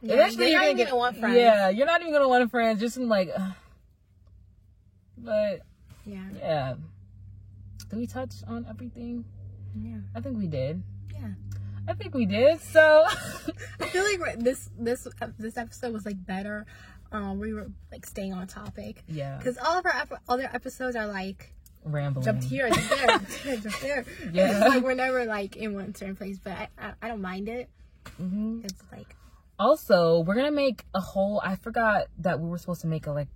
Yeah, 0.00 0.14
eventually 0.14 0.52
you're, 0.52 0.62
you're 0.62 0.72
gonna, 0.72 0.84
gonna 0.84 0.96
want 0.96 1.18
friends. 1.18 1.36
Yeah, 1.36 1.68
you're 1.70 1.86
not 1.86 2.00
even 2.00 2.12
gonna 2.12 2.28
want 2.28 2.50
friends. 2.50 2.80
Just 2.80 2.96
like, 2.96 3.30
uh, 3.36 3.50
but 5.18 5.60
yeah, 6.06 6.24
yeah. 6.38 6.74
Did 7.90 7.98
we 7.98 8.06
touch 8.06 8.34
on 8.46 8.66
everything? 8.68 9.24
Yeah, 9.74 9.98
I 10.14 10.20
think 10.20 10.38
we 10.38 10.46
did. 10.46 10.82
Yeah. 11.12 11.30
I 11.86 11.92
think 11.92 12.14
we 12.14 12.24
did. 12.26 12.60
So 12.60 13.04
I 13.80 13.86
feel 13.86 14.04
like 14.04 14.38
this 14.38 14.70
this 14.78 15.06
this 15.38 15.56
episode 15.56 15.92
was 15.92 16.06
like 16.06 16.24
better 16.24 16.66
um, 17.14 17.38
we 17.38 17.52
were 17.54 17.70
like 17.92 18.04
staying 18.04 18.32
on 18.32 18.46
topic. 18.46 19.04
Yeah. 19.06 19.38
Because 19.38 19.56
all 19.58 19.78
of 19.78 19.86
our 19.86 19.94
ep- 19.94 20.22
other 20.28 20.50
episodes 20.52 20.96
are 20.96 21.06
like 21.06 21.54
rambling. 21.84 22.24
Jumped 22.24 22.44
here, 22.44 22.68
jumped 22.68 22.90
there, 22.90 23.06
jumped 23.08 23.42
there, 23.44 23.56
jumped 23.56 23.80
there. 23.80 24.04
Yeah. 24.32 24.66
like 24.66 24.82
we're 24.82 24.94
never 24.94 25.24
like 25.24 25.56
in 25.56 25.74
one 25.74 25.94
certain 25.94 26.16
place, 26.16 26.38
but 26.42 26.52
I 26.52 26.68
I, 26.76 26.92
I 27.02 27.08
don't 27.08 27.22
mind 27.22 27.48
it. 27.48 27.70
Mm-hmm. 28.20 28.62
It's 28.64 28.82
like. 28.90 29.16
Also, 29.56 30.20
we're 30.20 30.34
gonna 30.34 30.50
make 30.50 30.84
a 30.94 31.00
whole. 31.00 31.40
I 31.44 31.54
forgot 31.54 32.08
that 32.18 32.40
we 32.40 32.48
were 32.48 32.58
supposed 32.58 32.80
to 32.80 32.88
make 32.88 33.06
a 33.06 33.12
like 33.12 33.28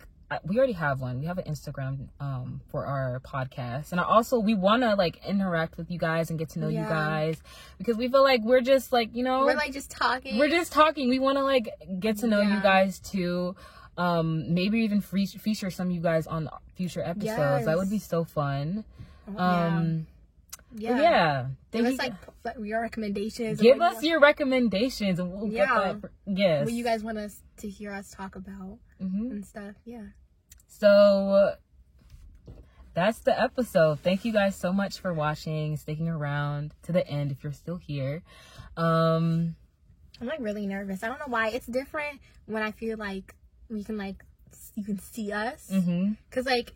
we 0.44 0.58
already 0.58 0.74
have 0.74 1.00
one. 1.00 1.20
We 1.20 1.26
have 1.26 1.38
an 1.38 1.44
Instagram 1.44 2.08
um 2.20 2.60
for 2.70 2.84
our 2.86 3.20
podcast. 3.20 3.92
And 3.92 4.00
I 4.00 4.04
also 4.04 4.38
we 4.38 4.54
want 4.54 4.82
to 4.82 4.94
like 4.94 5.24
interact 5.26 5.76
with 5.76 5.90
you 5.90 5.98
guys 5.98 6.30
and 6.30 6.38
get 6.38 6.50
to 6.50 6.58
know 6.58 6.68
yeah. 6.68 6.82
you 6.82 6.88
guys 6.88 7.42
because 7.78 7.96
we 7.96 8.08
feel 8.08 8.22
like 8.22 8.42
we're 8.42 8.60
just 8.60 8.92
like, 8.92 9.14
you 9.14 9.24
know, 9.24 9.44
we're 9.44 9.54
like 9.54 9.72
just 9.72 9.90
talking. 9.90 10.38
We're 10.38 10.50
just 10.50 10.72
talking. 10.72 11.08
We 11.08 11.18
want 11.18 11.38
to 11.38 11.44
like 11.44 11.68
get 11.98 12.18
to 12.18 12.26
know 12.26 12.40
yeah. 12.40 12.56
you 12.56 12.62
guys 12.62 12.98
too. 12.98 13.56
Um 13.96 14.54
maybe 14.54 14.80
even 14.80 15.00
free- 15.00 15.26
feature 15.26 15.70
some 15.70 15.88
of 15.88 15.94
you 15.94 16.00
guys 16.00 16.26
on 16.26 16.48
future 16.74 17.02
episodes. 17.02 17.24
Yes. 17.24 17.64
That 17.64 17.78
would 17.78 17.90
be 17.90 17.98
so 17.98 18.24
fun. 18.24 18.84
Oh, 19.28 19.42
um 19.42 20.06
yeah. 20.06 20.17
Yeah. 20.76 21.00
Yeah. 21.00 21.46
Give 21.72 21.86
us 21.86 21.98
like 21.98 22.14
your 22.62 22.80
recommendations. 22.80 23.60
Give 23.60 23.80
us 23.80 24.02
your 24.02 24.20
recommendations 24.20 25.18
and 25.18 25.32
we'll 25.32 25.48
yeah. 25.48 25.98
that. 26.00 26.10
Yes. 26.26 26.64
What 26.64 26.74
you 26.74 26.84
guys 26.84 27.02
want 27.02 27.18
us 27.18 27.40
to 27.58 27.68
hear 27.68 27.92
us 27.92 28.10
talk 28.10 28.36
about 28.36 28.78
mm-hmm. 29.00 29.30
and 29.30 29.46
stuff. 29.46 29.74
Yeah. 29.84 30.06
So 30.66 31.54
that's 32.94 33.20
the 33.20 33.38
episode. 33.40 34.00
Thank 34.00 34.24
you 34.24 34.32
guys 34.32 34.56
so 34.56 34.72
much 34.72 34.98
for 34.98 35.12
watching, 35.14 35.76
sticking 35.76 36.08
around 36.08 36.72
to 36.84 36.92
the 36.92 37.06
end 37.06 37.32
if 37.32 37.42
you're 37.42 37.52
still 37.52 37.76
here. 37.76 38.22
Um 38.76 39.56
I'm 40.20 40.26
like 40.26 40.40
really 40.40 40.66
nervous. 40.66 41.02
I 41.02 41.08
don't 41.08 41.18
know 41.18 41.26
why. 41.28 41.48
It's 41.48 41.66
different 41.66 42.20
when 42.46 42.62
I 42.62 42.72
feel 42.72 42.98
like 42.98 43.34
we 43.70 43.84
can 43.84 43.96
like 43.96 44.24
you 44.74 44.84
can 44.84 44.98
see 44.98 45.32
us. 45.32 45.70
Mm-hmm. 45.72 46.12
Cause 46.30 46.46
like 46.46 46.72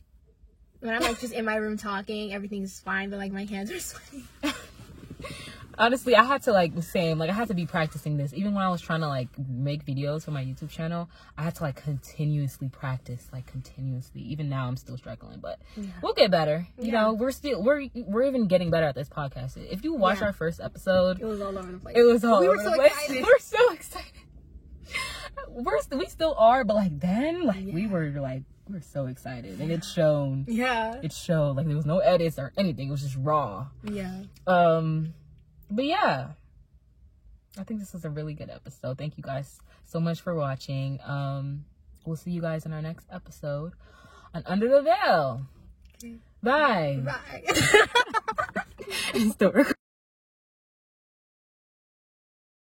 when 0.82 0.94
I'm 0.94 1.02
like 1.02 1.20
just 1.20 1.32
in 1.32 1.44
my 1.44 1.56
room 1.56 1.76
talking, 1.76 2.34
everything's 2.34 2.80
fine, 2.80 3.10
but 3.10 3.18
like 3.18 3.32
my 3.32 3.44
hands 3.44 3.70
are 3.70 3.78
sweating. 3.80 4.26
honestly 5.78 6.14
i 6.14 6.22
had 6.22 6.42
to 6.42 6.52
like 6.52 6.74
the 6.74 6.82
same 6.82 7.18
like 7.18 7.30
i 7.30 7.32
had 7.32 7.48
to 7.48 7.54
be 7.54 7.64
practicing 7.64 8.18
this 8.18 8.34
even 8.34 8.52
when 8.52 8.62
i 8.62 8.68
was 8.68 8.80
trying 8.80 9.00
to 9.00 9.08
like 9.08 9.28
make 9.48 9.86
videos 9.86 10.22
for 10.22 10.30
my 10.30 10.44
youtube 10.44 10.68
channel 10.68 11.08
i 11.38 11.42
had 11.42 11.54
to 11.54 11.62
like 11.62 11.82
continuously 11.82 12.68
practice 12.68 13.26
like 13.32 13.46
continuously 13.46 14.20
even 14.20 14.50
now 14.50 14.66
i'm 14.66 14.76
still 14.76 14.98
struggling 14.98 15.40
but 15.40 15.58
yeah. 15.76 15.86
we'll 16.02 16.12
get 16.12 16.30
better 16.30 16.66
you 16.78 16.86
yeah. 16.86 16.92
know 16.92 17.12
we're 17.14 17.30
still 17.30 17.62
we're 17.62 17.88
we're 17.94 18.24
even 18.24 18.48
getting 18.48 18.70
better 18.70 18.86
at 18.86 18.94
this 18.94 19.08
podcast 19.08 19.56
if 19.70 19.82
you 19.82 19.94
watch 19.94 20.20
yeah. 20.20 20.26
our 20.26 20.32
first 20.32 20.60
episode 20.60 21.18
it 21.20 21.24
was 21.24 21.40
all 21.40 21.56
over 21.56 21.72
the 21.72 21.78
place 21.78 21.96
it 21.96 22.02
was 22.02 22.22
all 22.22 22.40
we 22.40 22.48
over 22.48 22.58
were 22.58 22.62
so 22.62 22.70
the 22.70 22.76
place 22.76 22.92
excited. 22.92 23.22
we're 23.24 23.38
so 23.38 23.72
excited 23.72 24.12
we're 25.48 25.78
we 25.98 26.06
still 26.06 26.34
are 26.36 26.64
but 26.64 26.74
like 26.74 27.00
then 27.00 27.44
like 27.44 27.64
we 27.64 27.86
were 27.86 28.10
like 28.20 28.42
we're 28.72 28.80
so 28.80 29.06
excited, 29.06 29.60
and 29.60 29.70
it's 29.70 29.90
shown. 29.92 30.46
Yeah. 30.48 30.98
It 31.02 31.12
showed 31.12 31.56
like 31.56 31.66
there 31.66 31.76
was 31.76 31.86
no 31.86 31.98
edits 31.98 32.38
or 32.38 32.52
anything. 32.56 32.88
It 32.88 32.90
was 32.90 33.02
just 33.02 33.16
raw. 33.16 33.66
Yeah. 33.84 34.22
Um, 34.46 35.14
but 35.70 35.84
yeah, 35.84 36.28
I 37.58 37.64
think 37.64 37.80
this 37.80 37.92
was 37.92 38.04
a 38.04 38.10
really 38.10 38.34
good 38.34 38.50
episode. 38.50 38.98
Thank 38.98 39.16
you 39.16 39.22
guys 39.22 39.60
so 39.84 40.00
much 40.00 40.20
for 40.20 40.34
watching. 40.34 40.98
Um, 41.04 41.64
we'll 42.06 42.16
see 42.16 42.30
you 42.30 42.40
guys 42.40 42.64
in 42.64 42.72
our 42.72 42.82
next 42.82 43.06
episode 43.12 43.72
on 44.34 44.42
Under 44.46 44.68
the 44.68 44.82
Veil. 44.82 45.46
Okay. 45.96 46.16
Bye. 46.42 47.02
Bye. 47.04 47.42
Historical. 49.12 49.74